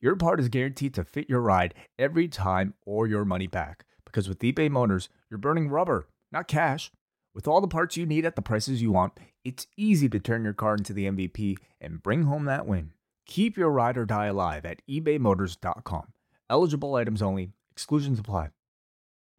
[0.00, 3.84] your part is guaranteed to fit your ride every time or your money back.
[4.04, 6.90] Because with eBay Motors, you're burning rubber, not cash.
[7.34, 9.12] With all the parts you need at the prices you want,
[9.44, 12.92] it's easy to turn your car into the MVP and bring home that win.
[13.26, 16.12] Keep your ride or die alive at ebaymotors.com.
[16.48, 18.50] Eligible items only, exclusions apply.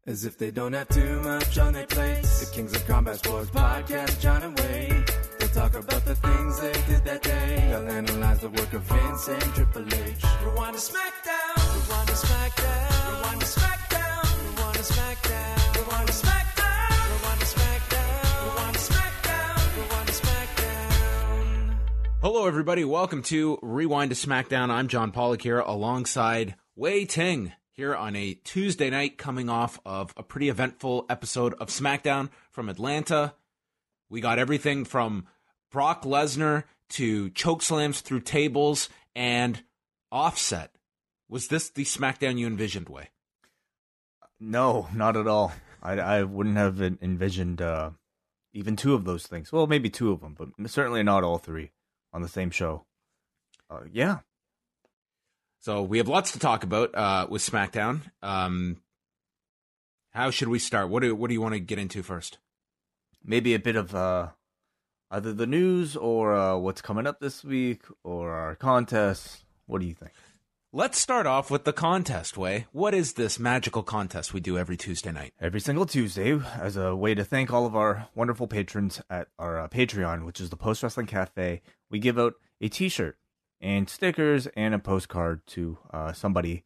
[0.06, 2.22] As if they don't have too much on their plate.
[2.22, 5.25] The Kings of Combat Sports podcast, John and Wade.
[5.56, 7.66] They'll talk about the things they did that day.
[7.70, 10.24] They'll analyze the work of Vince and Triple H.
[10.44, 11.56] Rewind to SmackDown.
[11.72, 13.16] Rewind to SmackDown.
[13.16, 14.48] Rewind to SmackDown.
[14.52, 15.76] Rewind to SmackDown.
[15.76, 17.08] Rewind to SmackDown.
[17.16, 18.44] Rewind to SmackDown.
[18.44, 19.76] Rewind to SmackDown.
[19.78, 21.78] Rewind to SmackDown.
[22.20, 22.84] Hello, everybody.
[22.84, 24.68] Welcome to Rewind to SmackDown.
[24.68, 30.12] I'm John Pollock here alongside Wai Ting here on a Tuesday night coming off of
[30.18, 33.32] a pretty eventful episode of SmackDown from Atlanta.
[34.10, 35.26] We got everything from
[35.76, 39.62] Brock Lesnar to choke slams through tables and
[40.10, 40.70] offset.
[41.28, 43.10] Was this the SmackDown you envisioned, Wai?
[44.40, 45.52] No, not at all.
[45.82, 47.90] I, I wouldn't have envisioned uh,
[48.54, 49.52] even two of those things.
[49.52, 51.72] Well, maybe two of them, but certainly not all three
[52.10, 52.86] on the same show.
[53.68, 54.20] Uh, yeah,
[55.58, 58.00] So we have lots to talk about uh, with SmackDown.
[58.22, 58.78] Um,
[60.12, 60.88] how should we start?
[60.88, 62.38] What do What do you want to get into first?
[63.22, 64.28] maybe a bit of uh,
[65.10, 69.44] either the news or uh, what's coming up this week or our contest.
[69.66, 70.12] What do you think?
[70.72, 72.36] Let's start off with the contest.
[72.36, 75.32] Wai, what is this magical contest we do every Tuesday night?
[75.40, 79.58] Every single Tuesday, as a way to thank all of our wonderful patrons at our
[79.58, 83.16] uh, Patreon, which is the Post Wrestling Cafe, we give out a T-shirt
[83.60, 86.64] and stickers and a postcard to uh, somebody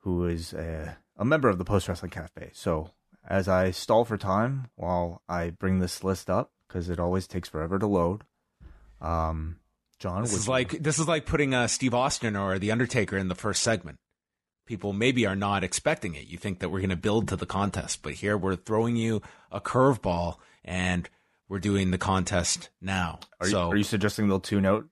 [0.00, 2.50] who is a, a member of the Post Wrestling Cafe.
[2.52, 2.90] So,
[3.26, 7.48] as I stall for time while I bring this list up, because it always takes
[7.48, 8.22] forever to load,
[9.00, 9.56] um,
[9.98, 13.16] John, This is you- like this is like putting uh, Steve Austin or the Undertaker
[13.16, 13.98] in the first segment.
[14.66, 16.26] People maybe are not expecting it.
[16.26, 19.22] You think that we're going to build to the contest, but here we're throwing you
[19.50, 21.08] a curveball, and
[21.48, 23.20] we're doing the contest now.
[23.40, 24.84] are, you, so are you suggesting they'll tune out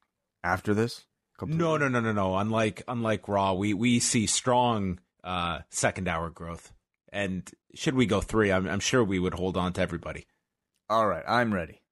[0.45, 1.05] after this?
[1.45, 2.37] no, no, no, no, no.
[2.37, 6.73] Unlike unlike Raw, we we see strong uh, second hour growth,
[7.13, 10.27] and should we go three, I'm, I'm sure we would hold on to everybody.
[10.95, 11.83] All right, I'm ready.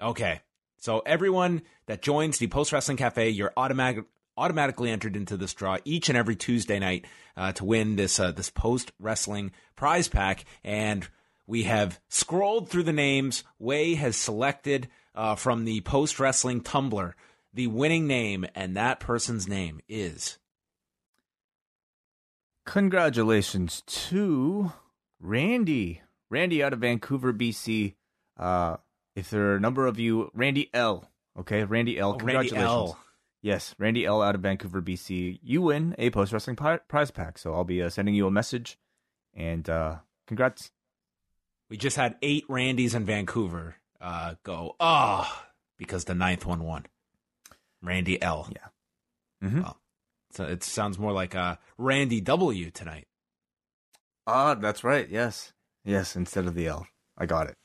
[0.00, 0.42] Okay.
[0.78, 4.04] So everyone that joins the Post Wrestling Cafe, you're automatic
[4.36, 7.04] automatically entered into this draw each and every Tuesday night
[7.36, 10.44] uh, to win this uh, this post wrestling prize pack.
[10.62, 11.08] And
[11.48, 13.42] we have scrolled through the names.
[13.58, 17.14] Wai has selected uh, from the post wrestling Tumblr
[17.52, 20.38] the winning name, and that person's name is
[22.66, 24.72] Congratulations to
[25.18, 26.02] Randy.
[26.30, 27.96] Randy out of Vancouver, BC.
[28.42, 28.76] Uh,
[29.14, 31.08] if there are a number of you, Randy L.
[31.38, 32.08] Okay, Randy L.
[32.08, 32.64] Oh, Randy Congratulations.
[32.68, 32.98] L.
[33.40, 34.22] Yes, Randy L.
[34.22, 35.38] out of Vancouver, BC.
[35.42, 37.38] You win a post wrestling pi- prize pack.
[37.38, 38.78] So I'll be uh, sending you a message.
[39.34, 40.70] And uh, congrats.
[41.70, 45.46] We just had eight Randys in Vancouver uh, go, ah,
[45.78, 46.86] because the ninth one won.
[47.80, 48.48] Randy L.
[48.52, 49.48] Yeah.
[49.48, 49.62] Mhm.
[49.62, 49.78] Well,
[50.30, 53.06] so it sounds more like uh, Randy W tonight.
[54.26, 55.08] Ah, that's right.
[55.08, 55.52] Yes.
[55.84, 56.86] Yes, instead of the L.
[57.18, 57.56] I got it.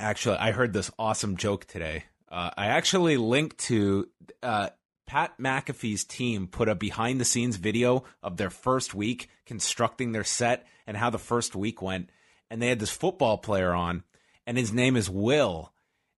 [0.00, 2.04] Actually, I heard this awesome joke today.
[2.30, 4.08] Uh, I actually linked to
[4.44, 4.68] uh,
[5.08, 10.24] Pat McAfee's team put a behind the scenes video of their first week constructing their
[10.24, 12.10] set and how the first week went.
[12.48, 14.04] And they had this football player on,
[14.46, 15.72] and his name is Will.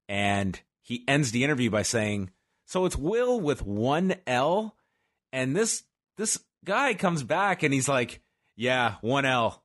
[0.08, 2.30] And he ends the interview by saying,
[2.66, 4.76] So it's Will with one L?
[5.32, 5.84] And this
[6.18, 8.20] this guy comes back and he's like,
[8.56, 9.64] Yeah, one L.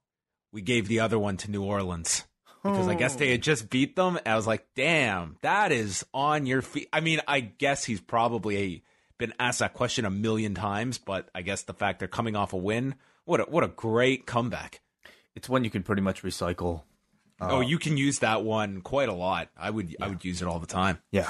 [0.54, 2.24] We gave the other one to New Orleans
[2.72, 4.18] because I guess they had just beat them.
[4.26, 6.90] I was like, damn, that is on your feet.
[6.92, 8.84] I mean, I guess he's probably
[9.18, 12.54] been asked that question a million times, but I guess the fact they're coming off
[12.54, 12.96] a win,
[13.26, 14.82] what a, what a great comeback.
[15.36, 16.84] It's one you can pretty much recycle.
[17.40, 19.50] oh, you can use that one quite a lot.
[19.58, 21.00] I would I would use it all the time.
[21.12, 21.30] Yeah.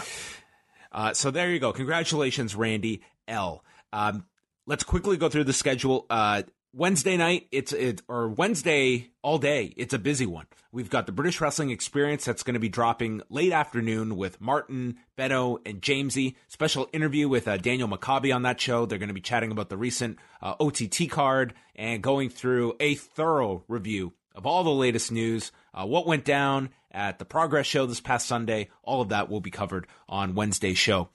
[0.92, 1.74] Uh, so there you go.
[1.74, 3.64] Congratulations, Randy L.
[3.92, 4.26] Um,
[4.66, 6.06] let's quickly go through the schedule.
[6.10, 6.44] Uh,
[6.78, 9.74] Wednesday night, it's it or Wednesday all day.
[9.78, 10.46] It's a busy one.
[10.74, 14.98] We've got the British Wrestling Experience that's going to be dropping late afternoon with Martin,
[15.16, 16.36] Benno, and Jamesy.
[16.50, 18.86] Special interview with uh, Daniel Makabe on that show.
[18.86, 22.96] They're going to be chatting about the recent uh, OTT card and going through a
[22.96, 27.86] thorough review of all the latest news, uh, what went down at the Progress show
[27.86, 28.68] this past Sunday.
[28.84, 31.08] All of that will be covered on Wednesday's show.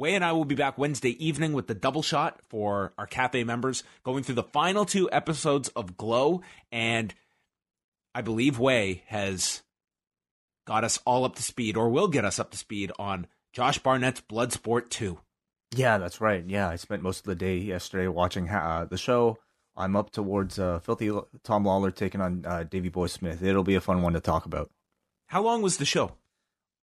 [0.00, 3.44] Wai and I will be back Wednesday evening with the double shot for our cafe
[3.44, 6.40] members, going through the final two episodes of Glow.
[6.72, 7.12] And
[8.14, 9.60] I believe Wai has
[10.66, 13.78] got us all up to speed, or will get us up to speed on Josh
[13.78, 15.18] Barnett's Bloodsport 2.
[15.76, 16.44] Yeah, that's right.
[16.46, 19.36] Yeah, I spent most of the day yesterday watching uh, the show.
[19.76, 21.10] I'm up towards uh, Filthy
[21.44, 23.42] Tom Lawlor taking on uh, Davey Boy Smith.
[23.42, 24.70] It'll be a fun one to talk about.
[25.26, 26.12] How long was the show?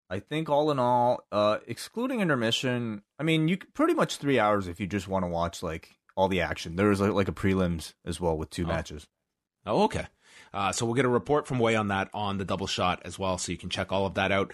[0.09, 4.67] I think all in all, uh, excluding intermission, I mean, you pretty much three hours
[4.67, 6.75] if you just want to watch like all the action.
[6.77, 8.67] There was like, like a prelims as well with two Oh.
[8.67, 9.07] matches.
[9.65, 10.07] Oh, okay.
[10.53, 13.19] Uh, so we'll get a report from Wai on that on the double shot as
[13.19, 14.53] well, so you can check all of that out.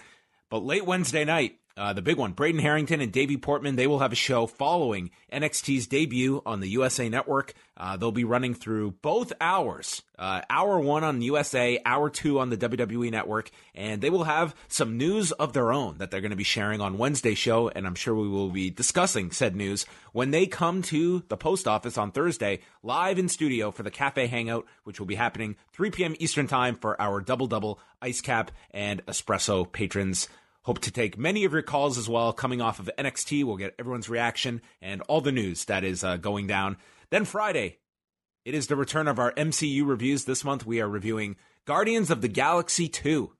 [0.50, 3.98] But late Wednesday night, uh, the big one, Braden Harrington and Davey Portman, they will
[3.98, 7.52] have a show following NXT's debut on the USA Network.
[7.76, 12.50] Uh, they'll be running through both hours, uh, hour one on USA, hour two on
[12.50, 16.30] the WWE Network, and they will have some news of their own that they're going
[16.30, 19.84] to be sharing on Wednesday's show, and I'm sure we will be discussing said news
[20.12, 24.28] when they come to the post office on Thursday, live in studio for the Cafe
[24.28, 26.14] Hangout, which will be happening 3 p.m.
[26.20, 30.28] Eastern Time for our double double ice cap and espresso patrons.
[30.64, 32.32] Hope to take many of your calls as well.
[32.32, 36.16] Coming off of NXT, we'll get everyone's reaction and all the news that is uh,
[36.16, 36.78] going down.
[37.10, 37.78] Then Friday,
[38.46, 40.24] it is the return of our MCU reviews.
[40.24, 43.30] This month, we are reviewing Guardians of the Galaxy 2.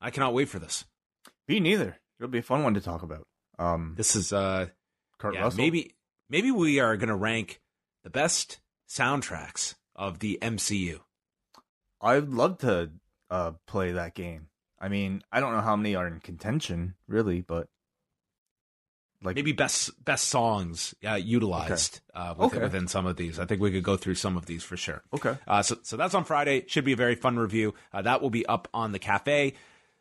[0.00, 0.84] I cannot wait for this.
[1.46, 1.98] Me neither.
[2.18, 3.26] It'll be a fun one to talk about.
[3.58, 4.66] Um, This is uh,
[5.18, 5.58] Kurt yeah, Russell.
[5.58, 5.94] maybe
[6.28, 7.60] maybe we are going to rank
[8.02, 8.58] the best
[8.88, 11.00] soundtracks of the MCU.
[12.00, 12.90] I'd love to
[13.30, 14.48] uh, play that game.
[14.80, 17.68] I mean, I don't know how many are in contention, really, but
[19.22, 22.62] like Maybe best best songs uh, utilized uh, with, Okay.
[22.62, 23.38] within some of these.
[23.38, 25.02] I think we could go through some of these for sure.
[25.12, 25.36] okay.
[25.46, 26.64] Uh, so, so that's on Friday.
[26.68, 27.74] Should be a very fun review.
[27.92, 29.52] Uh, that will be up on the cafe.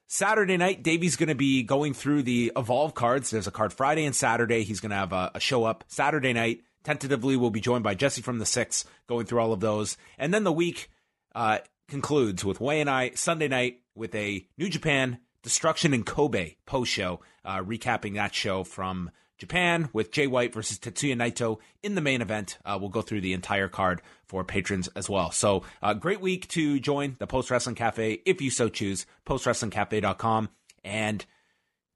[0.07, 3.29] Saturday night, Davey's going to be going through the Evolve cards.
[3.29, 4.63] There's a card Friday and Saturday.
[4.63, 6.61] He's going to have a, a show up Saturday night.
[6.85, 9.97] Tentatively, we'll be joined by Jesse from the Six, going through all of those.
[10.17, 10.89] And then the week
[11.35, 16.55] uh, concludes with Wai and I Sunday night with a New Japan Destruction in Kobe
[16.65, 21.95] post show, uh, recapping that show from Japan with Jay White versus Tetsuya Naito in
[21.95, 22.57] the main event.
[22.65, 25.31] Uh, we'll go through the entire card for patrons as well.
[25.31, 30.49] So, uh, great week to join the Post Wrestling Cafe if you so choose, postwrestlingcafe.com.
[30.83, 31.25] And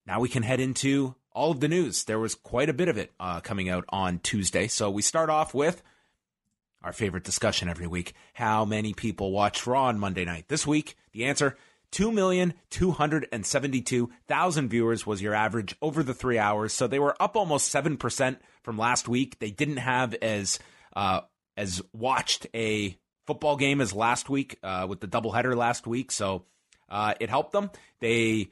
[0.08, 2.06] now we can head into all of the news.
[2.06, 4.68] There was quite a bit of it uh, coming out on Tuesday.
[4.68, 5.84] So, we start off with
[6.84, 8.14] our favorite discussion every week.
[8.34, 10.50] How many people watched Raw on Monday night?
[10.50, 11.58] This week, the answer
[11.94, 16.74] 2,272,000 viewers was your average over the three hours.
[16.74, 19.40] So they were up almost 7% from last week.
[19.40, 20.60] They didn't have as,
[20.96, 21.22] uh,
[21.56, 22.98] as watched a
[23.28, 26.12] football game as last week, uh, with the doubleheader last week.
[26.12, 26.44] So,
[26.90, 27.70] uh, it helped them.
[28.00, 28.50] They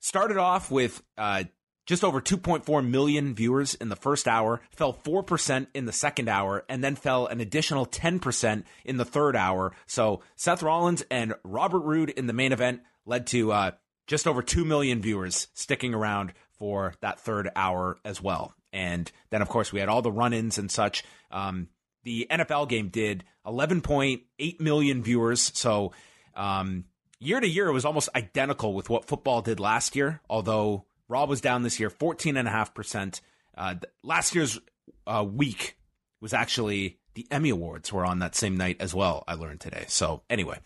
[0.00, 1.44] started off with, uh,
[1.86, 6.64] just over 2.4 million viewers in the first hour, fell 4% in the second hour,
[6.68, 9.72] and then fell an additional 10% in the third hour.
[9.86, 13.70] So Seth Rollins and Robert Roode in the main event led to uh,
[14.06, 18.54] just over 2 million viewers sticking around for that third hour as well.
[18.72, 21.04] And then, of course, we had all the run ins and such.
[21.30, 21.68] Um,
[22.02, 25.52] the NFL game did 11.8 million viewers.
[25.54, 25.92] So,
[26.34, 26.84] um,
[27.18, 31.26] year to year, it was almost identical with what football did last year, although Raw
[31.26, 33.20] was down this year 14.5%.
[33.56, 34.58] Uh, last year's
[35.06, 35.78] uh, week
[36.20, 39.84] was actually the Emmy Awards were on that same night as well, I learned today.
[39.86, 40.58] So, anyway,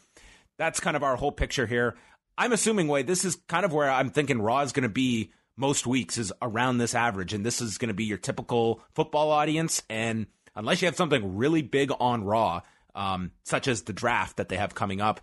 [0.56, 1.96] that's kind of our whole picture here.
[2.38, 5.32] I'm assuming, Wade, this is kind of where I'm thinking Raw is going to be
[5.54, 7.34] most weeks, is around this average.
[7.34, 9.82] And this is going to be your typical football audience.
[9.90, 12.62] And unless you have something really big on Raw,
[12.94, 15.20] um, such as the draft that they have coming up,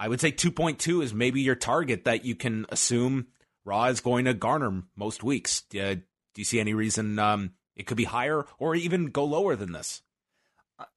[0.00, 3.28] I would say 2.2 is maybe your target that you can assume
[3.64, 5.62] Raw is going to garner most weeks.
[5.70, 6.02] Do you, do
[6.36, 10.02] you see any reason um, it could be higher or even go lower than this?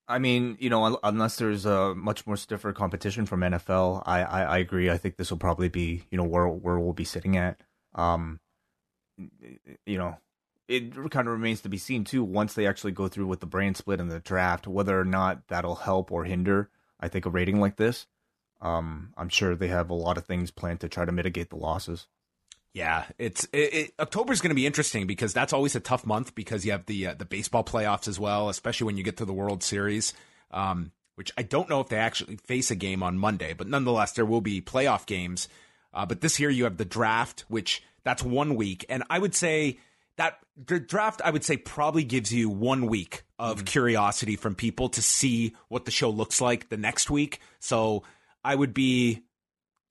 [0.08, 4.42] I mean, you know, unless there's a much more stiffer competition from NFL, I, I,
[4.44, 4.90] I agree.
[4.90, 7.60] I think this will probably be, you know, where where we'll be sitting at.
[7.94, 8.40] Um,
[9.86, 10.18] you know,
[10.68, 12.24] it kind of remains to be seen too.
[12.24, 15.48] Once they actually go through with the brand split and the draft, whether or not
[15.48, 16.70] that'll help or hinder,
[17.00, 18.08] I think a rating like this.
[18.62, 21.58] Um, I'm sure they have a lot of things planned to try to mitigate the
[21.58, 22.08] losses.
[22.78, 26.36] Yeah, it's it, it, October's going to be interesting because that's always a tough month
[26.36, 29.26] because you have the uh, the baseball playoffs as well, especially when you get to
[29.26, 30.14] the World Series.
[30.52, 34.12] Um, which I don't know if they actually face a game on Monday, but nonetheless,
[34.12, 35.48] there will be playoff games.
[35.92, 38.86] Uh, but this year you have the draft, which that's one week.
[38.90, 39.80] And I would say
[40.18, 43.66] that the draft, I would say, probably gives you one week of mm-hmm.
[43.66, 47.40] curiosity from people to see what the show looks like the next week.
[47.60, 48.04] So
[48.44, 49.24] I would be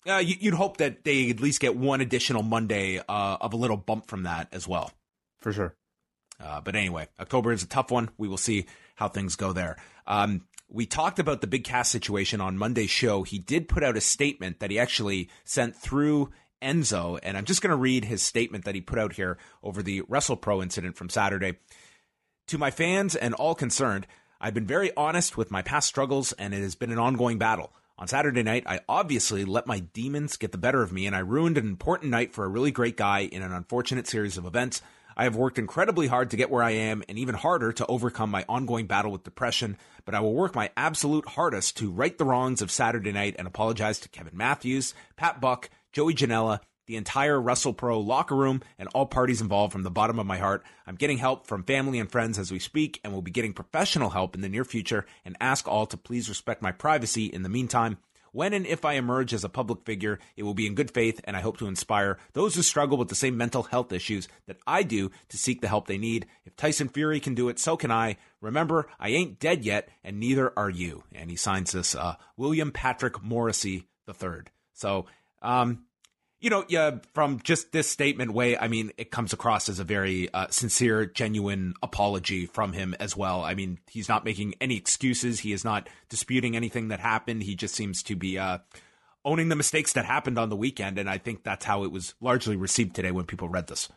[0.09, 3.77] uh, you'd hope that they at least get one additional Monday uh, of a little
[3.77, 4.91] bump from that as well.
[5.41, 5.75] For sure.
[6.43, 8.11] Uh, but anyway, October is a tough one.
[8.19, 9.77] We will see how things go there.
[10.07, 13.23] Um, we talked about the Big Cass situation on Monday's show.
[13.23, 17.63] He did put out a statement that he actually sent through Enzo, and I'm just
[17.63, 21.09] going to read his statement that he put out here over the WrestlePro incident from
[21.09, 21.59] Saturday.
[22.49, 24.07] To my fans and all concerned,
[24.41, 27.73] I've been very honest with my past struggles, and it has been an ongoing battle.
[27.99, 31.21] On Saturday night, I obviously let my demons get the better of me, and I
[31.21, 34.83] ruined an important night for a really great guy in an unfortunate series of events.
[35.17, 38.31] I have worked incredibly hard to get where I am, and even harder to overcome
[38.31, 42.27] my ongoing battle with depression, but I will work my absolute hardest to right the
[42.27, 47.39] wrongs of Saturday night and apologize to Kevin Matthews, Pat Buck, Joey Janela, the entire
[47.39, 50.65] WrestlePro locker room, and all parties involved from the bottom of my heart.
[50.87, 54.11] I'm getting help from family and friends as we speak, and will be getting professional
[54.11, 57.49] help in the near future, and ask all to please respect my privacy in the
[57.49, 57.99] meantime.
[58.37, 61.23] When and if I emerge as a public figure, it will be in good faith,
[61.25, 64.59] and I hope to inspire those who struggle with the same mental health issues that
[64.67, 66.27] I do to seek the help they need.
[66.45, 68.19] If Tyson Fury can do it, so can I.
[68.43, 71.05] Remember, I ain't dead yet, and neither are you.
[71.15, 74.43] And he signs this uh, William Patrick Morrissey III.
[74.75, 75.07] So,
[75.41, 75.87] um,
[76.41, 79.85] you know, yeah, from just this statement Wai, I mean, it comes across as a
[79.85, 83.43] very uh, sincere, genuine apology from him as well.
[83.43, 85.41] I mean, he's not making any excuses.
[85.41, 87.43] He is not disputing anything that happened.
[87.43, 88.59] He just seems to be uh,
[89.25, 90.99] owning the mistakes that happened on the weekend.
[90.99, 93.89] And I think that's how it was largely received today when people read this.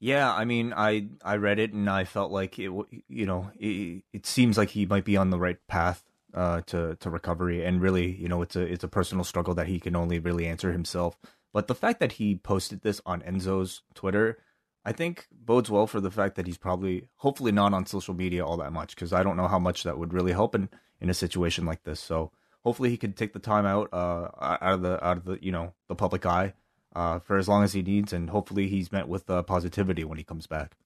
[0.00, 2.70] Yeah, I mean, I I read it and I felt like it.
[3.08, 6.04] You know, it, it seems like he might be on the right path
[6.34, 9.66] uh, to to recovery, and really, you know, it's a it's a personal struggle that
[9.66, 11.18] he can only really answer himself.
[11.52, 14.38] But the fact that he posted this on Enzo's Twitter,
[14.84, 18.44] I think bodes well for the fact that he's probably, hopefully, not on social media
[18.44, 20.68] all that much because I don't know how much that would really help in
[21.00, 22.00] in a situation like this.
[22.00, 22.32] So
[22.64, 25.52] hopefully, he could take the time out uh, out of the out of the you
[25.52, 26.54] know the public eye
[26.94, 30.18] uh, for as long as he needs, and hopefully, he's met with uh, positivity when
[30.18, 30.76] he comes back.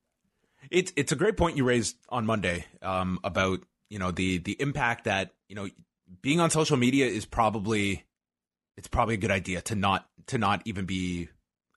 [0.71, 4.61] It's it's a great point you raised on Monday um, about you know the the
[4.61, 5.69] impact that you know
[6.21, 8.05] being on social media is probably
[8.77, 11.29] it's probably a good idea to not to not even be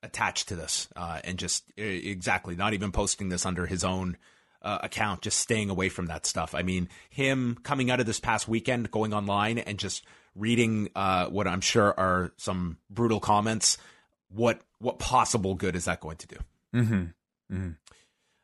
[0.04, 4.18] attached to this uh, and just exactly not even posting this under his own
[4.62, 6.56] uh, account, just staying away from that stuff.
[6.56, 11.28] I mean, him coming out of this past weekend, going online and just reading uh,
[11.28, 13.78] what I'm sure are some brutal comments.
[14.30, 16.36] What what possible good is that going to do?
[16.74, 17.56] Mm-hmm.
[17.56, 17.70] Mm-hmm.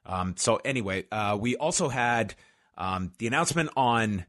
[0.05, 2.35] Um, so anyway, uh, we also had
[2.77, 4.25] um, the announcement on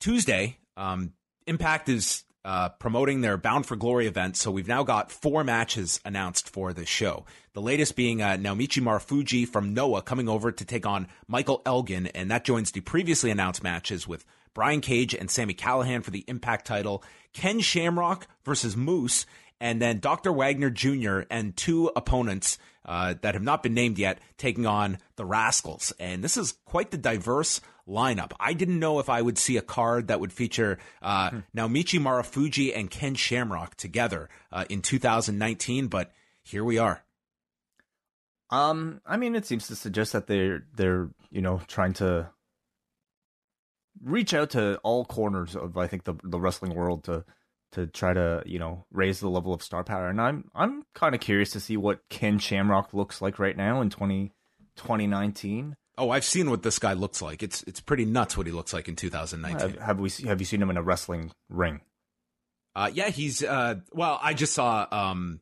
[0.00, 0.58] Tuesday.
[0.76, 1.12] Um,
[1.46, 4.36] Impact is uh, promoting their Bound for Glory event.
[4.36, 7.26] So we've now got four matches announced for this show.
[7.54, 12.06] The latest being uh, Naomichi Marufuji from Noah coming over to take on Michael Elgin,
[12.06, 14.24] and that joins the previously announced matches with
[14.54, 19.26] Brian Cage and Sami Callihan for the Impact title, Ken Shamrock versus Moose,
[19.60, 20.32] and then Dr.
[20.32, 21.22] Wagner Jr.
[21.28, 25.92] and two opponents uh, that have not been named yet taking on the Rascalz.
[25.98, 28.32] And this is quite the diverse lineup.
[28.40, 31.38] I didn't know if I would see a card that would feature uh, hmm.
[31.54, 36.12] Naomichi Marufuji and Ken Shamrock together uh, in 2019, but
[36.42, 37.02] here we are.
[38.50, 42.30] Um, I mean, it seems to suggest that they're they're you know trying to
[44.02, 47.24] reach out to all corners of I think the the wrestling world to
[47.76, 50.08] to try to you know raise the level of star power.
[50.08, 53.80] And I'm I'm kind of curious to see what Ken Shamrock looks like right now
[53.80, 54.32] in 20,
[54.76, 55.76] 2019.
[55.98, 57.42] Oh, I've seen what this guy looks like.
[57.42, 59.60] It's it's pretty nuts what he looks like in 2019.
[59.60, 61.80] Have, have we have you seen him in a wrestling ring?
[62.74, 64.18] Uh, yeah, he's uh, well.
[64.22, 65.40] I just saw um,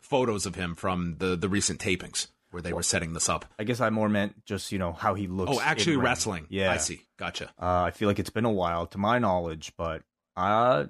[0.00, 3.44] photos of him from the the recent tapings where they well, were setting this up.
[3.58, 5.52] I guess I more meant just you know how he looks.
[5.54, 6.46] Oh, actually wrestling.
[6.48, 7.02] Yeah, I see.
[7.18, 7.52] Gotcha.
[7.60, 10.02] Uh, I feel like it's been a while, to my knowledge, but
[10.36, 10.86] uh,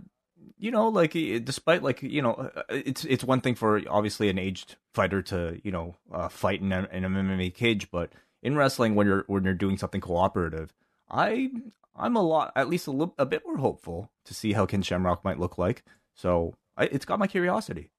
[0.59, 4.39] you know, like despite like you know, uh, it's it's one thing for obviously an
[4.39, 8.57] aged fighter to you know uh, fight in, a, in an MMA cage, but in
[8.57, 10.73] wrestling when you're when you're doing something cooperative,
[11.11, 11.51] I
[11.95, 14.83] I'm a lot at least a little a bit more hopeful to see how Ken
[14.83, 15.85] Shamrock might look like.
[16.15, 17.91] So I, it's got my curiosity.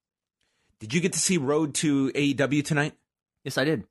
[0.80, 2.94] Did you get to see Road to AEW tonight?
[3.44, 3.82] Yes, I did.
[3.82, 3.86] Do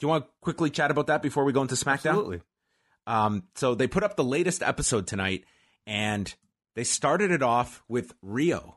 [0.00, 2.10] you want to quickly chat about that before we go into SmackDown?
[2.10, 2.40] Absolutely.
[3.06, 5.44] Um, so they put up the latest episode tonight,
[5.86, 6.34] and
[6.76, 8.74] they started it off with Riho,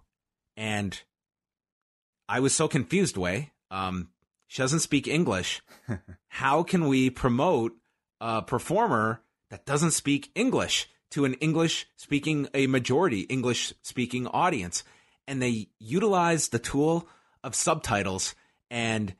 [0.57, 0.99] and
[2.27, 3.15] I was so confused.
[3.15, 4.09] Wai, um,
[4.47, 5.61] she doesn't speak English.
[6.29, 7.73] How can we promote
[8.19, 10.89] a performer that doesn't speak English?
[11.11, 14.83] to an English speaking, a majority English speaking audience.
[15.27, 17.07] And they utilized the tool
[17.43, 18.35] of subtitles
[18.69, 19.15] and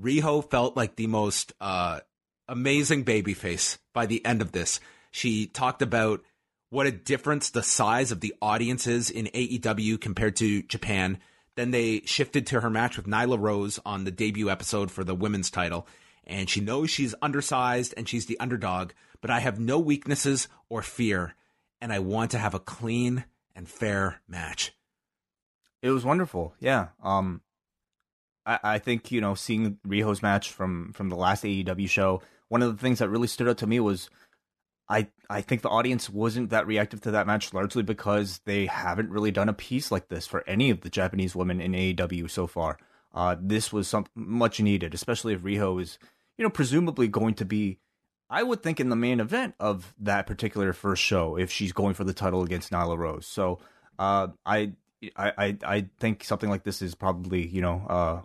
[0.00, 2.00] Riho felt like the most uh,
[2.48, 4.78] amazing babyface by the end of this.
[5.10, 6.22] She talked about
[6.70, 11.18] what a difference the size of the audience is in AEW compared to Japan.
[11.54, 15.14] Then they shifted to her match with Nyla Rose on the debut episode for the
[15.14, 15.86] women's title.
[16.24, 20.82] And she knows she's undersized and she's the underdog, but I have no weaknesses or
[20.82, 21.34] fear.
[21.80, 24.72] And I want to have a clean and fair match.
[25.82, 26.54] It was wonderful.
[26.58, 26.88] Yeah.
[27.02, 27.42] Um,
[28.44, 32.62] I, I think, you know, seeing Riho's match from, from the last AEW show, one
[32.62, 34.10] of the things that really stood out to me was
[34.88, 39.10] I I think the audience wasn't that reactive to that match largely because they haven't
[39.10, 42.46] really done a piece like this for any of the Japanese women in AEW so
[42.46, 42.78] far.
[43.12, 45.98] Uh, this was some much needed, especially if Riho is,
[46.36, 47.78] you know, presumably going to be,
[48.28, 51.94] I would think, in the main event of that particular first show if she's going
[51.94, 53.26] for the title against Nyla Rose.
[53.26, 53.58] So,
[53.98, 54.72] uh, I,
[55.16, 58.20] I, I think something like this is probably, you know, uh,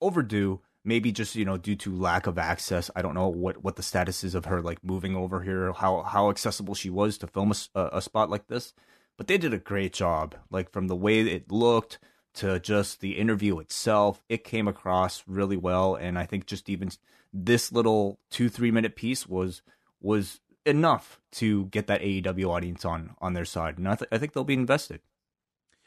[0.00, 3.76] overdue maybe just you know due to lack of access i don't know what what
[3.76, 7.26] the status is of her like moving over here how how accessible she was to
[7.26, 8.72] film a, a spot like this.
[9.18, 10.34] But they did a great job.
[10.50, 11.98] Like from the way it looked
[12.34, 15.94] to just the interview itself it came across really well.
[15.94, 16.90] And i think just even
[17.32, 19.62] this little two three minute piece was
[20.00, 23.78] was enough to get that aew audience on on their side.
[23.78, 25.00] And i, th- I think they'll be invested.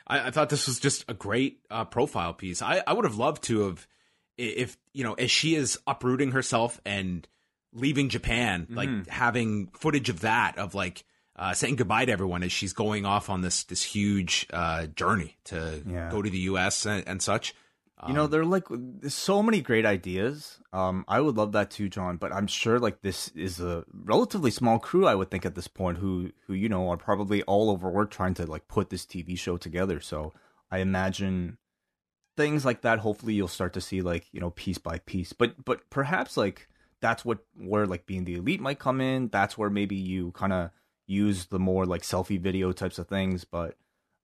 [0.07, 2.61] I, I thought this was just a great uh, profile piece.
[2.61, 3.87] I i would have loved to have
[4.37, 7.27] if you know as she is uprooting herself and
[7.73, 8.75] leaving Japan, mm-hmm.
[8.75, 11.03] like having footage of that of like
[11.35, 15.37] uh, saying goodbye to everyone as she's going off on this this huge uh, journey
[15.45, 16.09] to yeah.
[16.09, 16.85] go to the U.S.
[16.85, 17.53] and, and such.
[17.97, 18.67] Um, you know, um, there are like
[19.07, 20.59] so many great ideas.
[20.73, 22.17] Um, I would love that too, John.
[22.17, 25.07] But I'm sure like this is a relatively small crew.
[25.07, 28.33] I would think at this point, who who you know are probably all overworked trying
[28.35, 29.99] to like put this TV show together.
[29.99, 30.33] So
[30.71, 31.57] I imagine
[32.37, 35.63] things like that hopefully you'll start to see like you know piece by piece but
[35.63, 36.67] but perhaps like
[37.01, 40.53] that's what where like being the elite might come in that's where maybe you kind
[40.53, 40.69] of
[41.07, 43.75] use the more like selfie video types of things but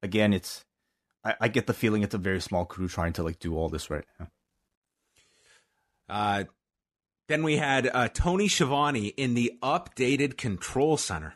[0.01, 0.65] again it's
[1.23, 3.69] I, I, get the feeling it's a very small crew trying to like do all
[3.69, 4.27] this right now
[6.09, 6.43] uh
[7.31, 11.35] then we had uh, Tony Schiavone in the updated control center.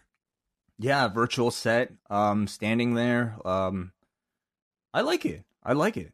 [0.77, 1.93] Yeah, virtual set.
[2.09, 3.37] Um, standing there.
[3.45, 3.93] Um,
[4.93, 5.45] I like it.
[5.63, 6.11] I like it.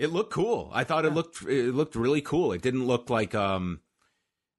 [0.00, 0.70] It looked cool.
[0.72, 1.10] I thought yeah.
[1.10, 2.52] it looked it looked really cool.
[2.52, 3.80] It didn't look like um,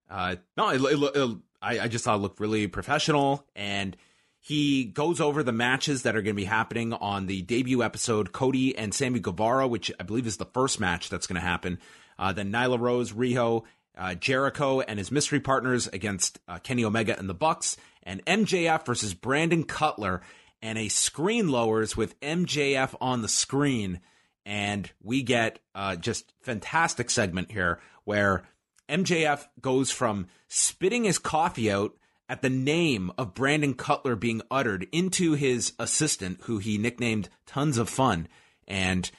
[0.08, 3.48] uh, no, it, it, it, I I just thought it looked really professional.
[3.56, 3.98] And
[4.40, 8.34] he goes over the matches that are going to be happening on the debut episode.
[8.34, 11.80] Cody and Sammy Guevara, which I believe is the first match that's going to happen.
[12.20, 13.64] Uh, then Nyla Rose, Riho,
[13.98, 18.86] uh, Jericho, and his mystery partners against uh, Kenny Omega and the Bucks, and MJF
[18.86, 20.22] versus Brandon Cutler,
[20.62, 24.02] and a screen lowers with MJF on the screen
[24.46, 28.44] and we get uh, just fantastic segment here where
[28.90, 31.94] MJF goes from spitting his coffee out
[32.28, 37.78] at the name of Brandon Cutler being uttered into his assistant, who he nicknamed Tons
[37.78, 38.28] of Fun,
[38.68, 39.10] and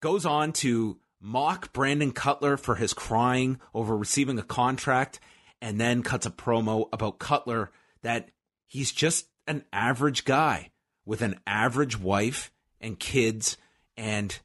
[0.00, 5.20] goes on to mock Brandon Cutler for his crying over receiving a contract,
[5.60, 7.70] and then cuts a promo about Cutler
[8.02, 8.30] that
[8.66, 10.70] he's just an average guy
[11.04, 13.56] with an average wife and kids
[13.98, 14.38] and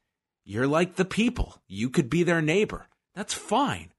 [0.43, 1.61] you're like the people.
[1.67, 2.87] You could be their neighbor.
[3.15, 3.91] That's fine.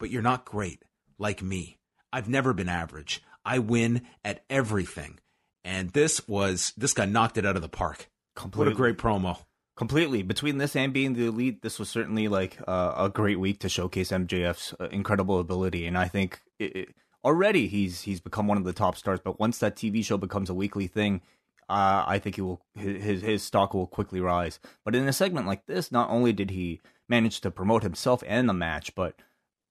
[0.00, 0.82] But you're not great,
[1.18, 1.78] like me.
[2.12, 3.22] I've never been average.
[3.44, 5.20] I win at everything.
[5.62, 8.10] And this was, this guy knocked it out of the park.
[8.34, 8.70] Completely.
[8.70, 9.38] What a great promo.
[9.76, 10.22] Completely.
[10.22, 13.68] Between this and being the elite, this was certainly like uh, a great week to
[13.68, 15.86] showcase MJF's uh, incredible ability.
[15.86, 16.88] And I think it, it,
[17.24, 19.20] already he's he's become one of the top stars.
[19.22, 21.22] But once that TV show becomes a weekly thing,
[21.68, 24.58] uh, I think he will his his stock will quickly rise.
[24.84, 28.48] But in a segment like this, not only did he manage to promote himself and
[28.48, 29.16] the match, but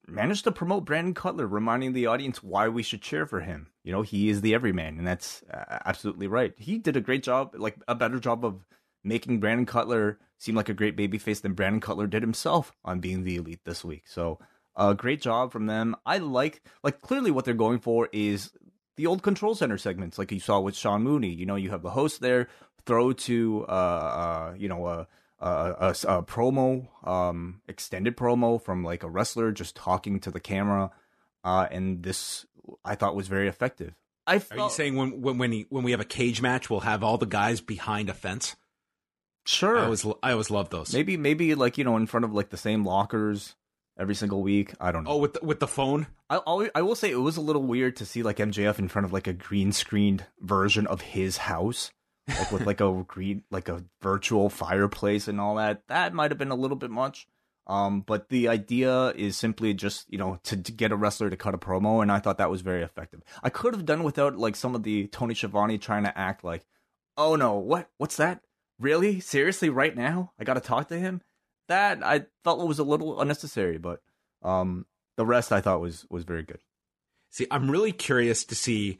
[0.08, 3.68] managed to promote Brandon Cutler, reminding the audience why we should cheer for him.
[3.84, 6.54] You know, he is the everyman, and that's uh, absolutely right.
[6.58, 8.66] He did a great job, like a better job of
[9.04, 13.24] making Brandon Cutler seem like a great babyface than Brandon Cutler did himself on being
[13.24, 14.04] the elite this week.
[14.06, 14.40] So,
[14.76, 15.96] a uh, great job from them.
[16.06, 18.52] I like, like, clearly what they're going for is
[18.96, 21.34] the old control center segments, like you saw with Sean Mooney.
[21.34, 22.48] You know, you have the host there,
[22.86, 25.08] throw to uh, uh you know a
[25.40, 30.40] a, a, a promo, um, extended promo from like a wrestler just talking to the
[30.40, 30.92] camera,
[31.44, 32.46] uh, and this
[32.86, 33.94] I thought was very effective.
[34.26, 36.70] I felt, Are you saying when when when, he, when we have a cage match,
[36.70, 38.56] we'll have all the guys behind a fence?
[39.46, 39.78] Sure.
[39.78, 40.94] I always I always love those.
[40.94, 43.56] Maybe maybe like you know in front of like the same lockers
[43.98, 44.74] every single week.
[44.80, 45.12] I don't know.
[45.12, 46.08] Oh, with the, with the phone.
[46.30, 48.88] I I'll, I will say it was a little weird to see like MJF in
[48.88, 51.92] front of like a green screened version of his house,
[52.28, 55.84] like with like a green like a virtual fireplace and all that.
[55.88, 57.28] That might have been a little bit much.
[57.66, 61.38] Um, but the idea is simply just you know to, to get a wrestler to
[61.38, 63.22] cut a promo, and I thought that was very effective.
[63.42, 66.66] I could have done without like some of the Tony Schiavone trying to act like,
[67.18, 68.42] oh no, what what's that?
[68.80, 69.20] Really?
[69.22, 69.70] Seriously?
[69.70, 70.34] Right now?
[70.38, 71.22] I got to talk to him?
[71.68, 74.02] That I felt was a little unnecessary, but
[74.42, 74.86] um,
[75.18, 76.60] the rest I thought was was very good.
[77.30, 79.00] See, I'm really curious to see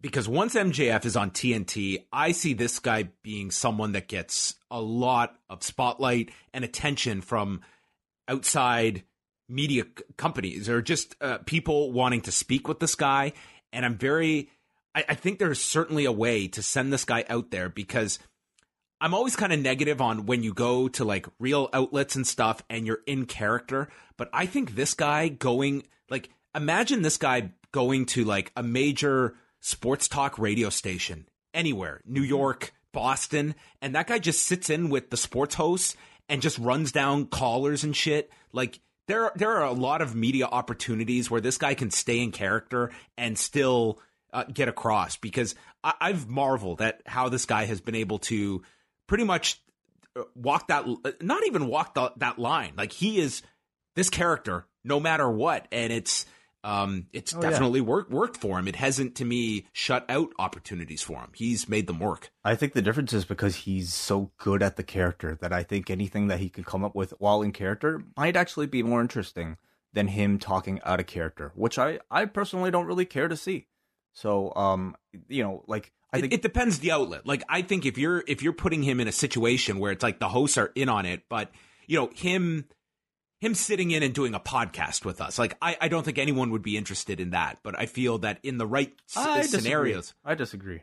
[0.00, 4.80] because once MJF is on TNT, I see this guy being someone that gets a
[4.80, 7.60] lot of spotlight and attention from
[8.28, 9.02] outside
[9.48, 9.84] media
[10.16, 13.32] companies or just uh, people wanting to speak with this guy.
[13.72, 14.50] And I'm very,
[14.94, 18.18] I, I think there's certainly a way to send this guy out there because
[19.00, 22.62] I'm always kind of negative on when you go to like real outlets and stuff
[22.68, 23.88] and you're in character.
[24.16, 29.36] But I think this guy going, like, imagine this guy going to like a major
[29.60, 35.10] sports talk radio station anywhere, New York, Boston, and that guy just sits in with
[35.10, 35.96] the sports hosts
[36.28, 38.30] and just runs down callers and shit.
[38.52, 42.32] Like, there, there are a lot of media opportunities where this guy can stay in
[42.32, 44.00] character and still
[44.32, 48.62] uh, get across because I, I've marveled at how this guy has been able to
[49.08, 49.60] pretty much
[50.16, 50.86] uh, walk that
[51.20, 52.74] not even walk the, that line.
[52.76, 53.42] Like he is
[53.96, 55.66] this character no matter what.
[55.72, 56.24] And it's
[56.64, 57.50] um it's Oh, yeah.
[57.50, 58.66] definitely worked worked for him.
[58.68, 61.30] It hasn't to me shut out opportunities for him.
[61.34, 62.30] He's made them work.
[62.44, 65.88] I think the difference is because he's so good at the character that I think
[65.90, 69.56] anything that he could come up with while in character might actually be more interesting
[69.92, 73.66] than him talking out of character, which I I personally don't really care to see.
[74.18, 74.96] So um
[75.28, 78.24] you know like I it, think it depends the outlet like i think if you're
[78.26, 81.04] if you're putting him in a situation where it's like the hosts are in on
[81.04, 81.50] it but
[81.86, 82.64] you know him
[83.40, 86.50] him sitting in and doing a podcast with us like i, I don't think anyone
[86.50, 89.60] would be interested in that but i feel that in the right I disagree.
[89.60, 90.80] scenarios I disagree.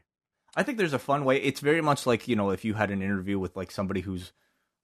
[0.56, 1.41] I think there's a fun way.
[1.41, 4.32] It's very much like you know if you had an interview with like somebody who's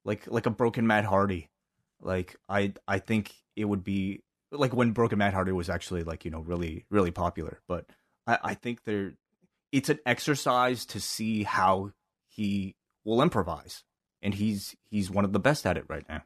[0.04, 1.50] like like a broken Matt Hardy.
[2.02, 6.26] Like I I think it would be like when broken Matt Hardy was actually like
[6.26, 7.62] you know really really popular.
[7.68, 7.86] But
[8.28, 9.14] I I think there
[9.72, 11.92] it's an exercise to see how
[12.28, 13.84] he will improvise,
[14.22, 16.24] and he's he's one of the best at it right now.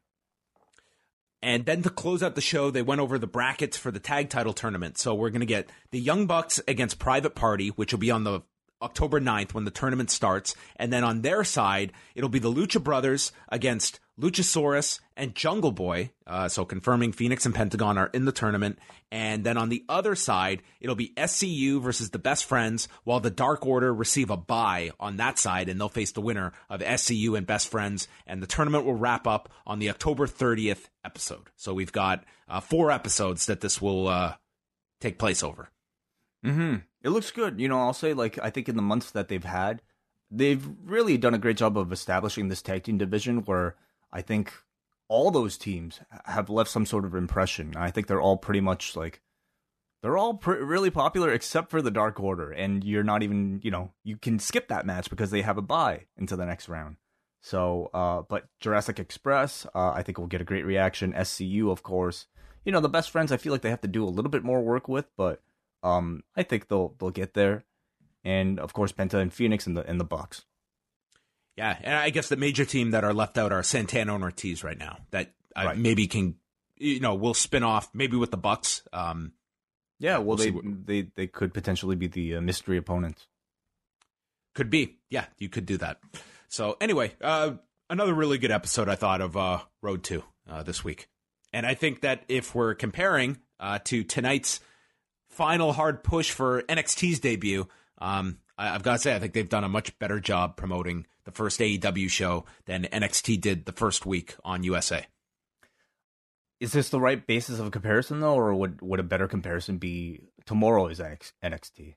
[1.42, 4.30] And then to close out the show, they went over the brackets for the tag
[4.30, 4.98] title tournament.
[4.98, 8.24] So we're going to get the Young Bucks against Private Party, which will be on
[8.24, 8.42] the
[8.86, 10.56] October 9th when the tournament starts.
[10.78, 16.12] And then on their side, it'll be the Lucha Brothers against Luchasaurus and Jungle Boy.
[16.26, 18.80] Uh, so confirming Fenix and Pentagon are in the tournament.
[19.12, 23.30] And then on the other side, it'll be SCU versus the Best Friends, while the
[23.30, 27.38] Dark Order receive a bye on that side, and they'll face the winner of SCU
[27.38, 28.08] and Best Friends.
[28.26, 31.50] And the tournament will wrap up on the October 30th episode.
[31.56, 34.36] So we've got uh, four episodes that this will uh,
[35.02, 35.70] take place over.
[36.46, 36.76] Mm-hmm.
[37.04, 37.60] It looks good.
[37.60, 39.82] You know, I'll say like I think in the months that they've had,
[40.32, 43.76] they've really done a great job of establishing this tag team division where
[44.12, 44.54] I think
[45.08, 47.76] all those teams have left some sort of impression.
[47.76, 49.22] I think they're all pretty much like
[50.02, 53.72] they're all pr- really popular except for the Dark Order, and you're not even you
[53.72, 56.98] know you can skip that match because they have a bye into the next round.
[57.42, 61.14] So, uh, but Jurassic Express, uh, I think will get a great reaction.
[61.14, 62.26] SCU, of course,
[62.64, 63.32] you know the best friends.
[63.32, 65.42] I feel like they have to do a little bit more work with, but
[65.86, 67.64] um, I think they'll they'll get there,
[68.24, 70.46] and of course Penta and Fenix and the and the Bucks.
[71.56, 74.64] Yeah, and I guess the major team that are left out are Santana and Ortiz
[74.64, 74.98] right now.
[75.12, 75.78] That uh, Right.
[75.78, 76.36] maybe can,
[76.76, 78.82] you know, will spin off maybe with the Bucks.
[78.92, 79.32] Um,
[80.00, 83.28] Yeah, well, We'll they what- they they could potentially be the uh, mystery opponents.
[84.54, 84.98] Could be.
[85.10, 86.00] Yeah, you could do that.
[86.50, 87.54] So anyway, uh,
[87.90, 91.08] another really good episode I thought of uh, Road Two uh, this week,
[91.54, 94.60] and I think that if we're comparing uh, to tonight's
[95.36, 97.68] final hard push for NXT's debut,
[98.00, 101.06] um, I, I've got to say I think they've done a much better job promoting
[101.26, 105.06] the first AEW show than NXT did the first week on USA.
[106.60, 110.22] Is this the right basis of comparison though, or would would a better comparison be
[110.46, 111.96] tomorrow is NX- NXT?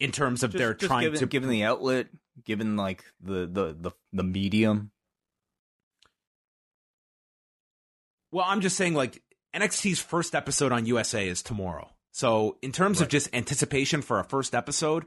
[0.00, 2.06] In terms of Just- their just trying given, to given the outlet,
[2.44, 4.92] given like the the the, the medium.
[8.30, 9.22] Well, I'm just saying, like
[9.54, 11.90] NXT's first episode on USA is tomorrow.
[12.12, 15.04] So, in terms of just anticipation for a first episode,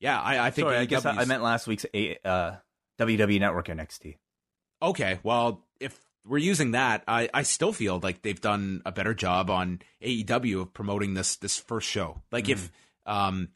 [0.00, 0.66] yeah, I, I think.
[0.66, 2.52] Sorry, I guess I, meant last week's a, uh,
[2.98, 4.16] WWE Network NXT.
[4.82, 9.14] Okay, well, if we're using that, I, I still feel like they've done a better
[9.14, 12.22] job on AEW of promoting this this first show.
[12.32, 12.70] Like if
[13.06, 13.48] um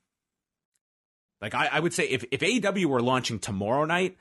[1.41, 4.17] like I, I would say if, if AEW were launching tomorrow night,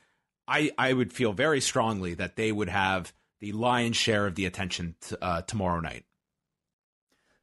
[0.47, 4.45] I, I would feel very strongly that they would have the lion's share of the
[4.45, 6.05] attention t- uh, tomorrow night.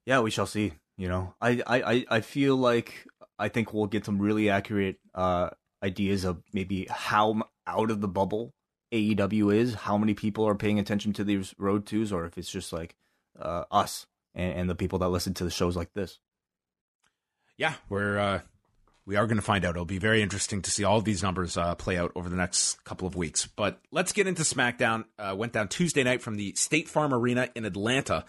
[0.07, 0.73] Yeah, we shall see.
[0.97, 3.07] You know, I, I, I feel like
[3.39, 5.51] I think we'll get some really accurate uh,
[5.83, 8.55] ideas of maybe how out of the bubble
[8.93, 12.51] AEW is, how many people are paying attention to these road twos, or if it's
[12.51, 12.95] just like
[13.39, 16.21] uh, us and, and, the people that listen to the shows like this.
[17.57, 18.41] Yeah, we're uh,
[19.07, 19.75] we are going to find out.
[19.75, 22.83] It'll be very interesting to see all these numbers uh, play out over the next
[22.85, 23.47] couple of weeks.
[23.47, 25.05] But let's get into SmackDown.
[25.19, 28.25] Uh, went down Tuesday night from the State Farm Arena in Atlanta.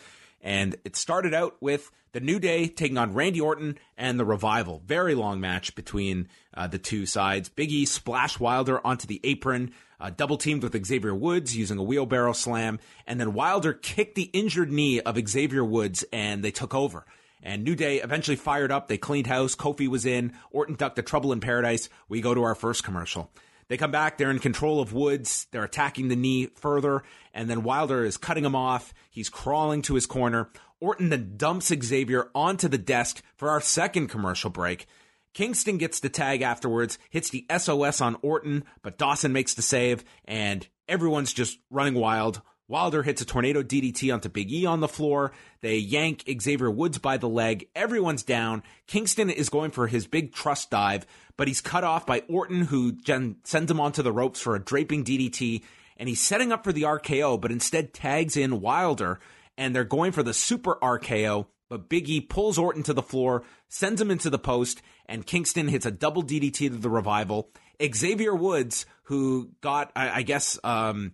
[0.45, 4.83] And it started out with the New Day taking on Randy Orton and the Revival.
[4.85, 7.49] Very long match between uh, the two sides.
[7.49, 11.83] Big E splashed Wilder onto the apron, uh, double teamed with Xavier Woods using a
[11.83, 16.75] wheelbarrow slam, and then Wilder kicked the injured knee of Xavier Woods and they took
[16.75, 17.05] over.
[17.41, 18.87] And New Day eventually fired up.
[18.87, 19.55] They cleaned house.
[19.55, 20.33] Kofi was in.
[20.51, 21.89] Orton ducked the trouble in paradise.
[22.07, 23.31] We go to our first commercial.
[23.67, 24.17] They come back.
[24.17, 25.47] They're in control of Woods.
[25.51, 27.03] They're attacking the knee further.
[27.33, 28.93] And then Wilder is cutting him off.
[29.09, 30.49] He's crawling to his corner.
[30.79, 34.87] Orton then dumps Xavier onto the desk for our second commercial break.
[35.33, 40.05] Kingston gets the tag afterwards, hits the SOS on Orton, but Dawson makes the save,
[40.23, 42.41] and everyone's just running wild.
[42.67, 45.33] Wilder hits a tornado DDT onto Big E on the floor.
[45.61, 47.67] They yank Xavier Woods by the leg.
[47.75, 48.63] Everyone's down.
[48.87, 51.05] Kingston is going for his big trust dive,
[51.37, 52.97] but he's cut off by Orton, who
[53.43, 55.61] sends him onto the ropes for a draping DDT.
[55.97, 59.19] And he's setting up for the RKO, but instead tags in Wilder,
[59.57, 61.45] and they're going for the super RKO.
[61.69, 65.67] But Big E pulls Orton to the floor, sends him into the post, and Kingston
[65.67, 67.51] hits a double DDT to the revival.
[67.93, 71.13] Xavier Woods, who got, I, I guess, um,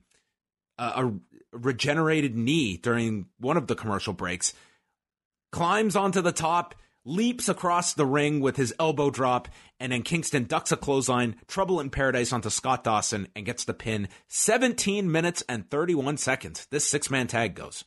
[0.78, 1.12] a,
[1.52, 4.54] regenerated knee during one of the commercial breaks,
[5.52, 9.48] climbs onto the top, leaps across the ring with his elbow drop,
[9.80, 13.74] and then Kingston ducks a clothesline, trouble in paradise onto Scott Dawson, and gets the
[13.74, 14.08] pin.
[14.28, 16.68] 17 minutes and 31 seconds.
[16.70, 17.84] This six man tag goes.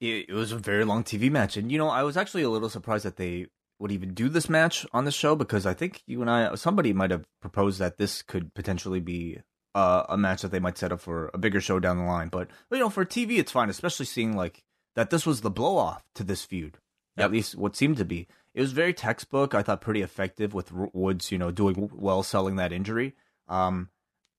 [0.00, 1.56] It was a very long TV match.
[1.56, 3.48] And, you know, I was actually a little surprised that they
[3.80, 6.92] would even do this match on the show because I think you and I, somebody
[6.92, 9.38] might have proposed that this could potentially be
[9.74, 12.28] uh, a match that they might set up for a bigger show down the line.
[12.28, 14.64] But you know, for TV, it's fine, especially seeing like
[14.96, 16.78] that this was the blow off to this feud.
[17.16, 17.24] Yep.
[17.24, 18.26] At least what seemed to be.
[18.54, 19.54] It was very textbook.
[19.54, 23.14] I thought pretty effective with Woods, you know, doing well selling that injury.
[23.48, 23.90] Um,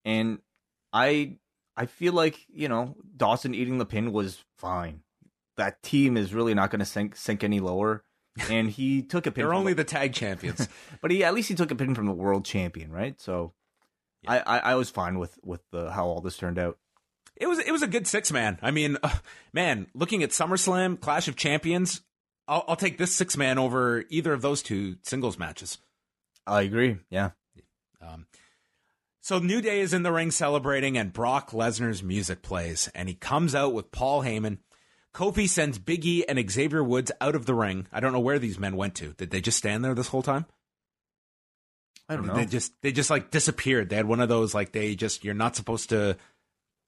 [0.06, 0.40] and
[0.92, 1.38] I
[1.78, 5.02] I feel like you know Dawson eating the pin was fine.
[5.58, 8.04] That team is really not going to sink sink any lower.
[8.50, 9.44] And he took a pin.
[9.44, 10.70] They're only the, the tag champions,
[11.02, 13.20] but he at least he took a pin from the world champion, right?
[13.20, 13.54] So
[14.24, 14.44] yeah.
[14.46, 16.78] I, I, I was fine with with the how all this turned out.
[17.36, 18.60] It was it was a good six man.
[18.62, 19.16] I mean, uh,
[19.54, 22.02] man, looking at SummerSlam, Clash of Champions,
[22.48, 25.78] I'll, I'll take this six man over either of those two singles matches.
[26.46, 26.98] I agree.
[27.10, 27.32] Yeah.
[28.02, 28.26] Um,
[29.22, 33.16] so New Day is in the ring celebrating, and Brock Lesnar's music plays, and he
[33.16, 34.58] comes out with Paul Heyman.
[35.14, 37.88] Kofi sends Big E and Xavier Woods out of the ring.
[37.92, 39.14] I don't know where these men went to.
[39.14, 40.46] Did they just stand there this whole time?
[42.10, 42.34] I don't know.
[42.34, 43.90] They just they just like disappeared.
[43.90, 46.18] They had one of those like they just you're not supposed to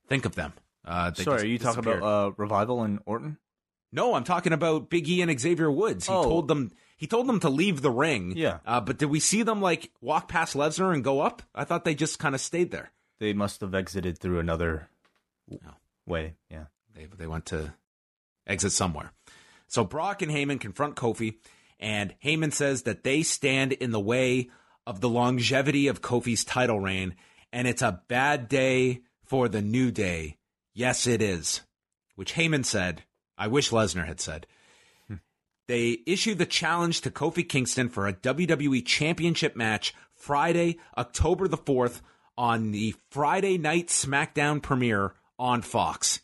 [0.07, 0.53] think of them.
[0.83, 3.37] Uh, Sorry, are you talking about uh, Revival and Orton?
[3.91, 6.07] No, I'm talking about Big E and Xavier Woods.
[6.07, 6.23] He oh.
[6.23, 8.33] told them he told them to leave the ring.
[8.35, 8.59] Yeah.
[8.65, 11.43] Uh, but did we see them like walk past Lesnar and go up?
[11.53, 12.91] I thought they just kind of stayed there.
[13.19, 14.87] They must have exited through another
[15.47, 15.57] no.
[16.07, 16.35] way.
[16.49, 16.65] Yeah.
[16.95, 17.73] They they went to
[18.47, 19.11] exit somewhere.
[19.67, 21.35] So Brock and Heyman confront Kofi,
[21.79, 24.49] and Heyman says that they stand in the way
[24.85, 27.15] of the longevity of Kofi's title reign,
[27.51, 30.37] and it's a bad day for the New Day.
[30.73, 31.61] Yes, it is.
[32.15, 33.03] Which Heyman said.
[33.37, 34.47] I wish Lesnar had said.
[35.07, 35.15] Hmm.
[35.67, 41.57] They issued the challenge to Kofi Kingston for a WWE Championship match Friday, October the
[41.57, 42.01] 4th,
[42.37, 46.21] on the Friday night SmackDown premiere on Fox.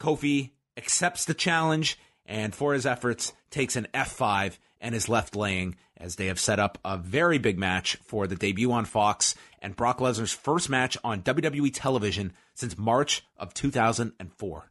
[0.00, 5.76] Kofi accepts the challenge and, for his efforts, takes an F5 and is left laying
[5.96, 9.76] as they have set up a very big match for the debut on Fox and
[9.76, 14.70] Brock Lesnar's first match on WWE television since March of 2004.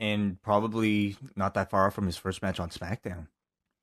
[0.00, 3.26] And probably not that far from his first match on SmackDown.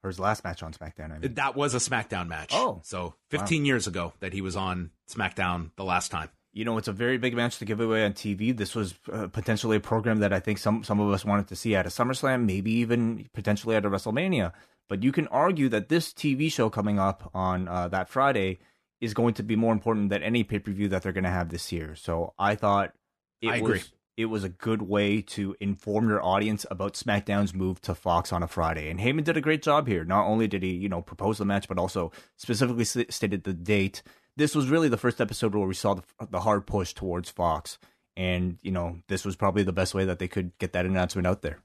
[0.03, 1.11] Or his last match on SmackDown.
[1.11, 1.33] I mean.
[1.33, 2.51] That was a SmackDown match.
[2.53, 2.79] Oh.
[2.83, 3.65] So 15 wow.
[3.65, 7.17] years ago that he was on SmackDown the last time you know, it's a very
[7.17, 8.55] big match to give away on TV.
[8.55, 11.55] This was uh, potentially a program that I think some some of us wanted to
[11.55, 14.53] see at a SummerSlam, maybe even potentially at a WrestleMania.
[14.87, 18.59] But you can argue that this TV show coming up on uh, that Friday
[19.01, 21.29] is going to be more important than any pay per view that they're going to
[21.29, 21.93] have this year.
[21.93, 22.93] So I thought
[23.41, 23.83] it I was agree.
[24.15, 28.41] it was a good way to inform your audience about SmackDown's move to Fox on
[28.41, 28.89] a Friday.
[28.89, 30.05] And Heyman did a great job here.
[30.05, 34.03] Not only did he you know propose the match, but also specifically stated the date
[34.37, 37.77] this was really the first episode where we saw the, the hard push towards Fox.
[38.17, 41.27] and you know this was probably the best way that they could get that announcement
[41.27, 41.59] out there.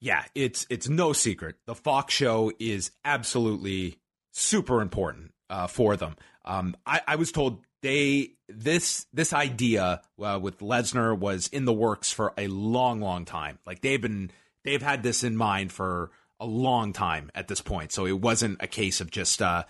[0.00, 1.56] Yeah, it's it's no secret.
[1.66, 3.98] The Fox show is absolutely
[4.32, 6.16] super important uh, for them.
[6.44, 11.72] Um, I, I was told they this this idea uh, with Lesnar was in the
[11.72, 13.58] works for a long, long time.
[13.66, 14.30] Like they've been
[14.64, 17.92] they've had this in mind for a long time at this point.
[17.92, 19.64] So it wasn't a case of just uh,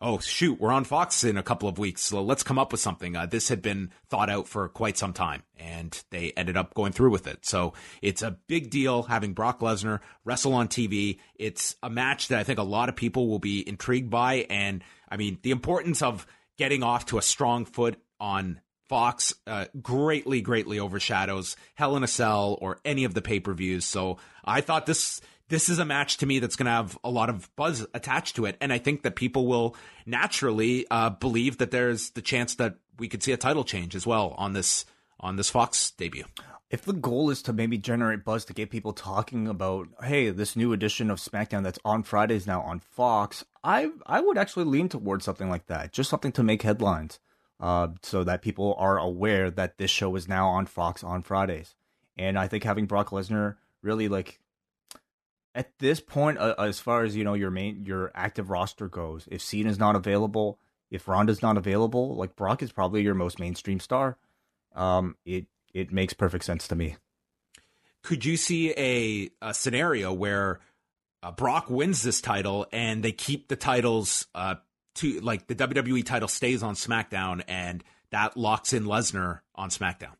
[0.00, 2.80] oh shoot, we're on Fox in a couple of weeks, so let's come up with
[2.80, 3.16] something.
[3.16, 6.92] Uh, this had been thought out for quite some time, and they ended up going
[6.92, 7.44] through with it.
[7.44, 11.18] So it's a big deal having Brock Lesnar wrestle on TV.
[11.34, 14.84] It's a match that I think a lot of people will be intrigued by, and
[15.08, 20.40] I mean the importance of getting off to a strong foot on Fox uh, greatly,
[20.40, 23.84] greatly overshadows Hell in a Cell or any of the pay per views.
[23.84, 27.10] So I thought this this is a match to me that's going to have a
[27.10, 28.56] lot of buzz attached to it.
[28.60, 33.08] And I think that people will naturally uh, believe that there's the chance that we
[33.08, 34.84] could see a title change as well on this
[35.20, 36.24] on this Fox debut.
[36.70, 40.54] If the goal is to maybe generate buzz to get people talking about, hey, this
[40.54, 44.88] new edition of SmackDown that's on Fridays now on Fox, I I would actually lean
[44.88, 45.92] towards something like that.
[45.92, 47.20] Just something to make headlines,
[47.58, 51.74] uh, so that people are aware that this show is now on Fox on Fridays.
[52.16, 54.40] And I think having Brock Lesnar really like
[55.58, 59.26] at this point, uh, as far as you know, your main your active roster goes,
[59.28, 63.80] if Cena's not available, if Ronda's not available, like Brock is probably your most mainstream
[63.80, 64.16] star.
[64.76, 66.96] Um, it it makes perfect sense to me.
[68.04, 70.60] Could you see a, a scenario where
[71.24, 74.54] uh, Brock wins this title and they keep the titles uh,
[74.94, 80.14] to like the WWE title stays on SmackDown and that locks in Lesnar on SmackDown?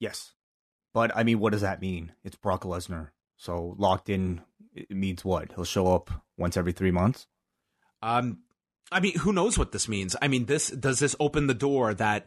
[0.00, 0.32] Yes,
[0.94, 2.12] but I mean, what does that mean?
[2.24, 3.10] It's Brock Lesnar.
[3.38, 4.42] So locked in
[4.90, 5.52] means what?
[5.52, 7.26] He'll show up once every three months.
[8.02, 8.40] Um,
[8.92, 10.16] I mean, who knows what this means?
[10.20, 12.26] I mean, this does this open the door that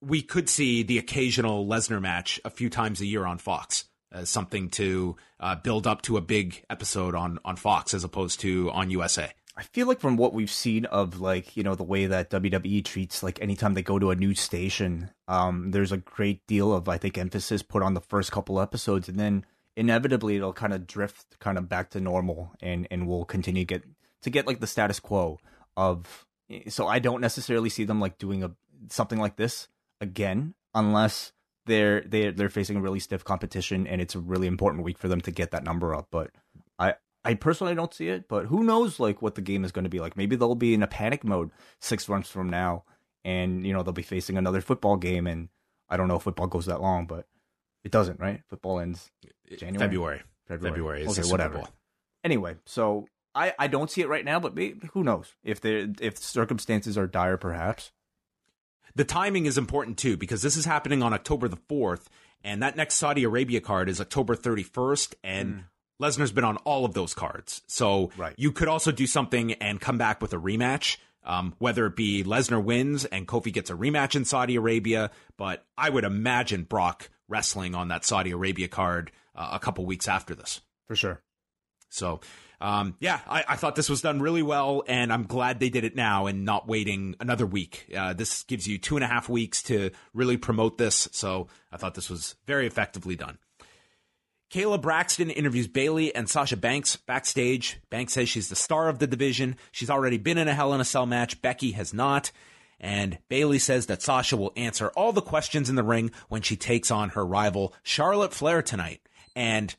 [0.00, 4.30] we could see the occasional Lesnar match a few times a year on Fox as
[4.30, 8.70] something to uh, build up to a big episode on on Fox as opposed to
[8.70, 9.30] on USA.
[9.56, 12.84] I feel like from what we've seen of like you know the way that WWE
[12.84, 16.88] treats like anytime they go to a new station, um, there's a great deal of
[16.88, 19.44] I think emphasis put on the first couple episodes, and then
[19.78, 23.84] inevitably it'll kind of drift kind of back to normal and and we'll continue get
[24.20, 25.38] to get like the status quo
[25.76, 26.26] of
[26.66, 28.50] so I don't necessarily see them like doing a
[28.90, 29.68] something like this
[30.00, 31.32] again unless
[31.66, 35.06] they're they're they're facing a really stiff competition and it's a really important week for
[35.06, 36.32] them to get that number up but
[36.80, 39.84] I I personally don't see it but who knows like what the game is going
[39.84, 40.16] to be like.
[40.16, 42.82] Maybe they'll be in a panic mode 6 months from now
[43.24, 45.50] and you know they'll be facing another football game and
[45.88, 47.26] I don't know if football goes that long but
[47.84, 48.42] it doesn't, right?
[48.48, 49.10] Football ends
[49.56, 49.78] January.
[49.78, 50.22] February.
[50.46, 50.72] February.
[50.72, 51.58] February is okay, whatever.
[51.58, 51.68] Bowl.
[52.24, 55.88] Anyway, so I, I don't see it right now, but maybe, who knows if there
[56.00, 57.92] if circumstances are dire, perhaps.
[58.94, 62.08] The timing is important too because this is happening on October the fourth,
[62.42, 65.54] and that next Saudi Arabia card is October thirty first, and.
[65.54, 65.64] Mm.
[66.00, 67.60] Lesnar's been on all of those cards.
[67.66, 68.32] So right.
[68.36, 72.22] you could also do something and come back with a rematch, um, whether it be
[72.22, 75.10] Lesnar wins and Kofi gets a rematch in Saudi Arabia.
[75.36, 80.08] But I would imagine Brock wrestling on that Saudi Arabia card uh, a couple weeks
[80.08, 80.60] after this.
[80.86, 81.22] For sure.
[81.90, 82.20] So,
[82.60, 85.84] um, yeah, I, I, thought this was done really well, and I'm glad they did
[85.84, 87.86] it now and not waiting another week.
[87.96, 91.08] Uh, this gives you two and a half weeks to really promote this.
[91.12, 93.38] So, I thought this was very effectively done.
[94.50, 97.80] Kayla Braxton interviews Bayley and Sasha Banks backstage.
[97.90, 99.56] Banks says she's the star of the division.
[99.72, 101.42] She's already been in a Hell in a Cell match.
[101.42, 102.32] Becky has not.
[102.80, 106.56] And Bayley says that Sasha will answer all the questions in the ring when she
[106.56, 109.00] takes on her rival Charlotte Flair tonight.
[109.34, 109.74] And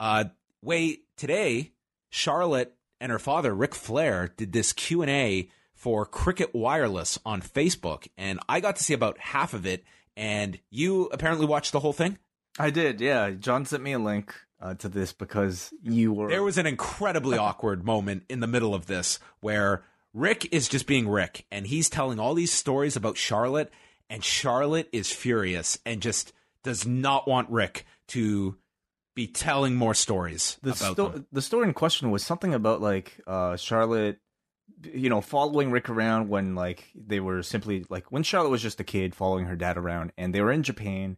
[0.00, 0.24] uh,
[0.62, 1.72] wait, today
[2.10, 7.40] Charlotte and her father Ric Flair did this Q and A for Cricket Wireless on
[7.40, 9.84] Facebook, and I got to see about half of it.
[10.16, 12.18] And you apparently watched the whole thing.
[12.58, 13.30] I did, yeah.
[13.30, 16.28] John sent me a link uh, to this because you were.
[16.28, 20.86] There was an incredibly awkward moment in the middle of this where Ric is just
[20.86, 23.70] being Ric, and he's telling all these stories about Charlotte,
[24.08, 26.32] and Charlotte is furious and just
[26.64, 28.56] does not want Ric to
[29.14, 31.24] be telling more stories the about sto-.
[31.32, 34.18] The story in question was something about like uh, Charlotte,
[34.82, 38.80] you know, following Ric around when like they were simply like when Charlotte was just
[38.80, 41.16] a kid following her dad around, and they were in Japan,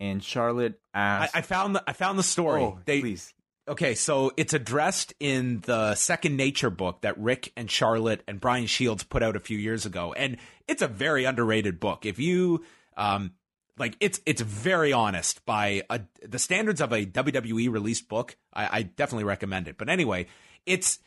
[0.00, 1.34] and Charlotte asked.
[1.34, 2.62] I, I found the I found the story.
[2.62, 3.32] Oh, they, please.
[3.68, 8.66] Okay, so it's addressed in the Second Nature book that Ric and Charlotte and Brian
[8.66, 12.06] Shields put out a few years ago, and it's a very underrated book.
[12.06, 12.64] If you
[12.96, 13.32] um,
[13.78, 18.36] like, it's it's very honest by a, the standards of a WWE released book.
[18.54, 19.76] I, I definitely recommend it.
[19.76, 20.28] But anyway,
[20.64, 20.98] it's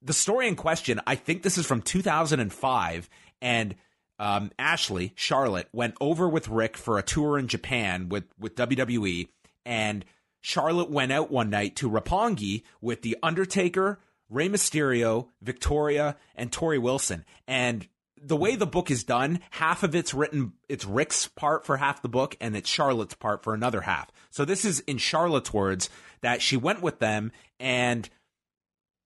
[0.00, 1.02] the story in question.
[1.06, 3.10] I think this is from 2005,
[3.42, 3.74] and
[4.18, 9.28] um, Ashley Charlotte went over with Ric for a tour in Japan with with WWE,
[9.66, 10.06] and
[10.40, 16.80] Charlotte went out one night to Roppongi with the Undertaker, Rey Mysterio, Victoria, and Torrie
[16.80, 17.86] Wilson, and
[18.20, 22.02] the way the book is done, half of it's written, it's Ric's part for half
[22.02, 24.10] the book, and it's Charlotte's part for another half.
[24.30, 25.88] So this is in Charlotte's words
[26.20, 28.08] that she went with them and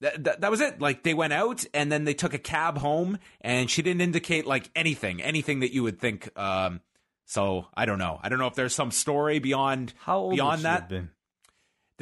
[0.01, 0.80] that, that, that was it.
[0.80, 4.47] Like they went out and then they took a cab home, and she didn't indicate
[4.47, 6.28] like anything, anything that you would think.
[6.39, 6.80] Um,
[7.24, 8.18] so I don't know.
[8.22, 10.89] I don't know if there's some story beyond How old beyond that.
[10.89, 11.11] been?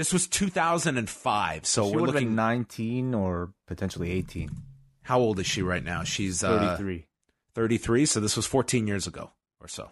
[0.01, 2.29] This was 2005, so she we're looking.
[2.29, 4.51] been 19 or potentially 18.
[5.03, 6.05] how old is she right now?
[6.05, 7.05] She's uh, 33.
[7.55, 8.07] 33.
[8.07, 9.31] So this was 14 years ago
[9.61, 9.91] or so.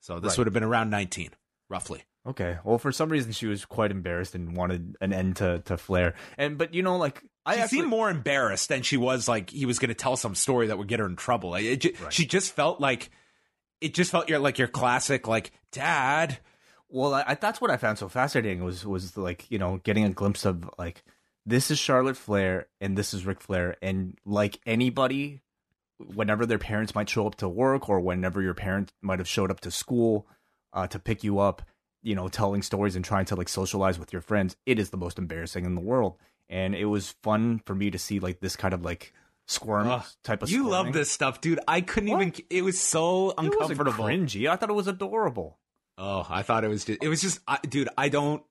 [0.00, 0.38] So this Right.
[0.38, 1.32] would have been around 19,
[1.68, 2.04] roughly.
[2.26, 2.56] Okay.
[2.64, 6.14] Well, for some reason, she was quite embarrassed and wanted an end to, to Flair.
[6.38, 9.50] And but you know, like I she actually, seemed more embarrassed than she was like
[9.50, 11.50] he was going to tell some story that would get her in trouble.
[11.50, 12.10] Like, it Right.
[12.10, 13.10] She just felt like
[13.82, 16.38] it just felt your like your classic like dad.
[16.90, 20.10] Well, I, that's what I found so fascinating was was like you know getting a
[20.10, 21.02] glimpse of like
[21.46, 25.40] this is Charlotte Flair and this is Ric Flair and like anybody,
[25.98, 29.50] whenever their parents might show up to work or whenever your parents might have showed
[29.50, 30.26] up to school
[30.72, 31.62] uh, to pick you up,
[32.02, 34.96] you know, telling stories and trying to like socialize with your friends, it is the
[34.96, 36.16] most embarrassing in the world.
[36.48, 39.12] And it was fun for me to see like this kind of like
[39.46, 40.04] squirm Ugh.
[40.24, 40.48] type of.
[40.48, 40.56] Stuff.
[40.56, 41.60] You love this stuff, dude.
[41.68, 42.20] I couldn't What?
[42.22, 42.34] even.
[42.50, 43.92] It was so It uncomfortable.
[44.04, 44.48] cringy.
[44.48, 45.58] I thought it was adorable.
[46.02, 47.02] Oh, I thought it was just.
[47.02, 47.90] It was just, I, dude.
[47.96, 48.42] I don't.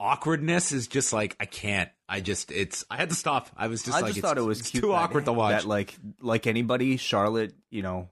[0.00, 1.88] Awkwardness is just like I can't.
[2.08, 2.50] I just.
[2.50, 2.84] It's.
[2.90, 3.48] I had to stop.
[3.56, 4.02] I was just like.
[4.02, 4.14] I like.
[4.14, 5.62] just thought it was too awkward to watch.
[5.62, 8.08] That like like anybody, Charlotte, you know,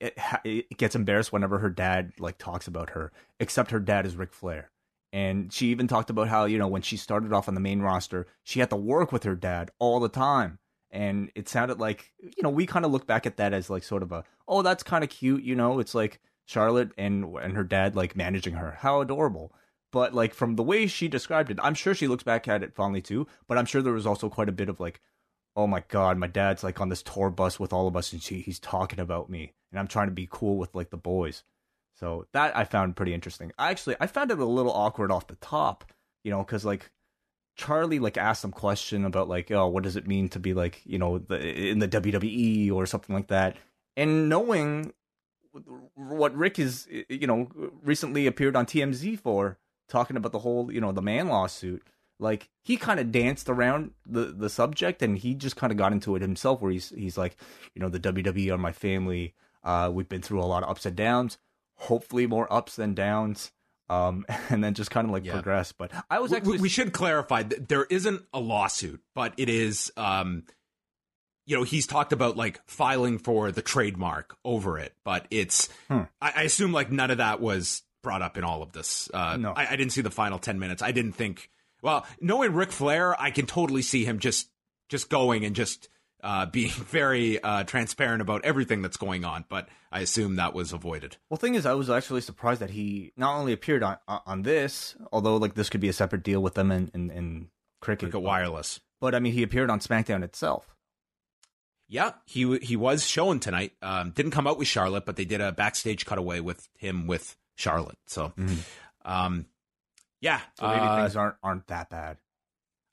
[0.00, 3.12] it, it gets embarrassed whenever her dad like talks about her.
[3.38, 4.70] Except her dad is Ric Flair,
[5.12, 7.82] and she even talked about how you know when she started off on the main
[7.82, 10.58] roster, she had to work with her dad all the time,
[10.90, 13.84] and it sounded like you know we kind of look back at that as like
[13.84, 17.54] sort of a oh that's kind of cute, you know, it's like Charlotte and and
[17.54, 19.52] her dad like managing her, how adorable.
[19.92, 22.74] But like from the way she described it, I'm sure she looks back at it
[22.74, 23.26] fondly too.
[23.46, 25.02] But I'm sure there was also quite a bit of like,
[25.54, 28.22] oh my god, my dad's like on this tour bus with all of us, and
[28.22, 31.44] she, he's talking about me, and I'm trying to be cool with like the boys.
[32.00, 33.52] So that I found pretty interesting.
[33.58, 35.92] I actually I found it a little awkward off the top,
[36.24, 36.90] you know, because like
[37.56, 40.80] Charlie like asked some question about like, oh, what does it mean to be like,
[40.86, 43.58] you know, the, in the WWE or something like that,
[43.98, 44.94] and knowing
[45.94, 47.48] what Ric is, you know,
[47.82, 51.82] recently appeared on TMZ for talking about the whole, you know, the man lawsuit.
[52.20, 55.92] Like he kind of danced around the the subject, and he just kind of got
[55.92, 57.36] into it himself, where he's he's like,
[57.74, 59.34] you know, the WWE are my family.
[59.62, 61.38] Uh, we've been through a lot of ups and downs.
[61.76, 63.52] Hopefully, more ups than downs.
[63.88, 65.34] Um, and then just kind of like Yeah.
[65.34, 65.70] progress.
[65.72, 69.48] But I was actually we, we should clarify that there isn't a lawsuit, but it
[69.48, 69.92] is.
[69.96, 70.42] Um,
[71.48, 75.70] you know, he's talked about like filing for the trademark over it, but it's.
[75.88, 76.02] Hmm.
[76.20, 79.08] I, I assume like none of that was brought up in all of this.
[79.14, 79.52] Uh, No.
[79.52, 80.82] I, I didn't see the final ten minutes.
[80.82, 81.50] I didn't think.
[81.80, 84.50] Well, knowing Ric Flair, I can totally see him just
[84.90, 85.88] just going and just
[86.22, 89.46] uh, being very uh, transparent about everything that's going on.
[89.48, 91.16] But I assume that was avoided.
[91.30, 94.96] Well, thing is, I was actually surprised that he not only appeared on on this,
[95.10, 97.48] although like this could be a separate deal with them in in, in
[97.80, 98.80] cricket, Cricket Wireless.
[99.00, 100.74] but I mean he appeared on SmackDown itself.
[101.88, 103.72] Yeah, he he was showing tonight.
[103.80, 107.34] Um, didn't come out with Charlotte, but they did a backstage cutaway with him with
[107.56, 107.96] Charlotte.
[108.06, 108.32] So,
[109.04, 109.46] um,
[110.20, 112.18] yeah, So maybe uh, things aren't aren't that bad.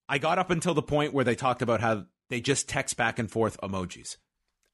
[0.07, 3.19] I got up until the point where they talked about how they just text back
[3.19, 4.15] and forth emojis.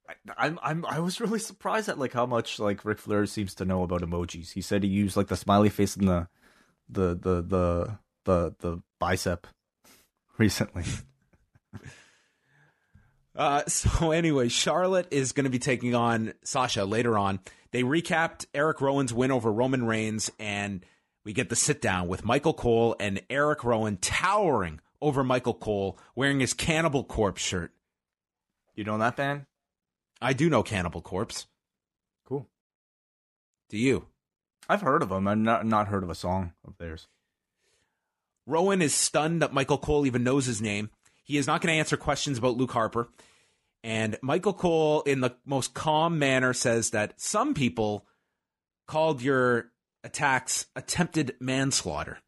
[0.07, 3.55] I, I'm I'm I was really surprised at like how much like Ric Flair seems
[3.55, 4.51] to know about emojis.
[4.51, 6.27] He said he used like the smiley face and the
[6.89, 9.47] the the the the the bicep
[10.37, 10.83] recently.
[13.41, 17.39] Uh, so anyway, Charlotte is going to be taking on Sasha later on.
[17.71, 20.85] They recapped Eric Rowan's win over Roman Reigns, and
[21.25, 25.97] we get the sit down with Michael Cole and Eric Rowan towering over Michael Cole,
[26.15, 27.71] wearing his Cannibal Corpse shirt.
[28.75, 29.47] You know that band?
[30.21, 31.47] I do know Cannibal Corpse.
[32.25, 32.47] Cool.
[33.69, 34.05] Do you?
[34.69, 35.27] I've heard of them.
[35.27, 37.07] I've not not heard of a song of theirs.
[38.45, 40.91] Rowan is stunned that Michael Cole even knows his name.
[41.23, 43.09] He is not going to answer questions about Luke Harper.
[43.83, 48.05] And Michael Cole, in the most calm manner, says that some people
[48.87, 49.71] called your
[50.03, 52.19] attacks attempted manslaughter.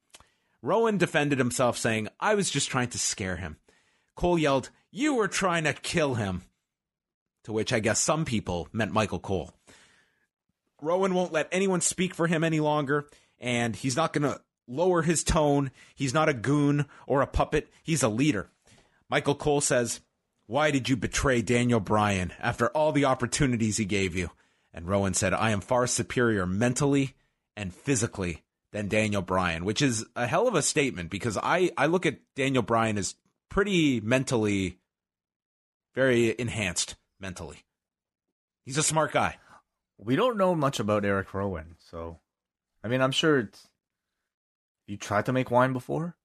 [0.62, 3.58] Rowan defended himself, saying, I was just trying to scare him.
[4.16, 6.44] Cole yelled, You were trying to kill him.
[7.44, 9.52] To which I guess some people meant Michael Cole.
[10.82, 13.08] Rowan won't let anyone speak for him any longer,
[13.40, 15.72] and he's not going to lower his tone.
[15.96, 18.50] He's not a goon or a puppet, he's a leader.
[19.10, 20.00] Michael Cole says,
[20.46, 24.30] Why did you betray Daniel Bryan after all the opportunities he gave you?
[24.74, 27.16] And Rowan said, I am far superior mentally
[27.56, 31.86] and physically than Daniel Bryan, which is a hell of a statement because I, I
[31.86, 33.16] look at Daniel Bryan as
[33.50, 34.80] pretty mentally,
[35.94, 37.60] very enhanced mentally.
[38.66, 39.38] He's a smart guy.
[39.98, 42.20] We don't know much about Eric Rowan, so
[42.84, 43.68] I mean, I'm sure it's.
[44.88, 46.18] You tried to make wine before?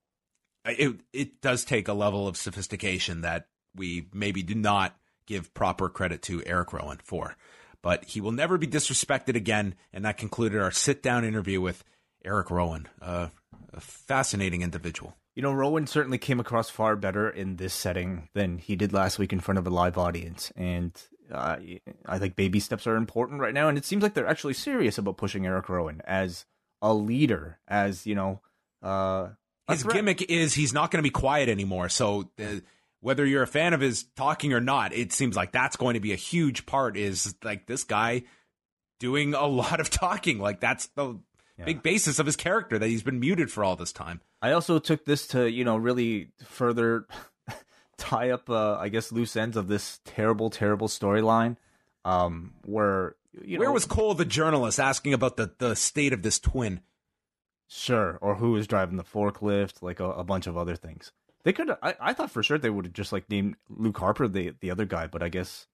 [0.64, 3.46] It it does take a level of sophistication that
[3.78, 7.36] we maybe do not give proper credit to Eric Rowan for.
[7.82, 9.74] But he will never be disrespected again.
[9.92, 11.84] And that concluded our sit down interview with
[12.24, 13.28] Eric Rowan, uh,
[13.72, 15.16] a fascinating individual.
[15.36, 19.20] You know, Rowan certainly came across far better in this setting than he did last
[19.20, 20.52] week in front of a live audience.
[20.56, 20.92] And
[21.32, 21.58] uh,
[22.04, 23.68] I think baby steps are important right now.
[23.68, 26.44] And it seems like they're actually serious about pushing Eric Rowan as
[26.82, 28.40] a leader, as, you know,
[28.82, 29.28] uh,
[29.68, 31.88] his gimmick is he's not going to be quiet anymore.
[31.88, 32.30] So
[33.01, 36.01] whether you're a fan of his talking or not, it seems like that's going to
[36.01, 36.96] be a huge part.
[36.96, 38.24] Is like this guy
[38.99, 40.38] doing a lot of talking.
[40.38, 41.18] Like that's the
[41.59, 41.64] yeah.
[41.64, 44.20] big basis of his character that he's been muted for all this time.
[44.40, 47.07] I also took this to you know really further
[47.96, 51.57] tie up, uh, I guess, loose ends of this terrible, terrible storyline.
[52.05, 56.22] Um, where you know, where was Cole the journalist asking about the the state of
[56.22, 56.80] this twin?
[57.70, 61.12] Sure, or who was driving the forklift, like a, a bunch of other things.
[61.45, 61.70] They could.
[61.82, 64.70] I, I thought for sure they would have just like named Luke Harper the the
[64.70, 65.66] other guy, but I guess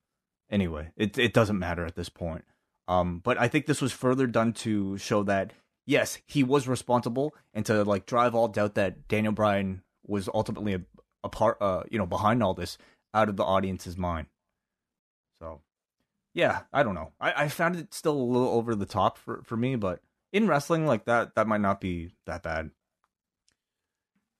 [0.50, 2.44] anyway, it it doesn't matter at this point.
[2.86, 5.52] Um, but I think this was further done to show that
[5.86, 10.74] yes, he was responsible, and to like drive all doubt that Daniel Bryan was ultimately
[10.74, 10.82] a,
[11.22, 12.78] a part, uh, you know, behind all this
[13.12, 14.26] out of the audience's mind.
[15.40, 15.60] So,
[16.34, 17.12] yeah, I don't know.
[17.20, 20.00] I, I found it still a little over the top for for me, but
[20.32, 22.70] in wrestling like that, that might not be that bad.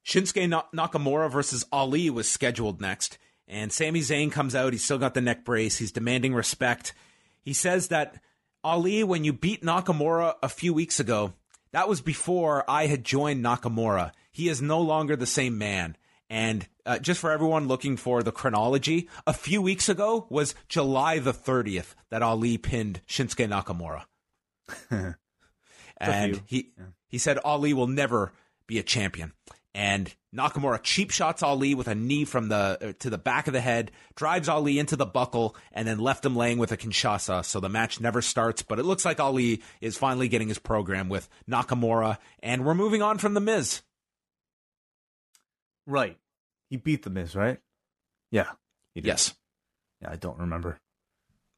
[0.05, 4.73] Shinsuke Nakamura versus Ali was scheduled next, and Sami Zayn comes out.
[4.73, 5.79] He's still got the neck brace.
[5.79, 6.93] He's demanding respect.
[7.41, 8.21] He says that
[8.63, 11.35] Ali, when you beat Nakamura a few weeks ago,
[11.73, 14.13] that was before I had joined Nakamura.
[14.31, 15.97] He is no longer the same man.
[16.31, 21.19] And uh, just for everyone looking for the chronology, a few weeks ago was July
[21.19, 24.05] the 30th that Ali pinned Shinsuke Nakamura.
[25.99, 26.85] and he yeah.
[27.07, 28.33] he said Ali will never
[28.67, 29.33] be a champion
[29.75, 33.53] and Nakamura cheap shots Ali with a knee from the uh, to the back of
[33.53, 37.45] the head, drives Ali into the buckle, and then left him laying with a Kinshasa.
[37.45, 41.09] So the match never starts, but it looks like Ali is finally getting his program
[41.09, 43.83] with Nakamura, and we're moving on from the Miz.
[45.87, 46.17] Right,
[46.71, 47.59] he beat the Miz, right?
[48.31, 48.51] Yeah.
[48.95, 49.35] Yes.
[50.01, 50.79] Yeah, I don't remember.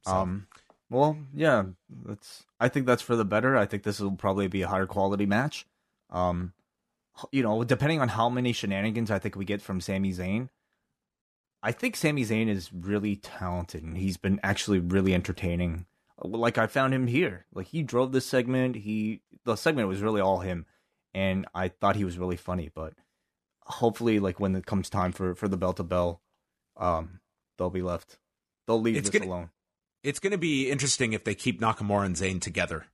[0.05, 0.12] So.
[0.12, 0.47] Um.
[0.89, 1.64] Well, yeah,
[2.05, 2.45] that's.
[2.61, 3.57] I think that's for the better.
[3.57, 5.67] I think this will probably be a higher quality match.
[6.11, 6.53] Um
[7.33, 10.49] you know, depending on how many shenanigans I think we get from Sami Zayn,
[11.62, 15.87] I think Sami Zayn is really talented and he's been actually really entertaining.
[16.23, 17.47] Like I found him here.
[17.53, 18.77] Like he drove this segment.
[18.77, 20.64] He the segment was really all him,
[21.12, 22.71] and I thought he was really funny.
[22.75, 22.95] But
[23.64, 26.23] hopefully, like when it comes time for for the bell to bell,
[26.77, 27.21] um,
[27.59, 28.19] they'll be left.
[28.67, 29.51] They'll leave it's this gonna, alone.
[30.03, 32.87] It's going to be interesting if they keep Nakamura and Zayn together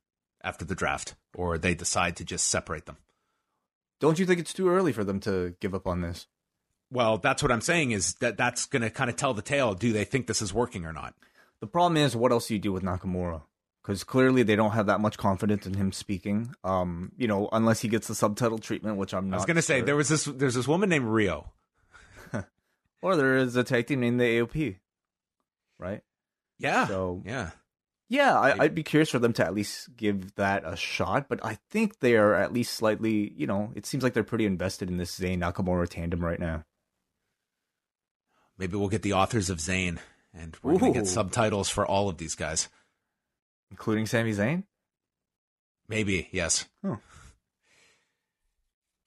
[0.43, 2.97] after the draft, or they decide to just separate them.
[4.03, 6.27] Don't you think it's too early for them to give up on this?
[6.91, 9.75] Well, that's what I'm saying is that that's going to kind of tell the tale.
[9.75, 11.15] Do they think this is working or not?
[11.61, 13.43] The problem is, what else do you do with Nakamura?
[13.81, 16.53] Because clearly they don't have that much confidence in him speaking.
[16.65, 19.37] Um, you know, unless he gets the subtitle treatment, which I'm not.
[19.37, 19.77] I was going to sure.
[19.77, 20.25] say there was this.
[20.25, 21.47] There's this woman named Riho,
[23.03, 24.79] or there is a tag team named the AOP,
[25.79, 26.03] right?
[26.59, 26.89] Yeah.
[26.89, 27.51] So yeah,
[28.13, 31.41] yeah, I, would be curious for them to at least give that a shot, but
[31.43, 34.91] I think they are at least slightly, you know, it seems like they're pretty invested
[34.91, 36.63] in this Zayn Nakamura tandem right now.
[38.59, 39.97] Maybe we'll get the authors of Zayn,
[40.35, 42.69] and we're going to get subtitles for all of these guys,
[43.71, 44.65] including Sami Zayn.
[45.89, 46.67] Maybe yes.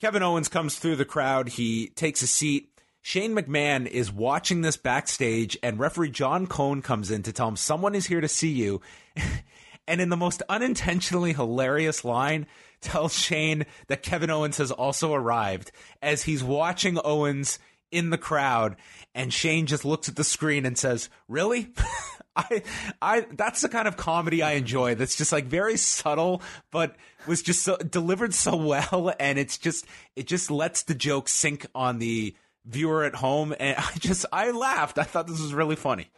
[0.01, 1.49] Kevin Owens comes through the crowd.
[1.49, 2.74] He takes a seat
[3.05, 7.55] Shane McMahon is watching this backstage, and referee John Cone comes in to tell him
[7.55, 8.81] someone is here to see you.
[9.87, 12.47] and in the most unintentionally hilarious line,
[12.81, 17.59] tells Shane that Kevin Owens has also arrived as he's watching Owens
[17.91, 18.75] in the crowd,
[19.13, 21.71] and Shane just looks at the screen and says, "Really?"
[22.35, 22.63] I,
[23.03, 24.95] I, that's the kind of comedy I enjoy.
[24.95, 26.41] That's just like very subtle,
[26.71, 26.95] but
[27.27, 28.55] was just so, delivered so
[28.91, 29.85] well, and it's just,
[30.15, 32.35] it just lets the joke sink on the
[32.65, 34.97] viewer at home, and I just I laughed.
[34.97, 36.09] I thought this was really funny.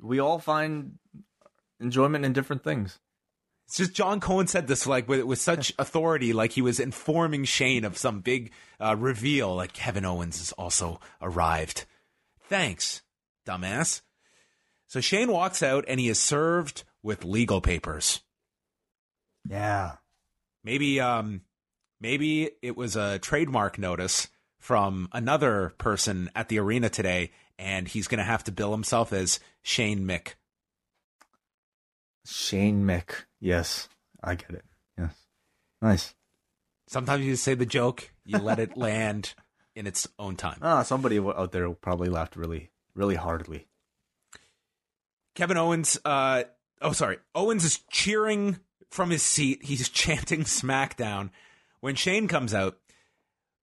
[0.00, 0.98] We all find
[1.80, 2.98] enjoyment in different things.
[3.66, 7.44] It's just John Cone said this like with with such authority, like he was informing
[7.44, 9.54] Shane of some big uh, reveal.
[9.54, 11.86] Like Kevin Owens has also arrived.
[12.48, 13.02] Thanks,
[13.46, 14.02] dumbass.
[14.86, 18.20] So Shane walks out and he is served with legal papers.
[19.48, 19.96] Yeah.
[20.62, 21.42] Maybe um
[22.00, 24.28] maybe it was a trademark notice
[24.64, 29.12] from another person at the arena today and he's going to have to bill himself
[29.12, 30.36] as Shane Mick.
[32.24, 33.26] Shane Mick.
[33.40, 33.90] Yes,
[34.22, 34.64] I get it.
[34.96, 35.12] Yes.
[35.82, 36.14] Nice.
[36.86, 39.34] Sometimes you say the joke, you let it land
[39.76, 40.60] in its own time.
[40.62, 43.68] Ah, somebody out there probably laughed really, really hardly.
[45.34, 46.44] Kevin Owens, uh,
[46.80, 47.18] oh, sorry.
[47.34, 49.62] Owens is cheering from his seat.
[49.64, 51.28] He's chanting SmackDown.
[51.80, 52.78] When Shane comes out,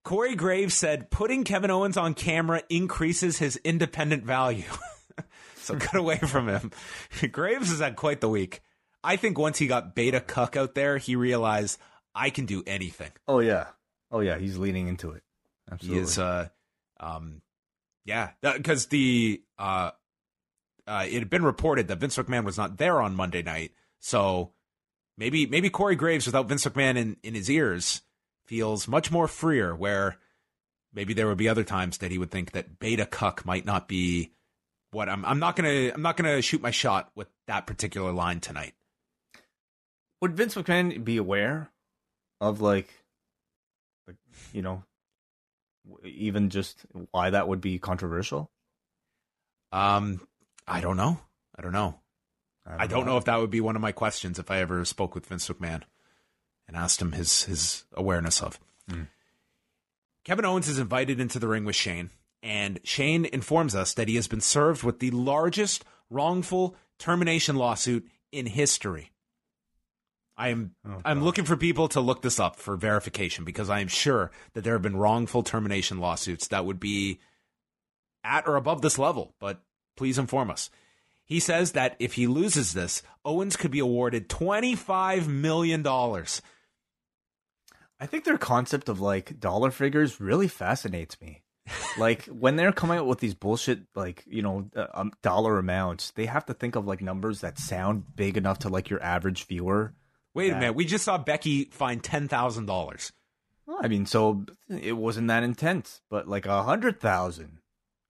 [0.04, 4.64] Corey Graves said putting Kevin Owens on camera increases his independent value.
[5.56, 6.72] so cut away from him.
[7.32, 8.62] Graves has had quite the week.
[9.04, 11.80] I think once he got Beta Cuck out there, he realized
[12.14, 13.12] I can do anything.
[13.28, 13.68] Oh yeah,
[14.12, 15.24] oh yeah, he's leaning into it.
[15.72, 16.00] Absolutely.
[16.00, 16.50] He is, uh,
[17.00, 17.42] um,
[18.06, 19.92] yeah, because the uh,
[20.86, 24.52] uh, it had been reported that Vince McMahon was not there on Monday night, so
[25.18, 28.02] maybe maybe Corey Graves without Vince McMahon in, in his ears
[28.52, 29.74] feels much more freer.
[29.74, 30.18] Where
[30.94, 33.88] maybe there would be other times that he would think that Beta Cuck might not
[33.88, 34.34] be
[34.92, 35.24] what I'm.
[35.24, 38.74] I'm not gonna I'm not gonna shoot my shot with that particular line tonight.
[40.20, 41.72] Would Vince McMahon be aware
[42.42, 42.94] of like,
[44.06, 44.18] like
[44.52, 44.84] you know,
[46.04, 48.52] even just why that would be controversial?
[49.72, 50.28] Um,
[50.68, 51.18] I don't know.
[51.58, 52.02] I don't know.
[52.66, 53.12] I don't, I don't know.
[53.14, 55.48] know if that would be one of my questions if I ever spoke with Vince
[55.48, 55.84] McMahon
[56.72, 58.60] and asked him his his awareness of.
[58.90, 59.08] Mm.
[60.24, 62.12] Kevin Owens is invited into the ring with Shane,
[62.42, 68.08] and Shane informs us that he has been served with the largest wrongful termination lawsuit
[68.32, 69.12] in history.
[70.38, 73.82] I am oh, I'm looking for people to look this up for verification because I
[73.82, 77.20] am sure that there have been wrongful termination lawsuits that would be
[78.24, 79.62] at or above this level, but
[79.98, 80.70] please inform us.
[81.26, 85.86] He says that if he loses this, Owens could be awarded $25 million.
[88.02, 91.44] I think their concept of like dollar figures really fascinates me.
[91.98, 96.10] like when they're coming up with these bullshit like you know uh, um, dollar amounts
[96.12, 99.46] they have to think of like numbers that sound big enough to like your average
[99.46, 99.94] viewer
[100.34, 100.76] Wait a minute.
[100.76, 103.12] We just saw Becky find ten thousand dollars.
[103.82, 107.60] I mean, so it wasn't that intense, but like a hundred thousand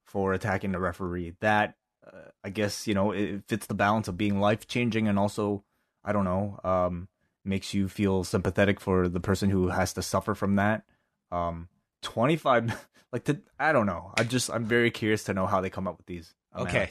[0.06, 1.34] for attacking the referee.
[1.42, 1.76] That
[2.06, 5.64] uh, I guess you know it fits the balance of being life changing and also
[6.04, 7.08] I don't know um,
[7.44, 10.84] makes you feel sympathetic for the person who has to suffer from that.
[11.32, 11.68] Um,
[12.02, 14.12] Twenty five, like to, I don't know.
[14.18, 16.34] I just I'm very curious to know how they come up with these.
[16.54, 16.72] Amounts.
[16.72, 16.90] Okay,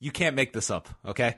[0.00, 0.88] you can't make this up.
[1.04, 1.36] Okay,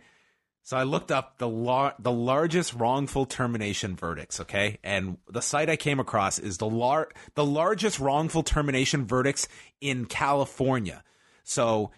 [0.66, 4.78] so I looked up the lar- the largest wrongful termination verdicts, okay?
[4.82, 9.46] And the site I came across is the lar- the largest wrongful termination verdicts
[9.80, 11.04] in California.
[11.44, 11.92] So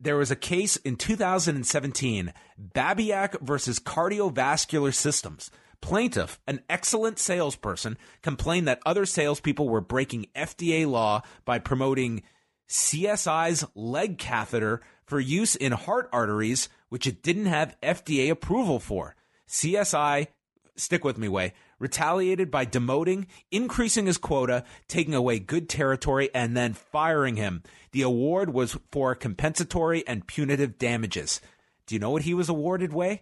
[0.00, 2.32] there was a case in 2017,
[2.74, 5.50] Babiak versus Cardiovascular Systems.
[5.84, 12.22] Plaintiff, an excellent salesperson, complained that other salespeople were breaking FDA law by promoting
[12.66, 19.14] CSI's leg catheter for use in heart arteries which it didn't have FDA approval for.
[19.46, 20.28] CSI,
[20.74, 26.56] stick with me, Wai, retaliated by demoting, increasing his quota, taking away good territory, and
[26.56, 27.62] then firing him.
[27.92, 31.42] The award was for compensatory and punitive damages.
[31.86, 33.20] Do you know what he was awarded, Wai?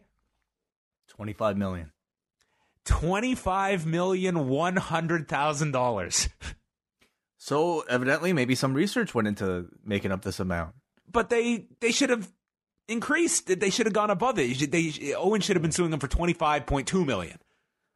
[1.09, 1.91] 25 million.
[2.85, 6.28] Twenty-five million one hundred thousand dollars.
[7.39, 10.74] So evidently, maybe some research went into making up this amount.
[11.11, 12.30] But they they should have
[12.89, 13.47] increased.
[13.47, 14.70] They should have gone above it.
[14.70, 17.39] They Owen should have been suing them for twenty five point two million.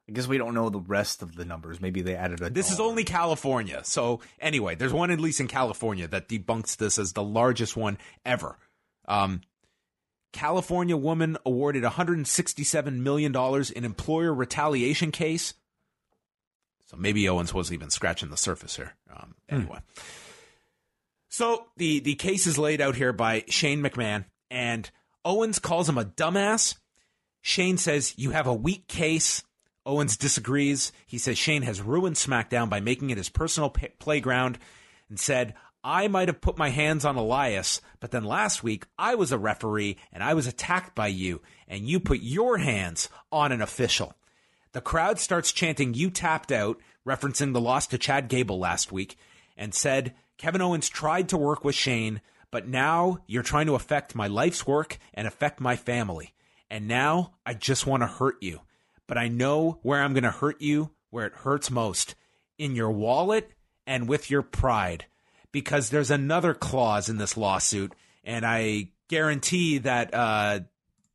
[0.08, 1.80] I guess we don't know the rest of the numbers.
[1.80, 2.50] Maybe they added a.
[2.50, 2.74] This dollar.
[2.74, 3.80] is only California.
[3.82, 7.98] So anyway, there's one at least in California that debunks this as the largest one
[8.24, 8.56] ever.
[9.08, 9.40] Um,
[10.36, 15.54] California woman awarded 167 million dollars in employer retaliation case.
[16.86, 18.94] So maybe Owens wasn't even scratching the surface here.
[19.10, 19.54] Um, hmm.
[19.56, 19.78] anyway.
[19.96, 20.02] Hmm.
[21.28, 24.90] So the the case is laid out here by Shane McMahon and
[25.24, 26.76] Owens calls him a dumbass.
[27.40, 29.42] Shane says, You have a weak case.
[29.84, 30.92] Owens disagrees.
[31.06, 34.58] He says Shane has ruined SmackDown by making it his personal p- playground
[35.08, 35.54] and said,
[35.88, 39.38] I might have put my hands on Elias, but then last week I was a
[39.38, 44.16] referee and I was attacked by you, and you put your hands on an official.
[44.72, 49.16] The crowd starts chanting, You tapped out, referencing the loss to Chad Gable last week,
[49.56, 52.20] and said Kevin Owens tried to work with Shane,
[52.50, 56.34] but now you're trying to affect my life's work and affect my family.
[56.68, 58.62] And now I just want to hurt you.
[59.06, 62.16] But I know where I'm going to hurt you, where it hurts most
[62.58, 63.52] in your wallet
[63.86, 65.06] and with your pride.
[65.56, 70.60] Because there's another clause in this lawsuit, and I guarantee that uh,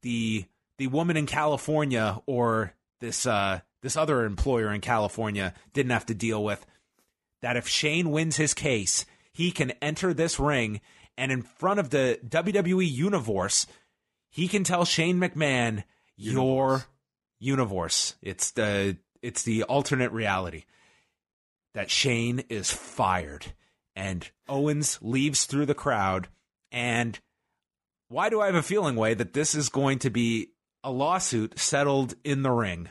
[0.02, 0.46] the
[0.80, 6.16] the woman in California or this uh, this other employer in California didn't have to
[6.16, 6.66] deal with.
[7.44, 10.82] That if Shane wins his case, he can enter this ring
[11.22, 13.68] and in front of the WWE universe,
[14.32, 15.84] he can tell Shane McMahon,
[16.16, 16.86] "Your
[17.38, 20.66] universe." It's the it's the alternate reality
[21.76, 23.54] that Shane is fired
[24.02, 26.28] and Owens leaves through the crowd
[26.72, 27.20] and
[28.08, 30.47] why do I have a feeling Wai that this is going to be
[30.84, 32.89] a lawsuit settled in the ring?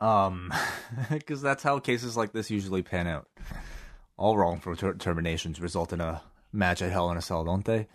[0.00, 0.52] Um,
[1.10, 3.28] because that's how cases like this usually pan out.
[4.16, 6.20] All wrongful ter- terminations result in a
[6.52, 7.86] match at Hell in a Cell, don't they?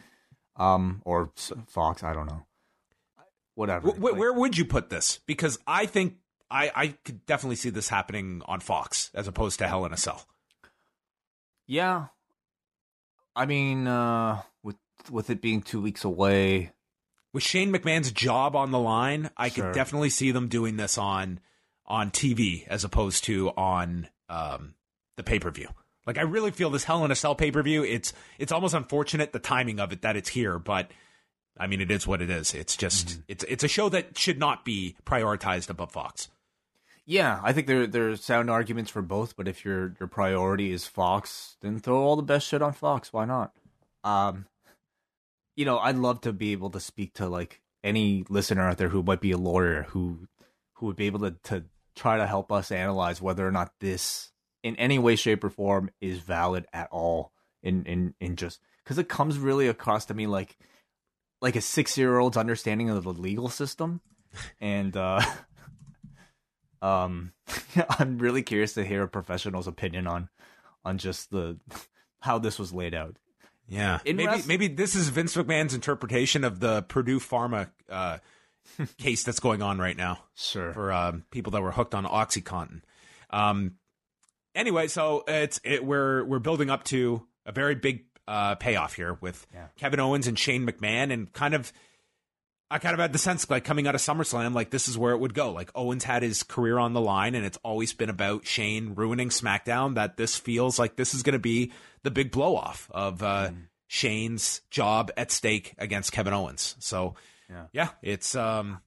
[0.55, 1.31] Um, or
[1.67, 2.45] Fox, I don't know.
[3.55, 3.91] Whatever.
[3.91, 5.19] W- where would you put this?
[5.27, 6.15] Because I think
[6.49, 9.97] I I could definitely see this happening on Fox as opposed to Hell in a
[9.97, 10.25] Cell.
[11.67, 12.07] Yeah,
[13.35, 14.77] I mean, uh, with
[15.11, 16.71] with it being two weeks away,
[17.33, 19.65] with Shane McMahon's job on the line, I Sure.
[19.65, 21.39] could definitely see them doing this on
[21.85, 24.75] on TV as opposed to on um,
[25.17, 25.69] the pay per view.
[26.05, 27.83] Like I really feel this Hell in a Cell pay per view.
[27.83, 30.89] It's it's almost unfortunate the timing of it that it's here, but
[31.59, 32.53] I mean it is what it is.
[32.53, 36.29] It's just it's it's a show that should not be prioritized above Fox.
[37.09, 39.37] Yeah, I think there there are sound arguments for both.
[39.37, 43.13] But if your your priority is Fox, then throw all the best shit on Fox.
[43.13, 43.53] Why not?
[44.03, 44.45] Um,
[45.55, 48.89] you know, I'd love to be able to speak to like any listener out there
[48.89, 50.27] who might be a lawyer who
[50.73, 51.63] who would be able to to
[51.95, 54.31] try to help us analyze whether or not this
[54.61, 57.31] in any way shape or form is valid at all
[57.63, 60.57] in in in just because it comes really across to me like
[61.41, 64.01] like a six year old's understanding of the legal system
[64.59, 65.21] and uh
[66.81, 67.31] um
[67.99, 70.29] i'm really curious to hear a professional's opinion on
[70.85, 71.57] on just the
[72.19, 73.15] how this was laid out
[73.67, 78.17] Yeah, In maybe wrest- maybe this is Vince McMahon's interpretation of the Purdue Pharma uh,
[78.97, 80.19] case that's going on right now.
[80.35, 82.81] sure for um, people that were hooked on OxyContin.
[83.29, 83.75] Um,
[84.55, 89.17] anyway, so it's it, we're we're building up to a very big uh, payoff here
[89.21, 89.67] with Yeah.
[89.77, 91.71] Kevin Owens and Shane McMahon, and kind of.
[92.69, 95.13] I kind of had the sense, like coming out of SummerSlam, like this is where
[95.13, 95.51] it would go.
[95.51, 99.29] Like Owens had his career on the line, and it's always been about Shane ruining
[99.29, 99.95] SmackDown.
[99.95, 101.71] That this feels like this is going to be
[102.03, 103.51] the big blow off of uh,
[103.87, 106.75] Shane's job at stake against Kevin Owens.
[106.79, 107.15] So,
[107.49, 107.67] Yeah.
[107.71, 108.81] yeah, it's um,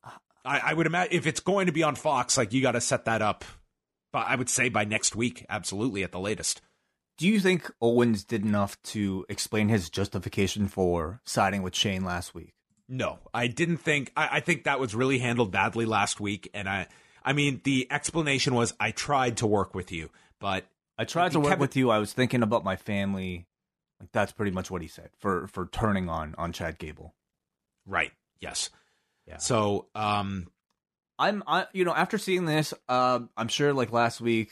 [0.44, 2.80] I, I would imagine if it's going to be on Fox, like you got to
[2.82, 3.44] set that up.
[4.12, 6.60] But I would say by next week, absolutely at the latest.
[7.16, 12.34] do you think owens did enough to explain his justification for siding with shane last
[12.34, 12.52] week
[12.92, 14.10] No, I didn't think.
[14.16, 16.88] I, I think that was really handled badly last week, and I,
[17.24, 20.10] I mean, the explanation was I tried to work with you,
[20.40, 20.64] but
[20.98, 21.90] I tried to work Kevin- with you.
[21.90, 23.46] I was thinking about my family.
[24.00, 27.14] Like that's pretty much what he said for for turning on on Chad Gable.
[27.86, 28.10] right,
[28.40, 28.70] yes.
[29.26, 29.36] Yeah.
[29.36, 30.48] So, um,
[31.16, 34.50] I'm I you know after seeing this, uh, I'm sure like last week,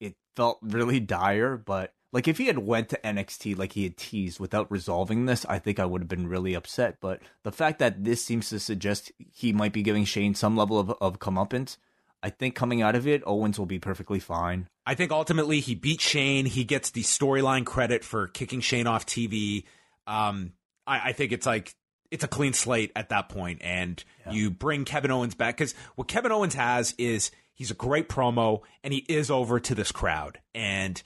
[0.00, 1.56] it felt really dire.
[1.56, 5.44] But like if he had went to NXT like he had teased without resolving this,
[5.46, 6.98] I think I would have been really upset.
[7.00, 10.78] But the fact that this seems to suggest he might be giving Shane some level
[10.78, 11.76] of of comeuppance,
[12.22, 14.68] I think coming out of it, Owens will be perfectly fine.
[14.86, 16.46] I think ultimately he beat Shane.
[16.46, 19.64] He gets the storyline credit for kicking Shane off TV.
[20.06, 20.52] Um,
[20.86, 21.74] I, I think it's like
[22.12, 26.06] it's a clean slate at that point, and you bring Kevin Owens back because what
[26.06, 30.38] Kevin Owens has is he's a great promo, and he is over to this crowd,
[30.54, 31.02] and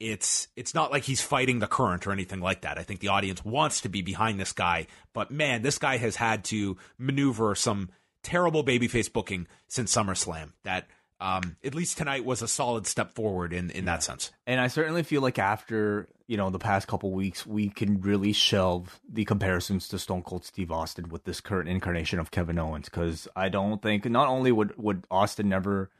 [0.00, 2.78] it's it's not like he's fighting the current or anything like that.
[2.78, 6.16] I think the audience wants to be behind this guy, but man, this guy has
[6.16, 7.90] had to maneuver some
[8.22, 10.52] terrible babyface booking since SummerSlam.
[10.64, 10.88] That
[11.20, 14.32] um, at least tonight was a solid step forward in in that sense.
[14.46, 18.32] And I certainly feel like after you know the past couple weeks, we can really
[18.32, 22.88] shelve the comparisons to Stone Cold Steve Austin with this current incarnation of Kevin Owens
[22.88, 25.90] because I don't think not only would would Austin never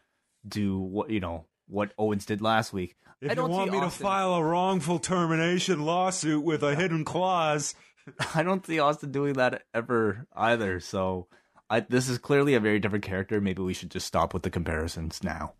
[0.48, 2.96] do what you know what Owens did last week.
[3.20, 7.74] If I don't see Austin, to file a wrongful termination lawsuit with a hidden clause,
[8.34, 10.80] I don't see Austin doing that ever either.
[10.80, 11.26] So.
[11.72, 13.40] I, this is clearly a very different character.
[13.40, 15.52] Maybe we should just stop with the comparisons now.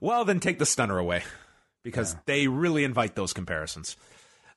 [0.00, 1.22] well, then take the stunner away
[1.82, 3.96] because they really invite those comparisons.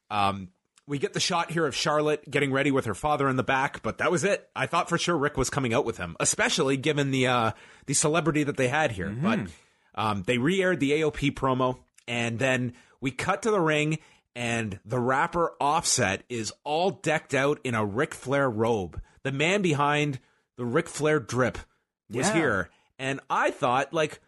[0.09, 0.47] Um,
[0.87, 3.83] we get the shot here of Charlotte getting ready with her father in the back,
[3.83, 4.49] but that was it.
[4.55, 7.51] I thought for sure Ric was coming out with him, especially given the uh,
[7.85, 9.09] the celebrity that they had here.
[9.09, 9.39] But
[9.97, 13.99] um, they re-aired the AOP promo, and then we cut to the ring,
[14.35, 19.01] and the rapper Offset is all decked out in a Ric Flair robe.
[19.23, 20.19] The man behind
[20.57, 21.57] the Ric Flair drip
[22.09, 22.33] was Yeah.
[22.33, 24.21] here, and I thought like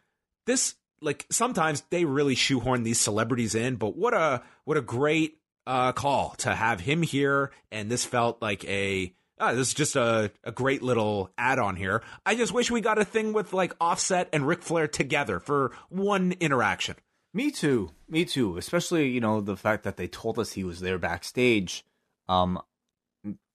[0.46, 0.76] this.
[1.02, 5.94] Like sometimes they really shoehorn these celebrities in, but what a what a great uh,
[5.94, 10.32] call to have him here, and this felt like a ah, this is just a,
[10.44, 12.04] a great little add on here.
[12.26, 15.72] I just wish we got a thing with like Offset and Ric Flair together for
[15.90, 16.96] one interaction.
[17.34, 17.92] Me too.
[18.08, 18.58] Me too.
[18.58, 21.86] Especially, you know, the fact that they told us he was there backstage.
[22.28, 22.60] Um,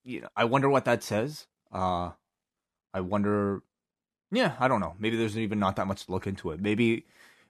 [0.05, 1.47] you know, I wonder what that says.
[1.73, 2.11] Uh,
[2.93, 3.63] I wonder.
[4.31, 4.95] Yeah, I don't know.
[4.99, 6.61] Maybe there's even not that much to look into it.
[6.61, 7.05] Maybe,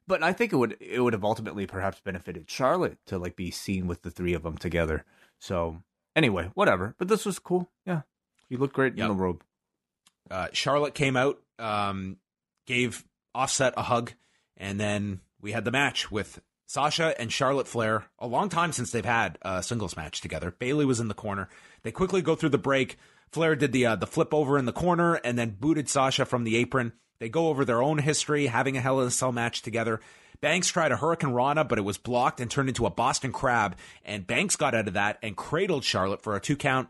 [0.07, 3.51] but I think it would it would have ultimately perhaps benefited Charlotte to like be
[3.51, 5.05] seen with the three of them together.
[5.41, 5.83] So
[6.17, 6.95] anyway, whatever.
[6.99, 7.71] But this was cool.
[7.87, 8.03] Yeah,
[8.55, 9.11] he looked great Yep.
[9.11, 9.43] in the robe.
[10.31, 12.19] Uh, Charlotte came out, um,
[12.67, 14.13] gave Offset a hug,
[14.57, 18.05] and then we had the match with Sasha and Charlotte Flair.
[18.21, 20.53] A long time since they've had a singles match together.
[20.57, 21.49] Bayley was in the corner.
[21.83, 22.97] They quickly go through the break.
[23.33, 26.45] Flair did the uh, the flip over in the corner and then booted Sasha from
[26.45, 26.93] the apron.
[27.19, 30.01] They go over their own history, having a Hell in a Cell match together.
[30.41, 33.77] Banks tried a Hurricanrana, but it was blocked and turned into a Boston Crab.
[34.05, 36.89] And Banks got out of that and cradled Charlotte for a two count.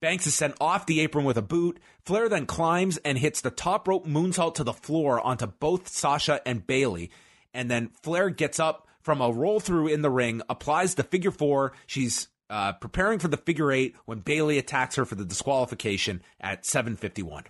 [0.00, 1.78] Banks is sent off the apron with a boot.
[2.04, 6.40] Flair then climbs and hits the top rope moonsault to the floor onto both Sasha
[6.46, 7.10] and Bayley.
[7.52, 11.30] And then Flair gets up from a roll through in the ring, applies the figure
[11.30, 11.72] four.
[11.86, 16.64] She's uh, preparing for the figure eight when Bayley attacks her for the disqualification at
[16.64, 17.44] 751.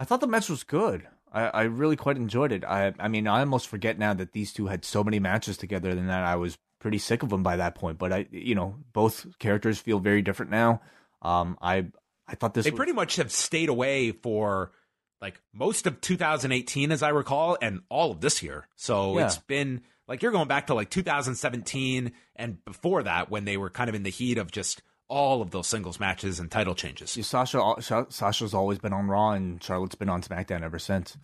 [0.00, 1.06] I thought the match was good.
[1.32, 2.64] I, I really quite enjoyed it.
[2.64, 5.90] I I mean, I almost forget now that these two had so many matches together
[5.90, 7.98] and that I was pretty sick of them by that point.
[7.98, 10.80] But I, you know, both characters feel very different now.
[11.22, 11.86] Um, I
[12.26, 14.72] I thought this They was- pretty much have stayed away for
[15.20, 18.68] like most of 2018, as I recall, and all of this year.
[18.76, 19.26] So Yeah.
[19.26, 23.68] it's been like you're going back to like 2017 and before that when they were
[23.70, 27.10] kind of in the heat of just all of those singles matches and title changes.
[27.26, 27.74] Sasha
[28.10, 31.18] Sasha's always been on Raw and Charlotte's been on SmackDown ever since.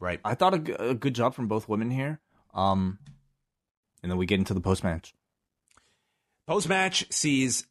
[0.00, 0.20] Right.
[0.24, 2.20] I thought a good job from both women here.
[2.52, 2.98] Um,
[4.02, 5.14] and then we get into the post match.
[6.46, 7.66] Post match sees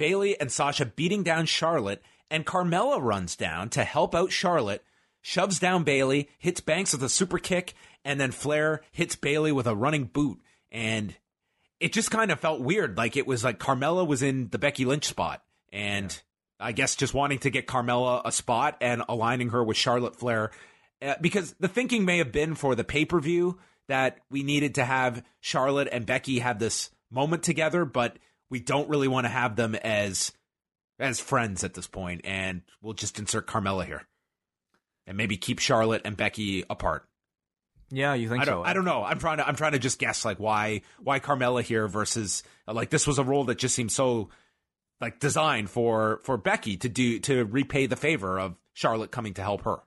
[0.00, 4.82] Bayley and Sasha beating down Charlotte, and Carmella runs down to help out Charlotte,
[5.20, 9.66] shoves down Bayley, hits Banks with a super kick, and then Flair hits Bayley with
[9.66, 10.40] a running boot.
[10.72, 11.14] And
[11.80, 12.96] it just kind of felt weird.
[12.96, 15.42] Like it was like Carmella was in the Becky Lynch spot.
[15.70, 16.18] And
[16.58, 20.50] I guess just wanting to get Carmella a spot and aligning her with Charlotte Flair.
[21.02, 24.76] Uh, because the thinking may have been for the pay per view that we needed
[24.76, 28.16] to have Charlotte and Becky have this moment together, but
[28.50, 30.32] we don't really want to have them as
[30.98, 34.06] as friends at this point, and we'll just insert Carmella here,
[35.06, 37.06] and maybe keep Charlotte and Becky apart.
[37.90, 38.68] Yeah, you think I don't, so?
[38.68, 39.02] I don't know.
[39.02, 42.90] I'm trying to I'm trying to just guess like why why Carmella here versus like
[42.90, 44.28] this was a role that just seemed so
[45.00, 49.42] like designed for for Becky to do to repay the favor of Charlotte coming to
[49.42, 49.78] help her.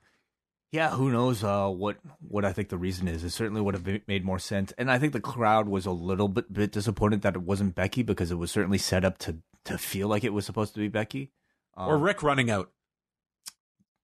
[0.74, 1.97] Yeah, who knows uh, what
[2.28, 3.24] what I think the reason is.
[3.24, 6.28] It certainly would have made more sense, and I think the crowd was a little
[6.28, 9.78] bit bit disappointed that it wasn't Becky because it was certainly set up to to
[9.78, 11.32] feel like it was supposed to be Becky.
[11.78, 12.71] Um, or Ric running out.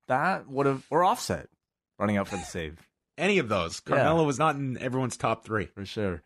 [0.07, 1.49] that would have or Offset
[1.97, 3.81] running out for the save Any of those.
[3.89, 3.95] Yeah.
[3.95, 5.65] Carmella was not in everyone's top three.
[5.65, 6.21] for sure.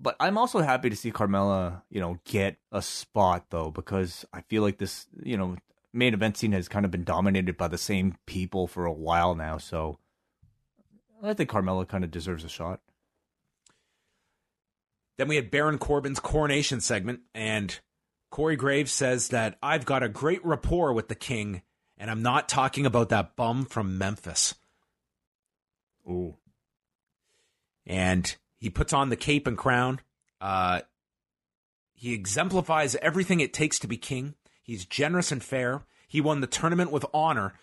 [0.00, 4.40] But I'm also happy to see Carmella, you know, get a spot though because I
[4.40, 5.56] feel like this, you know,
[5.92, 9.34] main event scene has kind of been dominated by the same people for a while
[9.34, 9.58] now.
[9.58, 9.98] So
[11.22, 12.80] I think Carmella kind of deserves a shot.
[15.18, 17.78] Then we had Baron Corbin's coronation segment, and
[18.30, 21.62] Corey Graves says that I've got a great rapport with the king,
[21.98, 24.54] and I'm not talking about that bum from Memphis.
[26.08, 26.36] Ooh.
[27.86, 30.00] And he puts on the cape and crown.
[30.40, 30.80] Uh,
[31.92, 34.34] he exemplifies everything it takes to be king.
[34.62, 35.82] He's generous and fair.
[36.08, 37.54] He won the tournament with honor.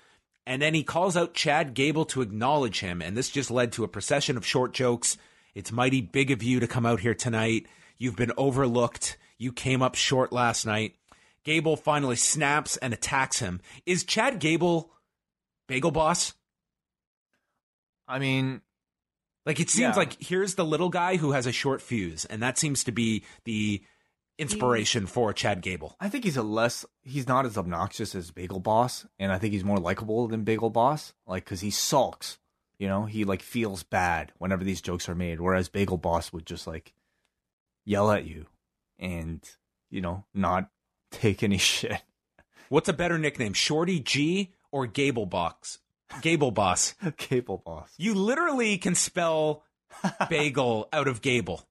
[0.45, 3.01] And then he calls out Chad Gable to acknowledge him.
[3.01, 5.17] And this just led to a procession of short jokes.
[5.53, 7.67] It's mighty big of you to come out here tonight.
[7.97, 9.17] You've been overlooked.
[9.37, 10.95] You came up short last night.
[11.43, 13.61] Gable finally snaps and attacks him.
[13.85, 14.91] Is Chad Gable
[15.67, 16.33] Bagel Boss?
[18.07, 18.61] I mean,
[19.45, 19.95] Like it seems Yeah.
[19.95, 23.23] like here's the little guy who has a short fuse, and that seems to be
[23.45, 23.81] the
[24.39, 25.95] inspiration for Chad Gable.
[25.99, 29.53] I think he's a less he's not as obnoxious as Bagel Boss, and I think
[29.53, 32.39] he's more likable than Bagel Boss, like because he sulks.
[32.79, 36.45] You know, he like feels bad whenever these jokes are made, whereas Bagel Boss would
[36.45, 36.93] just like
[37.85, 38.45] yell at you
[38.97, 39.41] and
[39.89, 40.69] you know not
[41.11, 42.01] take any shit.
[42.69, 45.79] What's a better nickname, Shorty G or Gable Box?
[46.21, 46.95] Gable Boss.
[47.17, 47.91] Gable Boss.
[47.97, 49.63] You literally can spell
[50.29, 51.67] bagel out of Gable.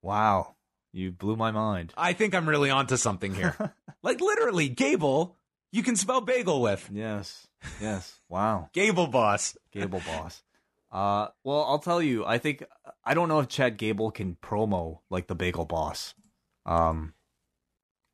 [0.00, 0.56] Wow,
[0.92, 1.92] you blew my mind.
[1.96, 3.56] I think I'm really onto something here.
[4.02, 5.36] like literally, Gable,
[5.72, 6.88] you can spell bagel with.
[6.92, 7.46] Yes,
[7.80, 8.20] yes.
[8.28, 8.68] Wow.
[8.72, 9.56] Gable Boss.
[9.72, 10.42] Gable Boss.
[10.90, 12.24] Uh, well, I'll tell you.
[12.26, 12.64] I think
[13.04, 16.14] I don't know if Chad Gable can promo like the Bagel Boss,
[16.66, 17.14] um,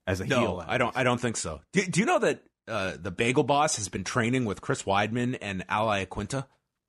[0.07, 0.41] as a heel.
[0.41, 0.97] No, at I don't.
[0.97, 1.61] I don't think so.
[1.73, 5.39] Do, do you know that uh, the Bagel Boss has been training with Chris Weidman
[5.43, 6.47] and Al Iaquinta?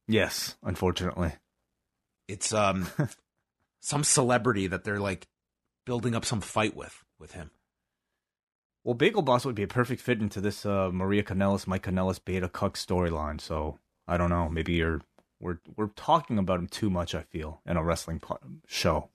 [0.08, 1.32] Yes, unfortunately.
[2.28, 2.88] It's um
[3.80, 5.28] some celebrity that they're like
[5.86, 7.52] building up some fight with with him.
[8.84, 12.20] Well, Bagel Boss would be a perfect fit into this uh, Maria Kanellis, Mike Kanellis,
[12.24, 13.42] Beta Cuck storyline.
[13.42, 13.78] So
[14.08, 14.50] I don't know.
[14.50, 15.02] Maybe you're
[15.40, 17.14] we're we're talking about him too much.
[17.14, 19.10] I feel in a wrestling po- show.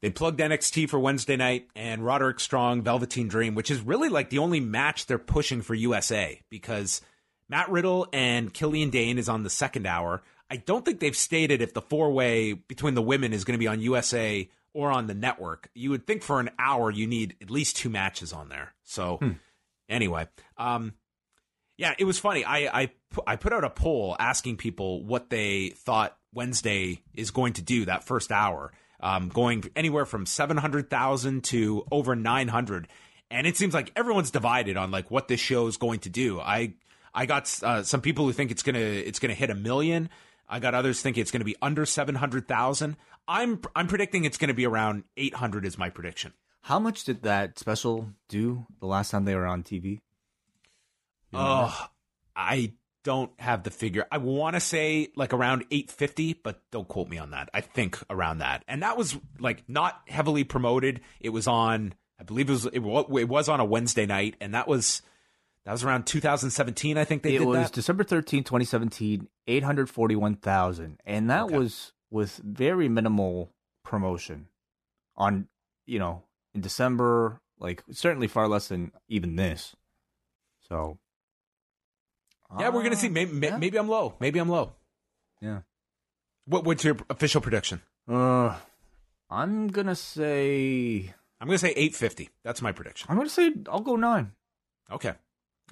[0.00, 4.30] They plugged NXT for Wednesday night and Roderick Strong, Velveteen Dream, which is really like
[4.30, 7.00] the only match they're pushing for USA because
[7.48, 10.22] Matt Riddle and Killian Dain is on the second hour.
[10.50, 13.62] I don't think they've stated if the four way between the women is going to
[13.62, 15.68] be on USA or on the network.
[15.74, 18.74] You would think for an hour you need at least two matches on there.
[18.84, 19.32] So hmm.
[19.88, 20.94] anyway, um,
[21.76, 22.44] yeah, it was funny.
[22.44, 22.90] I, I
[23.26, 27.86] I put out a poll asking people what they thought Wednesday is going to do
[27.86, 32.88] that first hour, um, going anywhere from seven hundred thousand to over nine hundred,
[33.30, 36.40] and it seems like everyone's divided on like what this show is going to do.
[36.40, 36.74] I
[37.14, 40.08] I got uh, some people who think it's gonna it's gonna hit a million.
[40.48, 42.96] I got others thinking it's going to be under seven hundred thousand.
[43.28, 45.64] I'm I'm predicting it's going to be around eight hundred.
[45.64, 46.32] Is my prediction.
[46.62, 50.00] How much did that special do the last time they were on TV?
[51.34, 51.88] Oh,
[52.36, 54.06] I don't have the figure.
[54.10, 57.48] I want to say like around 850, but don't quote me on that.
[57.52, 58.64] I think around that.
[58.68, 61.00] And that was like not heavily promoted.
[61.20, 64.68] It was on, I believe it was it, was on a Wednesday night, and that
[64.68, 65.02] was
[65.64, 66.96] that was around 2017.
[66.96, 67.72] I think they it did was that.
[67.72, 71.58] December 13, 2017, 841,000, and that okay.
[71.58, 73.50] was with very minimal
[73.82, 74.46] promotion
[75.16, 75.48] on
[75.86, 76.22] you know
[76.54, 77.40] in December.
[77.58, 79.76] Like certainly far less than even this.
[80.68, 80.98] So
[82.58, 83.08] yeah, we're gonna see.
[83.08, 83.56] Maybe, yeah.
[83.56, 84.14] maybe I'm low.
[84.20, 84.72] Maybe I'm low.
[85.40, 85.60] Yeah.
[86.46, 87.82] What what's your official prediction?
[88.08, 88.56] Uh,
[89.30, 91.14] I'm gonna say.
[91.40, 92.30] I'm gonna say 850.
[92.44, 93.06] That's my prediction.
[93.10, 94.32] I'm gonna say I'll go nine.
[94.90, 95.14] Okay.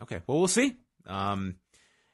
[0.03, 0.21] Okay.
[0.27, 0.77] Well, we'll see.
[1.07, 1.57] Um,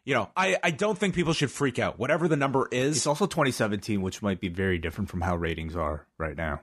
[0.07, 1.99] you know, I, I don't think people should freak out.
[1.99, 2.97] Whatever the number is.
[2.97, 6.63] It's also 2017, which might be very different from how ratings are right now.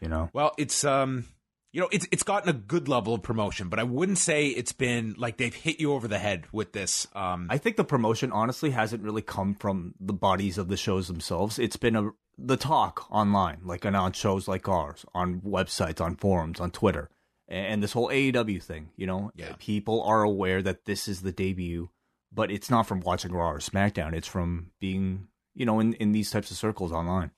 [0.00, 0.30] You know.
[0.32, 1.24] Well, it's um
[1.72, 4.70] you know, it's it's gotten a good level of promotion, but I wouldn't say it's
[4.70, 7.08] been like they've hit you over the head with this.
[7.16, 11.08] Um, I think the promotion honestly hasn't really come from the bodies of the shows
[11.08, 11.58] themselves.
[11.58, 16.60] It's been a the talk online, like on shows like ours, on websites, on forums,
[16.60, 17.10] on Twitter,
[17.48, 18.90] and this whole AEW thing.
[18.96, 19.54] You know, yeah.
[19.58, 21.88] people are aware that this is the debut,
[22.34, 24.12] but it's not from watching Raw or SmackDown.
[24.12, 27.30] It's from being, you know, in in these types of circles online.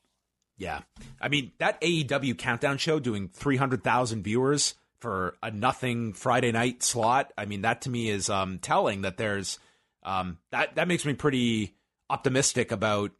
[0.59, 0.80] Yeah.
[1.20, 7.32] I mean, that AEW countdown show doing 300,000 viewers for a nothing Friday night slot.
[7.36, 9.59] I mean, that to me is um, telling that there's
[10.03, 11.74] um, that that makes me pretty
[12.09, 13.11] optimistic about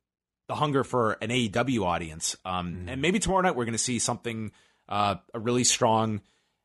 [0.49, 2.37] the hunger for an AEW audience.
[2.45, 2.89] Um, mm-hmm.
[2.89, 4.53] And maybe tomorrow night we're going to see something
[4.89, 6.22] uh, a really strong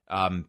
[0.07, 0.47] um,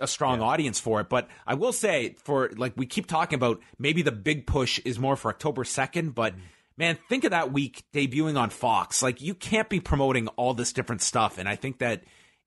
[0.00, 0.46] a strong yeah.
[0.46, 1.08] audience for it.
[1.08, 4.98] But I will say, for like we keep talking about, maybe the big push is
[4.98, 6.34] more for October second, but.
[6.34, 6.44] Mm-hmm
[6.80, 9.02] man, think of that week debuting on Fox.
[9.02, 11.36] Like you can't be promoting all this different stuff.
[11.36, 12.04] And I think that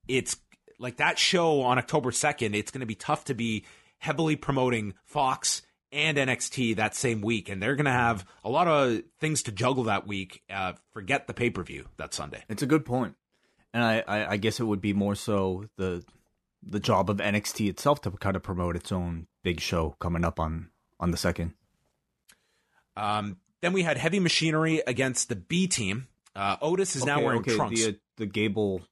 [0.08, 0.36] it's
[0.78, 3.64] like that show on October 2nd, it's going to be tough to be
[3.98, 7.48] heavily promoting Fox and NXT that same week.
[7.48, 10.42] And they're going to have a lot of things to juggle that week.
[10.50, 12.44] Uh, forget the pay per view that Sunday.
[12.48, 12.86] It's a good.
[12.88, 13.14] And
[13.84, 16.04] I, I, I guess it would be more so the
[16.66, 20.40] the job of NXT itself to kind of promote its own big show coming up
[20.40, 21.52] on on the second.
[22.96, 26.08] Um, then we had heavy machinery against the B team.
[26.36, 27.84] Uh, Otis is okay, now wearing okay, trunks.
[27.84, 28.82] The, uh, the Gable.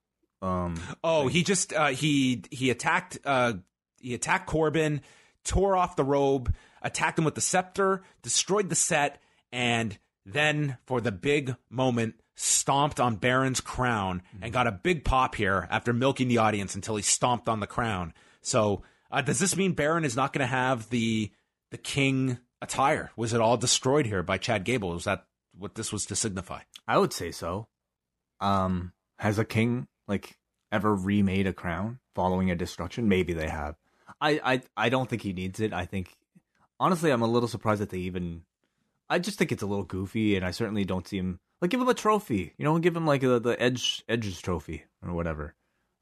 [0.40, 1.30] Um, oh, thing.
[1.30, 3.54] he just uh, he he attacked uh,
[4.00, 5.00] he attacked Corbin,
[5.44, 6.52] tore off the robe,
[6.82, 9.96] attacked him with the scepter, destroyed the set, and
[10.26, 14.52] then for the big moment, stomped on Baron's crown and mm-hmm.
[14.52, 18.14] got a big pop here after milking the audience until he stomped on the crown.
[18.40, 21.30] So, uh, does this mean Baron is not going to have the
[21.70, 23.10] the king attire?
[23.16, 24.90] Was it all destroyed here by Chad Gable?
[24.90, 25.26] Was that
[25.56, 26.60] what this was to signify?
[26.88, 27.68] I would say so.
[28.40, 30.36] Um, has a king like
[30.72, 33.08] ever remade a crown following a destruction?
[33.08, 33.76] Maybe they have.
[34.20, 35.72] I, I, I don't think he needs it.
[35.72, 36.16] I think
[36.80, 38.42] honestly, I'm a little surprised that they even.
[39.08, 41.80] I just think it's a little goofy, and I certainly don't see him like give
[41.80, 42.52] him a trophy.
[42.58, 45.54] You know, give him like a, the edge edges trophy or whatever.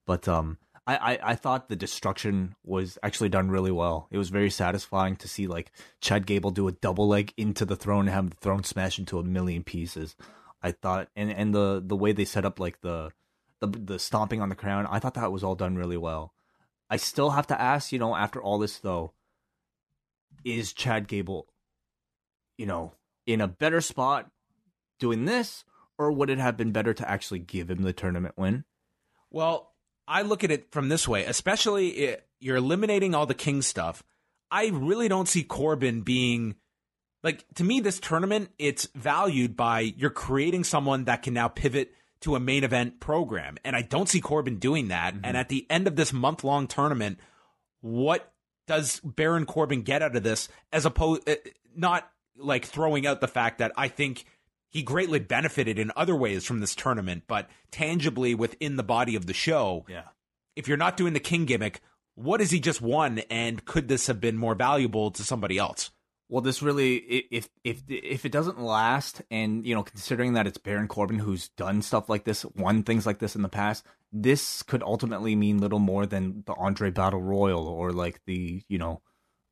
[0.06, 0.56] But um,
[0.86, 4.08] I, I, I thought the destruction was actually done really well.
[4.10, 7.76] It was very satisfying to see like Chad Gable do a double leg into the
[7.76, 10.16] throne and have the throne smash into a million pieces.
[10.62, 13.12] I thought and, and the, the way they set up like the,
[13.60, 16.32] the the stomping on the crown, I thought that was all done really well.
[16.88, 19.12] I still have to ask, you know, after all this though,
[20.44, 21.46] is Chad Gable,
[22.56, 22.94] you know,
[23.26, 24.30] in a better spot
[25.00, 25.64] doing this,
[25.98, 28.64] or would it have been better to actually give him the tournament win?
[29.30, 29.72] Well,
[30.06, 34.02] I look at it from this way, especially it, you're eliminating all the king stuff.
[34.50, 36.56] I really don't see Corbin being
[37.22, 41.92] like to me this tournament it's valued by you're creating someone that can now pivot
[42.22, 45.24] to a main event program and I don't see Corbin doing that mm-hmm.
[45.24, 47.18] and at the end of this month long tournament
[47.80, 48.32] what
[48.66, 51.36] does Baron Corbin get out of this as opposed uh,
[51.74, 54.24] not like throwing out the fact that I think
[54.70, 59.26] he greatly benefited in other ways from this tournament but tangibly within the body of
[59.26, 60.08] the show yeah
[60.56, 61.80] if you're not doing the king gimmick
[62.14, 65.90] what has he just won and could this have been more valuable to somebody else
[66.30, 70.58] well, this really, if if if it doesn't last, and you know, considering that it's
[70.58, 74.62] Baron Corbin who's done stuff like this, won things like this in the past, this
[74.62, 79.02] could ultimately mean little more than the Andre Battle Royal or like the you know,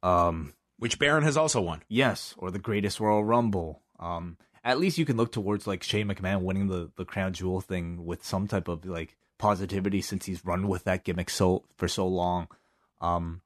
[0.05, 1.83] um, which Baron has also won.
[1.89, 3.83] Yes, or the Greatest Royal Rumble.
[3.99, 7.61] Um, at least you can look towards like Shane McMahon winning the the crown jewel
[7.61, 11.89] thing with some type of like positivity since he's run with that gimmick so for
[11.89, 12.49] so long.
[13.01, 13.43] Um,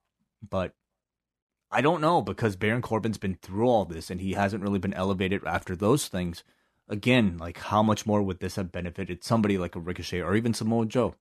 [0.48, 0.74] but
[1.70, 4.94] I don't know because Baron Corbin's been through all this and he hasn't really been
[4.94, 6.44] elevated after those things.
[6.88, 10.52] Again, like how much more would this have benefited somebody like a Ricochet or even
[10.52, 11.14] Samoa Joe?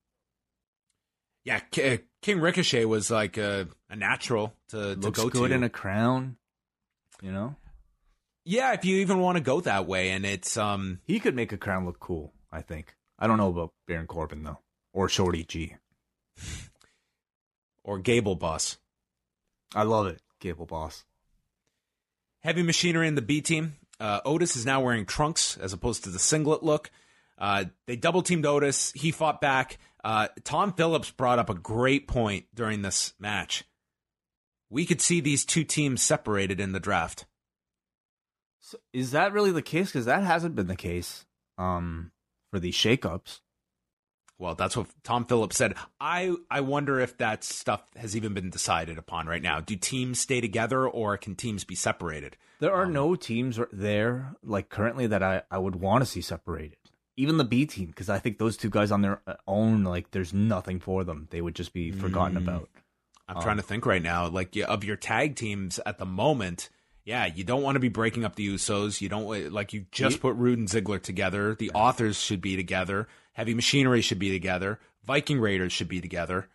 [1.43, 5.55] Yeah, uh, King Ricochet was like a, a natural to, to go good to.
[5.55, 6.37] in a crown,
[7.21, 7.55] you know.
[8.43, 11.51] Yeah, if you even want to go that way, and it's um, he could make
[11.51, 12.33] a crown look cool.
[12.51, 12.95] I think.
[13.19, 14.59] I don't know about Baron Corbin though,
[14.93, 15.75] or Shorty G,
[17.83, 18.77] or Gable Boss.
[19.75, 20.21] I love it.
[20.39, 21.05] Gable Boss.
[22.41, 23.75] Heavy machinery in the B team.
[23.99, 26.89] Uh, Otis is now wearing trunks as opposed to the singlet look.
[27.37, 28.91] Uh, they double teamed Otis.
[28.93, 29.77] He fought back.
[30.03, 33.63] Uh, Tom Phillips brought up a great point during this match.
[34.71, 37.25] We could see these two teams separated in the draft.
[38.61, 39.87] So is that really the case?
[39.87, 41.25] Because that hasn't been the case
[41.57, 42.11] um,
[42.51, 43.39] for these shakeups.
[44.37, 45.75] Well, that's what Tom Phillips said.
[45.99, 49.59] I I wonder if that stuff has even been decided upon right now.
[49.59, 52.37] Do teams stay together or can teams be separated?
[52.59, 56.21] There are um, no teams there like currently that I I would want to see
[56.21, 56.77] separated.
[57.17, 60.33] Even the B team because I think those two guys on their own like there's
[60.33, 61.27] nothing for them.
[61.29, 62.69] They would just be forgotten mm, about.
[63.27, 66.69] I'm um, trying to think right now like of your tag teams at the moment.
[67.03, 69.01] Yeah, you don't want to be breaking up the Usos.
[69.01, 71.55] You don't like you just put Roode and Ziggler together.
[71.55, 73.07] The authors should be together.
[73.33, 74.79] Heavy Machinery should be together.
[75.03, 76.47] Viking Raiders should be together.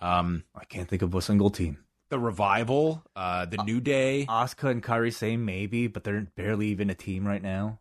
[0.00, 1.78] Um, I can't think of a single team.
[2.10, 6.68] The Revival, uh, the uh, New Day, Asuka and Kairi Sane maybe, but they're barely
[6.68, 7.80] even a team right now.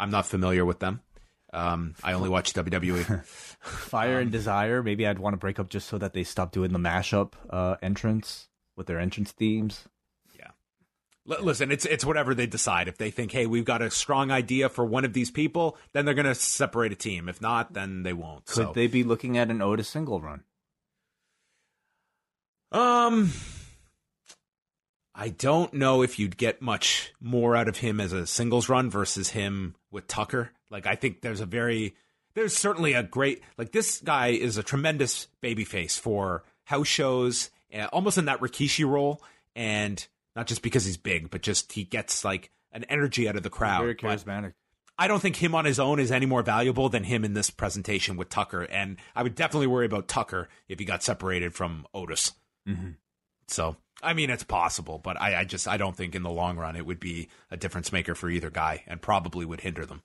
[0.00, 1.00] I'm not familiar with them.
[1.52, 3.24] Um, I only watch WWE.
[3.60, 4.82] Fire um, and Desire.
[4.82, 7.76] Maybe I'd want to break up just so that they stop doing the mashup uh,
[7.80, 9.84] entrance with their entrance themes.
[11.28, 12.88] Listen, it's it's whatever they decide.
[12.88, 16.06] If they think, hey, we've got a strong idea for one of these people, then
[16.06, 17.28] they're going to separate a team.
[17.28, 18.46] If not, then they won't.
[18.46, 18.72] Could so.
[18.74, 20.44] they be looking at an Otis single run?
[22.72, 23.30] Um,
[25.14, 28.88] I don't know if you'd get much more out of him as a singles run
[28.88, 30.52] versus him with Tucker.
[30.70, 31.94] Like, I think there's a very,
[32.34, 37.86] there's certainly a great, like, this guy is a tremendous babyface for house shows, uh,
[37.86, 39.22] almost in that Rikishi role.
[39.56, 40.06] And
[40.38, 43.50] not just because he's big, but just he gets like an energy out of the
[43.50, 43.80] crowd.
[43.80, 44.52] Very charismatic.
[44.96, 47.34] But I don't think him on his own is any more valuable than him in
[47.34, 48.62] this presentation with Tucker.
[48.62, 52.34] And I would definitely worry about Tucker if he got separated from Otis.
[52.68, 52.90] Mm-hmm.
[53.48, 56.56] So, I mean, it's possible, but I, I just I don't think in the long
[56.56, 60.02] run it would be a difference maker for either guy, and probably would hinder them.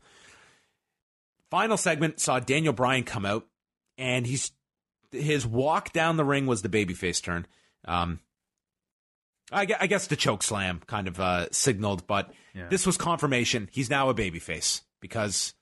[1.51, 3.45] Final segment saw Daniel Bryan come out,
[3.99, 4.51] and he's
[5.11, 7.45] his walk down the ring was the babyface turn.
[7.85, 8.19] Um,
[9.53, 12.67] I, I guess the choke slam kind of uh, signaled, but yeah.
[12.69, 13.69] this was confirmation.
[13.71, 15.53] He's now a babyface because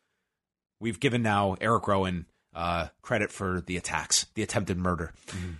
[0.80, 5.13] we've given now Eric Rowan uh, credit for the attacks, the attempted murder.
[5.27, 5.51] Mm-hmm.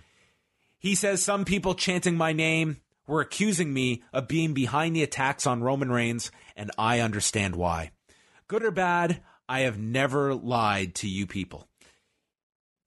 [0.78, 5.46] He says some people chanting my name were accusing me of being behind the attacks
[5.46, 7.90] on Roman Reigns, and I understand why.
[8.48, 11.68] Good or bad, I have never lied to you people.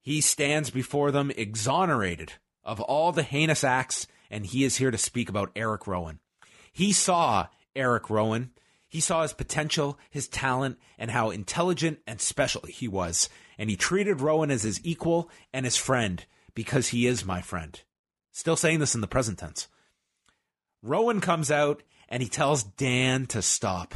[0.00, 4.98] He stands before them exonerated of all the heinous acts and he is here to
[4.98, 6.20] speak about Eric Rowan.
[6.72, 8.50] He saw Eric Rowan.
[8.88, 13.28] He saw his potential, his talent, and how intelligent and special he was.
[13.58, 16.24] And he treated Rowan as his equal and his friend
[16.54, 17.80] because he is my friend.
[18.32, 19.68] Still saying this in the present tense.
[20.82, 23.94] Rowan comes out and he tells Dan to stop.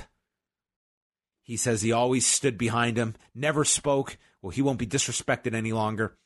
[1.43, 4.19] He says he always stood behind him, never spoke.
[4.43, 6.17] Well, he won't be disrespected any longer.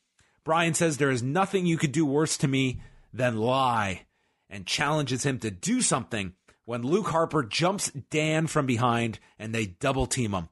[0.45, 2.81] Bryan says there is nothing you could do worse to me
[3.15, 4.07] then lie
[4.51, 6.35] and challenges him to do something
[6.65, 10.49] when Luke Harper jumps Dan from behind and they double team him.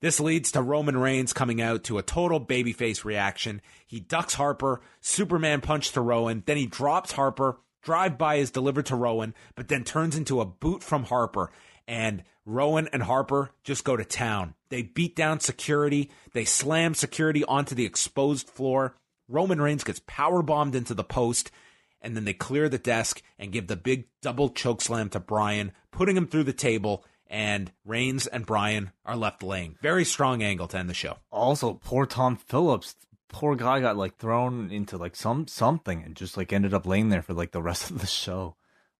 [0.00, 3.60] This leads to Roman Reigns coming out to a total babyface reaction.
[3.86, 8.86] He ducks Harper, Superman punch to Rowan, then he drops Harper, drive by is delivered
[8.86, 11.50] to Rowan, but then turns into a boot from Harper.
[11.88, 14.54] And Rowan and Harper just go to town.
[14.68, 18.94] They beat down security, they slam security onto the exposed floor.
[19.26, 21.50] Roman Reigns gets power bombed into the post,
[22.00, 25.72] and then they clear the desk and give the big double choke slam to Bryan,
[25.90, 29.76] putting him through the table and Reigns and Bryan are left laying.
[29.82, 31.18] Very strong angle to end the show.
[31.30, 32.94] Also, poor Tom Phillips.
[33.28, 37.10] Poor guy got like thrown into like some something and just like ended up laying
[37.10, 38.56] there for like the rest of the show.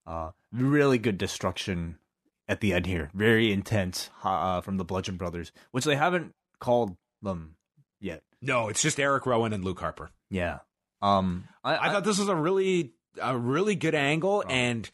[0.07, 1.99] Uh, really good destruction
[2.47, 3.11] at the end here.
[3.15, 7.57] Very intense uh, from the Bludgeon Brothers, which they haven't called them
[8.01, 8.23] yet.
[8.41, 10.11] No, it's just Eric Rowan and Luke Harper.
[10.31, 10.59] Yeah.
[11.01, 14.51] Um, I, I, I thought this was a really a really good angle, oh.
[14.51, 14.89] and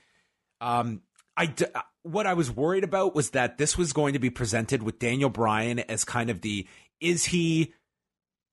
[0.61, 1.03] um,
[1.37, 1.67] I d-
[2.03, 5.31] what I was worried about was that this was going to be presented with Daniel
[5.31, 6.67] Bryan as kind of the
[7.01, 7.73] is he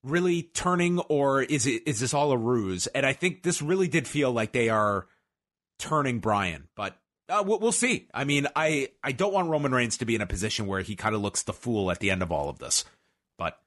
[0.03, 2.87] really turning or is it is this all a ruse?
[2.87, 5.07] And I think this really did feel like they are
[5.79, 6.97] turning Bryan, but
[7.29, 8.07] uh, we'll, we'll see.
[8.13, 10.95] I mean, I I don't want Roman Reigns to be in a position where he
[10.95, 12.85] kind of looks the fool at the end of all of this,
[13.37, 13.57] but.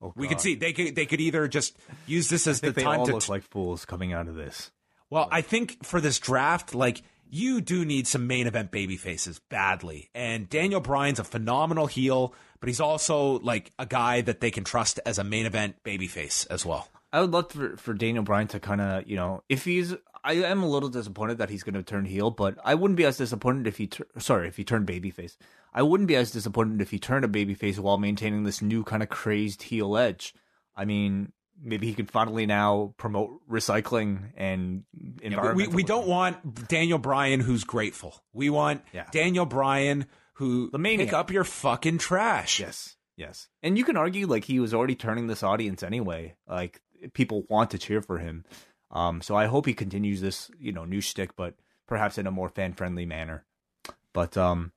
[0.00, 1.76] Oh, we could see they could they could either just
[2.06, 4.70] use this as the they time all to look like fools coming out of this.
[5.10, 9.40] Well, I think for this draft, like you do need some main event baby faces
[9.48, 10.10] badly.
[10.14, 14.64] And Daniel Bryan's a phenomenal heel, but he's also like a guy that they can
[14.64, 16.88] trust as a main event baby face as well.
[17.12, 20.34] I would love for, for Daniel Bryan to kind of, you know, if he's, I
[20.34, 23.16] am a little disappointed that he's going to turn heel, but I wouldn't be as
[23.16, 25.36] disappointed if he, tur- sorry, if he turned babyface.
[25.78, 29.00] I wouldn't be as disappointed if he turned a babyface while maintaining this new kind
[29.00, 30.34] of crazed heel edge.
[30.74, 31.30] I mean,
[31.62, 34.82] maybe he can finally now promote recycling and
[35.22, 38.20] yeah, we, we don't want Daniel Bryan who's grateful.
[38.32, 39.06] We want yeah.
[39.12, 41.06] Daniel Bryan who the maniac.
[41.06, 42.58] pick up your fucking trash.
[42.58, 42.96] Yes.
[43.16, 43.46] Yes.
[43.62, 46.34] And you can argue like he was already turning this audience anyway.
[46.48, 46.80] Like
[47.12, 48.44] people want to cheer for him.
[48.90, 51.54] Um so I hope he continues this, you know, new shtick, but
[51.86, 53.44] perhaps in a more fan friendly manner.
[54.12, 54.72] But um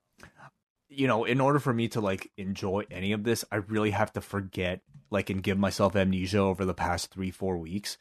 [0.92, 4.12] you know, in order for me to like enjoy any of this, I really have
[4.14, 7.98] to forget like and give myself amnesia over the past three four weeks.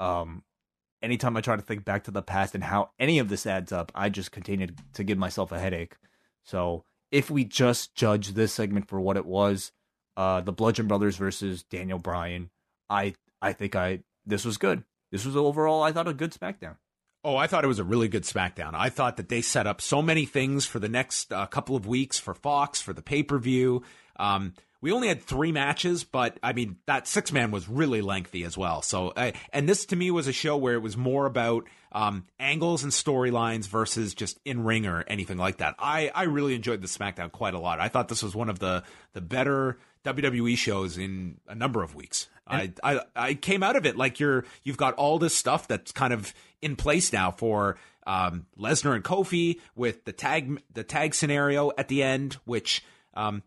[0.00, 0.42] Um
[1.02, 3.72] anytime i try to think back to the past and how any of this adds
[3.72, 5.96] up i just continue to give myself a headache.
[6.42, 9.72] So if we just judge this segment for what it was
[10.16, 12.50] uh the bludgeon brothers versus daniel bryan
[12.88, 14.84] i i think i this was good.
[15.12, 16.76] This was overall i thought a good smackdown
[17.22, 18.74] Oh, I thought it was a really good SmackDown.
[18.74, 21.86] I thought that they set up so many things for the next uh, couple of
[21.86, 23.82] weeks for Fox, for the pay per view.
[24.16, 28.44] Um, we only had three matches, but I mean that six man was really lengthy
[28.44, 28.80] as well.
[28.80, 32.24] So, uh, and this to me was a show where it was more about um,
[32.38, 35.74] angles and storylines versus just in ring or anything like that.
[35.78, 37.80] I I really enjoyed the SmackDown quite a lot.
[37.80, 38.82] I thought this was one of the
[39.12, 42.28] the better WWE shows in a number of weeks.
[42.50, 45.92] I, I I came out of it like you're you've got all this stuff that's
[45.92, 51.14] kind of in place now for um, Lesnar and Kofi with the tag the tag
[51.14, 52.82] scenario at the end, which
[53.14, 53.42] um,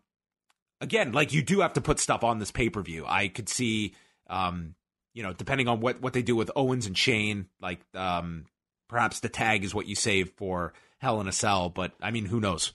[0.80, 3.04] again, like you do have to put stuff on this pay per view.
[3.06, 3.94] I could see,
[4.28, 4.74] um,
[5.12, 8.46] you know, depending on what what they do with Owens and Shane, like um,
[8.88, 11.68] perhaps the tag is what you save for Hell in a Cell.
[11.68, 12.72] But I mean, who knows?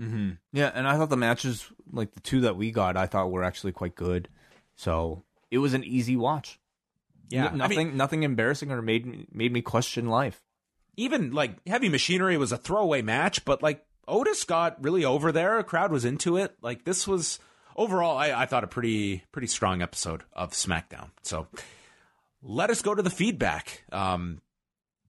[0.00, 0.32] Mm-hmm.
[0.52, 3.44] Yeah, and I thought the matches, like the two that we got, I thought were
[3.44, 4.28] actually quite good.
[4.74, 6.58] So it was an easy watch.
[7.28, 10.40] Yeah, N- nothing, I mean, nothing embarrassing or made me, made me question life.
[10.96, 15.58] Even like Heavy Machinery was a throwaway match, but like Otis got really over there.
[15.58, 16.56] A crowd was into it.
[16.62, 17.38] Like this was
[17.76, 21.10] overall, I, I thought a pretty pretty strong episode of SmackDown.
[21.22, 21.48] So
[22.42, 23.82] let us go to the feedback.
[23.92, 24.40] Um,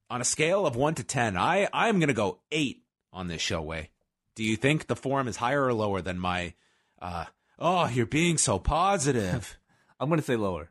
[0.10, 2.84] on a scale of one to ten, I I'm gonna go eight
[3.14, 3.62] on this show.
[3.62, 3.90] Wai,
[4.36, 6.54] do you think the form is higher or lower than my?
[7.02, 7.26] Uh,
[7.60, 9.58] oh, you're being so positive.
[10.00, 10.70] I'm gonna say lower.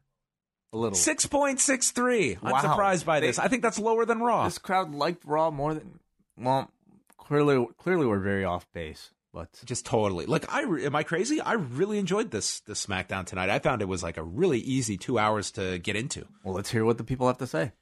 [0.72, 0.96] A little.
[0.96, 2.38] Six point six three.
[2.42, 3.38] I'm surprised by this.
[3.38, 4.44] I think that's lower than Raw.
[4.44, 6.00] This crowd liked Raw more than
[6.36, 6.70] well
[7.18, 11.54] clearly clearly we're very off base but just totally like i am i crazy i
[11.54, 15.18] really enjoyed this this smackdown tonight i found it was like a really easy two
[15.18, 17.72] hours to get into well let's hear what the people have to say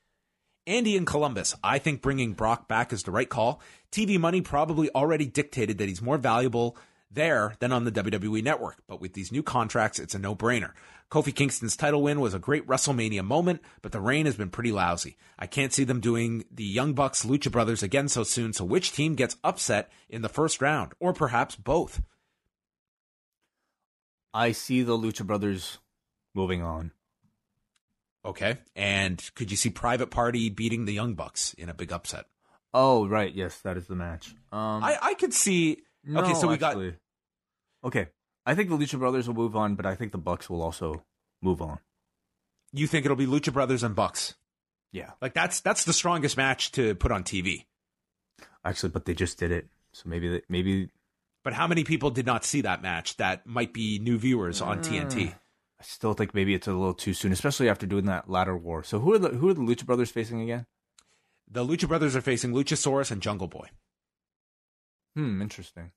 [0.67, 3.61] Andy in Columbus, I think bringing Brock back is the right call.
[3.93, 6.75] TV money probably already dictated that he's more valuable
[7.15, 8.83] there than on the WWE network.
[8.87, 10.73] But with these new contracts, it's a no brainer.
[11.11, 14.73] Kofi Kingston's title win was a great WrestleMania moment, but the reign has been pretty
[14.73, 15.17] lousy.
[15.39, 18.93] I can't see them doing the Young Bucks Lucha Brothers again so soon, so which
[18.93, 20.93] team gets upset in the first round?
[20.99, 22.03] Or perhaps both?
[24.33, 25.79] I see the Lucha Brothers
[26.35, 26.91] moving on.
[28.25, 28.59] Okay.
[28.75, 32.25] And could you see Private Party beating the Young Bucks in a big upset?
[32.73, 33.33] Oh, right.
[33.33, 34.35] Yes, that is the match.
[34.51, 35.83] Um, I, I could see.
[36.03, 36.91] No, okay, so we actually.
[36.91, 36.97] got
[37.85, 38.09] Okay.
[38.47, 41.05] I think the Lucha Brothers will move on, but I think the Bucks will also
[41.43, 41.79] move on.
[42.73, 44.35] You think it'll be Lucha Brothers and Bucks?
[44.93, 47.65] Yeah, Like that's that's the strongest match to put on TV.
[48.65, 50.89] actually, but they just did it, so maybe they, maybe
[51.43, 54.79] But how many people did not see that match that might be new viewers on
[54.81, 55.33] TNT?
[55.33, 58.85] I still think maybe it's a little too soon, especially after doing that ladder war.
[58.85, 60.67] So who are the who are the Lucha Brothers facing again?
[61.51, 63.69] The Lucha Brothers are facing Luchasaurus and Jungle Boy.
[65.17, 65.91] Hmm, interesting.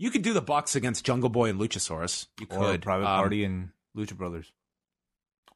[0.00, 2.26] You could do the Bucks against Jungle Boy and Luchasaurus.
[2.40, 4.50] You Or could Private Um, Party and Lucha Brothers,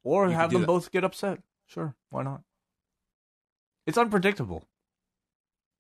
[0.03, 0.66] or have them that.
[0.66, 1.41] both get upset.
[1.66, 2.43] Sure, why not?
[3.87, 4.69] It's unpredictable.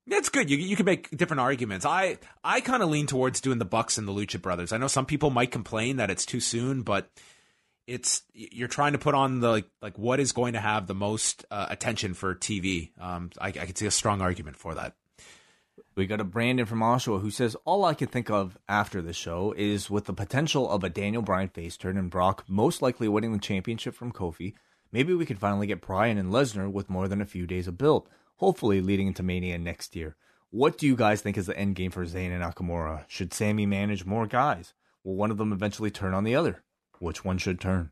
[0.06, 0.48] That's good.
[0.50, 1.84] You you can make different arguments.
[1.84, 4.72] I I kind of lean towards doing the Bucks and the Lucha Brothers.
[4.72, 7.10] I know some people might complain that it's too soon, but
[7.86, 10.94] it's you're trying to put on the like, like what is going to have the
[10.94, 12.92] most uh, attention for TV.
[12.98, 14.94] Um, I, I could see a strong argument for that.
[15.96, 19.12] We got a Brandon from Oshawa who says, All I can think of after the
[19.12, 23.06] show is with the potential of a Daniel Bryan face turn and Brock most likely
[23.06, 24.54] winning the championship from Kofi,
[24.90, 27.78] maybe we could finally get Bryan and Lesnar with more than a few days of
[27.78, 30.16] build, hopefully leading into Mania next year.
[30.50, 33.04] What do you guys think is the end game for Zayn and Nakamura?
[33.06, 34.74] Should Sami manage more guys?
[35.04, 36.64] Will one of them eventually turn on the other?
[36.98, 37.90] Which one should turn?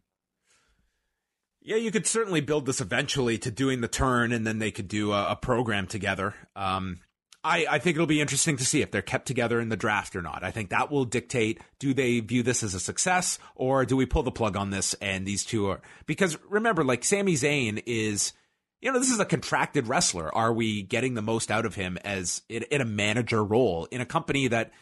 [1.60, 4.88] Yeah, you could certainly build this eventually to doing the turn, and then they could
[4.88, 6.34] do a, a program together.
[6.56, 6.98] Um,
[7.44, 10.14] I, I think it'll be interesting to see if they're kept together in the draft
[10.14, 10.44] or not.
[10.44, 14.06] I think that will dictate do they view this as a success or do we
[14.06, 18.32] pull the plug on this and these two are because remember, like Sami Zayn is
[18.80, 20.34] you know, this is a contracted wrestler.
[20.34, 24.00] Are we getting the most out of him as in, in a manager role in
[24.00, 24.72] a company that,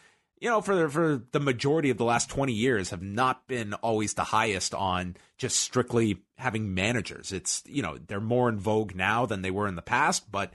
[0.41, 4.15] you know, for for the majority of the last twenty years have not been always
[4.15, 7.31] the highest on just strictly having managers.
[7.31, 10.53] It's you know they're more in vogue now than they were in the past, but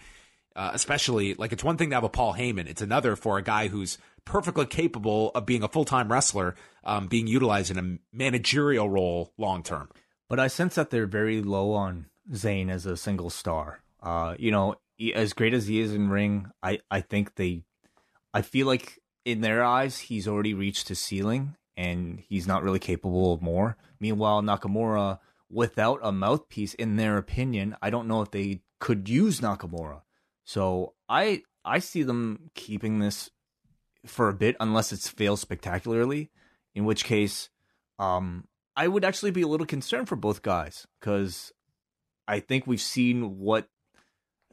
[0.56, 2.68] uh, especially like it's one thing to have a Paul Heyman.
[2.68, 7.08] It's another for a guy who's perfectly capable of being a full time wrestler, um,
[7.08, 9.90] being utilized in a managerial role long term.
[10.30, 13.82] But I sense that they're very low on Zayn as a single star.
[14.02, 17.64] Uh, you know, he- as great as he is in ring, I, I think they,
[18.34, 22.80] I feel like in their eyes, he's already reached his ceiling and he's not really
[22.80, 23.78] capable of more.
[24.00, 25.20] Meanwhile, Nakamura,
[25.50, 30.02] without a mouthpiece, in their opinion, I don't know if they could use Nakamura.
[30.46, 33.30] So I, I see them keeping this
[34.06, 36.32] for a bit unless it's fails spectacularly,
[36.74, 37.50] in which case,
[38.00, 38.46] um,
[38.76, 41.52] I would actually be a little concerned for both guys because
[42.28, 43.68] I think we've seen what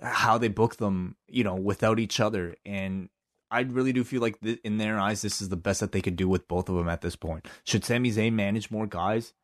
[0.01, 3.09] how they book them, you know, without each other, and
[3.51, 6.01] I really do feel like th- in their eyes, this is the best that they
[6.01, 7.47] could do with both of them at this point.
[7.65, 9.35] Should Sami Zayn manage more guys?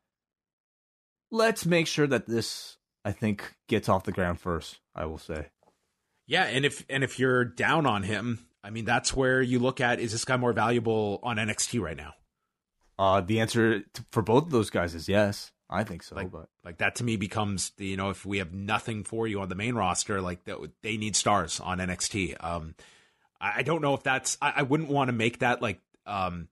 [1.31, 4.81] Let's make sure that this, I think, gets off the ground first.
[4.95, 5.49] I will say.
[6.29, 9.81] Yeah, and if and if you're down on him, I mean that's where you look
[9.81, 12.13] at is this guy more valuable on NXT right now?
[12.99, 15.51] Uh, the answer to, for both of those guys is yes.
[15.71, 18.53] I think so, Like, but like that to me becomes you know if we have
[18.53, 22.37] nothing for you on the main roster, like that they need stars on NXT.
[22.43, 22.75] Um,
[23.41, 26.49] I, don't know if that's I, I wouldn't want to make that like um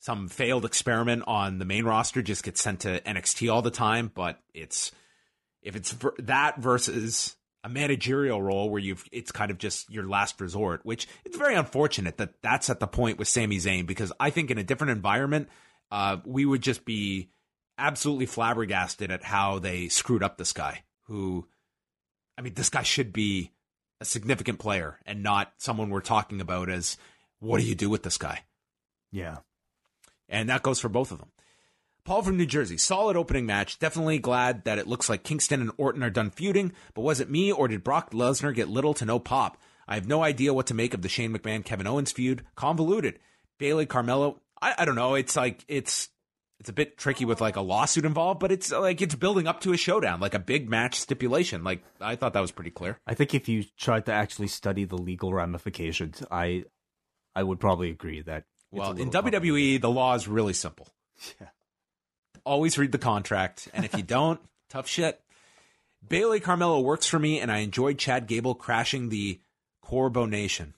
[0.00, 4.10] some failed experiment on the main roster just get sent to NXT all the time,
[4.14, 4.92] but it's
[5.62, 7.35] if it's that versus
[7.66, 11.56] a managerial role where you've it's kind of just your last resort, which it's very
[11.56, 14.92] unfortunate that that's at the point with Sami Zayn because I think in a different
[14.92, 15.48] environment,
[15.90, 17.28] uh, we would just be
[17.76, 20.84] absolutely flabbergasted at how they screwed up this guy.
[21.08, 21.48] Who,
[22.38, 23.50] I mean, this guy should be
[24.00, 26.96] a significant player and not someone we're talking about as
[27.40, 28.44] what do you do with this guy?
[29.10, 29.38] yeah,
[30.28, 31.30] And that goes for both of them.
[32.06, 33.80] Paul from New Jersey, solid opening match.
[33.80, 37.28] Definitely glad that it looks like Kingston and Orton are done feuding, but was it
[37.28, 39.58] me or did Brock Lesnar get little to no pop?
[39.88, 42.44] I have no idea what to make of the Shane McMahon Kevin Owens feud.
[42.54, 43.18] Convoluted.
[43.58, 45.16] Bayley Carmella, I, I don't know.
[45.16, 46.08] It's like it's
[46.60, 49.60] it's a bit tricky with like a lawsuit involved, but it's like it's building up
[49.62, 51.64] to a showdown, like a big match stipulation.
[51.64, 53.00] Like I thought that was pretty clear.
[53.04, 56.66] I think if you tried to actually study the legal ramifications, I,
[57.34, 58.44] I would probably agree that.
[58.70, 59.42] Well, in complicated.
[59.42, 60.88] WWE, the law is really simple.
[61.40, 61.48] Yeah.
[62.46, 64.40] Always read the contract, and if you don't,
[64.70, 65.20] tough shit.
[66.08, 69.40] Bayley Carmella works for me, and I enjoyed Chad Gable crashing the
[69.82, 70.74] Corbo Nation.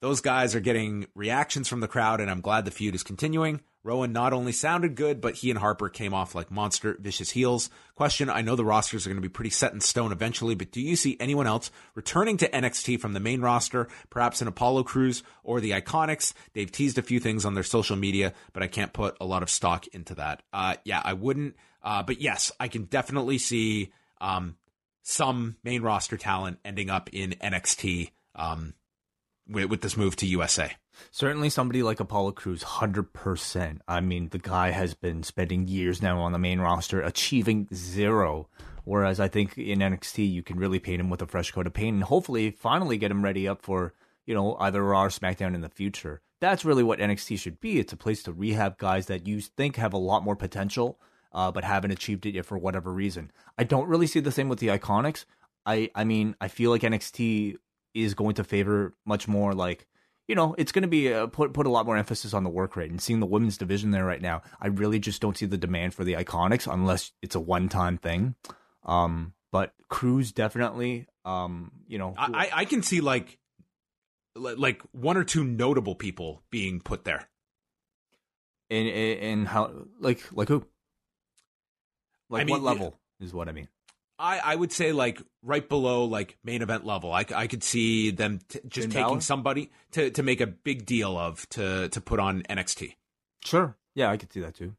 [0.00, 3.60] Those guys are getting reactions from the crowd, and I'm glad the feud is continuing.
[3.82, 7.70] Rowan not only sounded good, but he and Harper came off like monster, vicious heels.
[7.94, 10.70] Question I know the rosters are going to be pretty set in stone eventually, but
[10.70, 14.84] do you see anyone else returning to NXT from the main roster, perhaps an Apollo
[14.84, 16.34] Crews or the Iconics?
[16.52, 19.42] They've teased a few things on their social media, but I can't put a lot
[19.42, 20.42] of stock into that.
[20.52, 21.56] Uh, yeah, I wouldn't.
[21.82, 24.56] Uh, but yes, I can definitely see um,
[25.02, 28.10] some main roster talent ending up in NXT.
[28.34, 28.74] Um,
[29.50, 30.72] with, with this move to USA.
[31.10, 33.82] Certainly, somebody like Apollo Crews, hundred percent.
[33.88, 38.48] I mean, the guy has been spending years now on the main roster, achieving zero.
[38.84, 41.72] Whereas I think in NXT, you can really paint him with a fresh coat of
[41.72, 43.94] paint, and hopefully, finally get him ready up for
[44.26, 46.20] you know either Raw or SmackDown in the future.
[46.40, 47.78] That's really what NXT should be.
[47.78, 50.98] It's a place to rehab guys that you think have a lot more potential,
[51.32, 53.30] uh, but haven't achieved it yet for whatever reason.
[53.58, 55.24] I don't really see the same with the Iconics.
[55.66, 57.56] I I mean, I feel like NXT
[57.94, 59.86] is going to favor much more like
[60.30, 62.50] you know, it's going to be a, put put a lot more emphasis on the
[62.50, 62.88] work rate.
[62.88, 65.92] And seeing the women's division there right now, I really just don't see the demand
[65.92, 68.36] for the Iconics unless it's a one time thing.
[68.84, 73.40] Um, but Crews definitely, um, you know, I, I can see like
[74.36, 77.28] like one or two notable people being put there.
[78.70, 80.64] And in how like like who?
[82.28, 83.66] Like I mean, what level is what I mean.
[84.20, 87.10] I, I would say like right below like main event level.
[87.12, 89.20] I, I could see them t- just Finn taking Balor?
[89.22, 92.94] somebody to, to make a big deal of to to put on NXT.
[93.44, 93.74] Sure.
[93.94, 94.74] Yeah, I could see that too.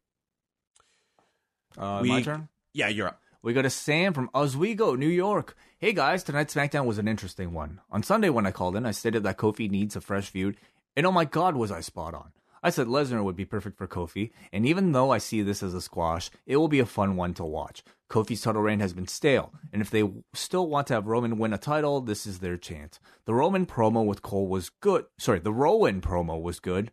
[1.76, 2.48] Uh, We- my turn.
[2.72, 3.20] Yeah, you're up.
[3.42, 5.56] We go to Sam from Oswego, New York.
[5.78, 7.80] Hey guys, tonight's SmackDown was an interesting one.
[7.90, 10.56] On Sunday when I called in, I stated that Kofi needs a fresh feud,
[10.96, 12.30] and oh my god, was I spot on.
[12.62, 15.74] I said Lesnar would be perfect for Kofi, and even though I see this as
[15.74, 17.82] a squash, it will be a fun one to watch.
[18.08, 21.52] Kofi's title reign has been stale, and if they still want to have Roman win
[21.52, 23.00] a title, this is their chance.
[23.24, 25.06] The Roman promo with Cole was good.
[25.18, 26.92] Sorry, the Rowan promo was good,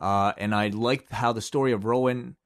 [0.00, 2.36] uh, and I liked how the story of Rowan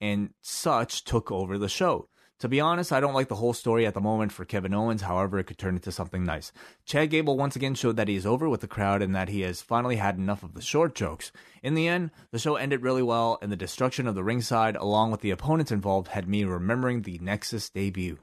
[0.00, 2.08] and such took over the show.
[2.40, 5.02] To be honest, I don't like the whole story at the moment for Kevin Owens.
[5.02, 6.52] However, it could turn into something nice.
[6.84, 9.42] Chad Gable once again showed that he is over with the crowd and that he
[9.42, 11.30] has finally had enough of the short jokes.
[11.62, 15.12] In the end, the show ended really well, and the destruction of the ringside, along
[15.12, 18.18] with the opponents involved, had me remembering the Nexus debut.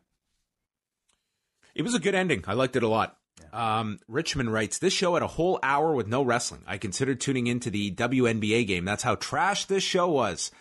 [1.73, 2.43] It was a good ending.
[2.47, 3.17] I liked it a lot.
[3.53, 6.63] Um, Richmond writes, This show had a whole hour with no wrestling.
[6.67, 8.85] I considered tuning into the WNBA game.
[8.85, 10.51] That's how trash this show was.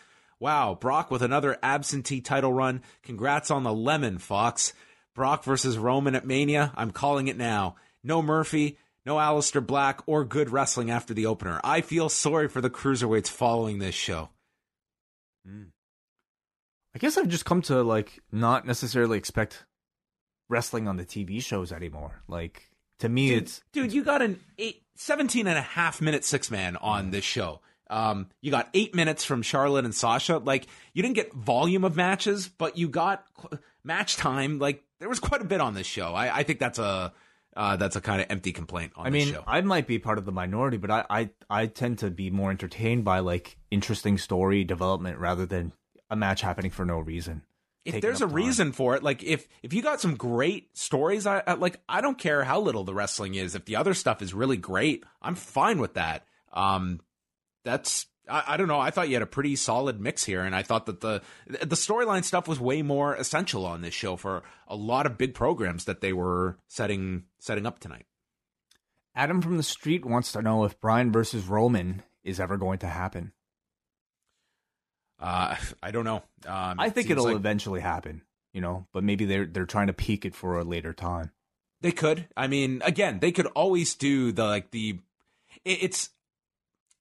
[0.41, 2.83] Wow, Brock with another absentee title run.
[3.03, 4.73] Congrats on the lemon, Fox.
[5.15, 6.73] Brock versus Roman at Mania.
[6.77, 7.77] I'm calling it now.
[8.03, 11.61] No Murphy, no Aleister Black, or good wrestling after the opener.
[11.63, 14.31] I feel sorry for the cruiserweights following this show.
[15.47, 15.65] Hmm.
[16.95, 19.67] I guess I've just come to like not necessarily expect
[20.49, 22.23] wrestling on the TV shows anymore.
[22.29, 26.25] Like to me, dude, it's dude you got an eight, 17 and a half minute
[26.25, 27.61] six man on this show
[27.91, 30.39] um, you got eight minutes from charlotte and sasha.
[30.39, 33.25] Like you didn't get volume of matches but you got
[33.85, 34.59] match time.
[34.59, 36.15] Like there was quite a bit on this show.
[36.15, 37.13] I, I think that's a
[37.57, 39.43] uh, that's a kind of empty complaint on I this mean, show.
[39.47, 42.51] I might be part of the minority, but I, I I tend to be more
[42.51, 45.73] entertained by like interesting story development rather than
[46.09, 47.43] a match happening for no reason.
[47.85, 48.35] if there's a time.
[48.35, 52.01] reason for it like if if you got some great stories I, I like i
[52.01, 53.55] don't care how little the wrestling is.
[53.55, 56.25] If the other stuff is really great i'm fine with that.
[56.53, 57.01] Um
[57.65, 60.55] that's I, I don't know i thought you had a pretty solid mix here and
[60.55, 64.43] i thought that the the storyline stuff was way more essential on this show for
[64.69, 68.07] a lot of big programs that they were setting setting up tonight
[69.17, 72.87] Adam from the street wants to know if Bryan versus Roman is ever going to
[72.87, 73.33] happen.
[75.19, 78.23] uh i don't know um I think seems it'll like eventually happen,
[78.53, 81.33] you know, but maybe they're they're trying to peak it for a later time.
[81.83, 82.29] They could.
[82.37, 84.99] I mean, again, they could always do the like the.
[85.65, 86.11] it- It's it-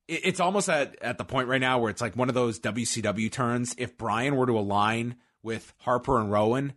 [0.10, 3.32] it's almost at at the point right now where it's like one of those WCW
[3.32, 3.76] turns.
[3.78, 6.74] If Bryan were to align with Harper and Rowan,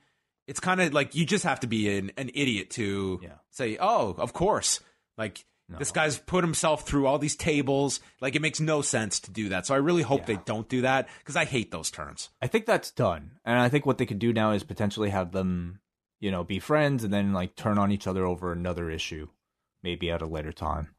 [0.47, 3.35] it's kind of like you just have to be an, an idiot to Yeah.
[3.51, 4.81] say, "Oh, of course."
[5.19, 5.45] Like
[5.79, 8.01] this guy's put himself through all these tables.
[8.21, 9.67] Like it makes no sense to do that.
[9.67, 12.29] So I really hope they don't do that because I hate those turns.
[12.43, 13.33] I think that's done.
[13.45, 15.81] And I think what they could do now is potentially have them,
[16.21, 19.29] you know, be friends and then like turn on each other over another issue,
[19.83, 20.92] maybe at a later time.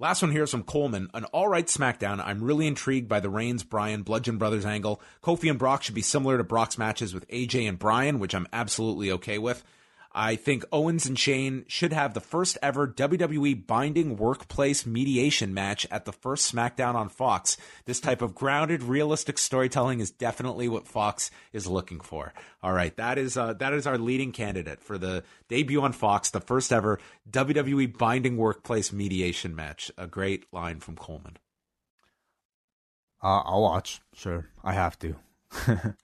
[0.00, 1.08] Last one here is from Coleman.
[1.14, 2.20] An all right SmackDown.
[2.24, 5.00] I'm really intrigued by the Reigns, Bryan, Bludgeon Brothers angle.
[5.22, 8.48] Kofi and Brock should be similar to Brock's matches with AJ and Bryan, which I'm
[8.52, 9.62] absolutely okay with.
[10.14, 15.88] I think Owens and Shane should have the first ever WWE binding workplace mediation match
[15.90, 17.56] at the first SmackDown on Fox.
[17.84, 22.32] This type of grounded, realistic storytelling is definitely what Fox is looking for.
[22.62, 26.30] All right, that is uh, that is our leading candidate for the debut on Fox,
[26.30, 29.90] the first ever WWE binding workplace mediation match.
[29.98, 31.38] A great line from Coleman.
[33.20, 34.00] Uh, I'll watch.
[34.14, 34.46] Sure.
[34.62, 35.16] I have to.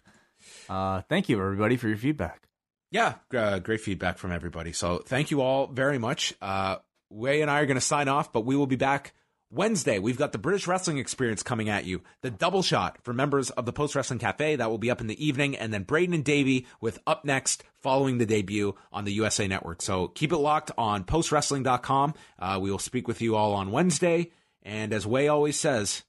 [0.69, 2.50] uh, thank you, everybody, for your feedback.
[2.91, 4.73] Yeah, uh, great feedback from everybody.
[4.73, 6.35] So thank you all very much.
[6.41, 6.77] Uh,
[7.09, 9.13] Wai and I are going to sign off, but we will be back
[9.53, 12.03] Wednesday, we've got the British Wrestling Experience coming at you.
[12.23, 14.57] The double shot for members of the Post Wrestling Cafe.
[14.57, 15.57] That will be up in the evening.
[15.57, 19.83] And then Braden and Davey with Up Next following the debut on the USA Network.
[19.83, 22.15] So keep it locked on postwrestling.com.
[22.39, 24.31] Uh, we will speak with you all on Wednesday.
[24.63, 26.05] And as Wai always says,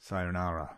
[0.00, 0.76] Sayonara.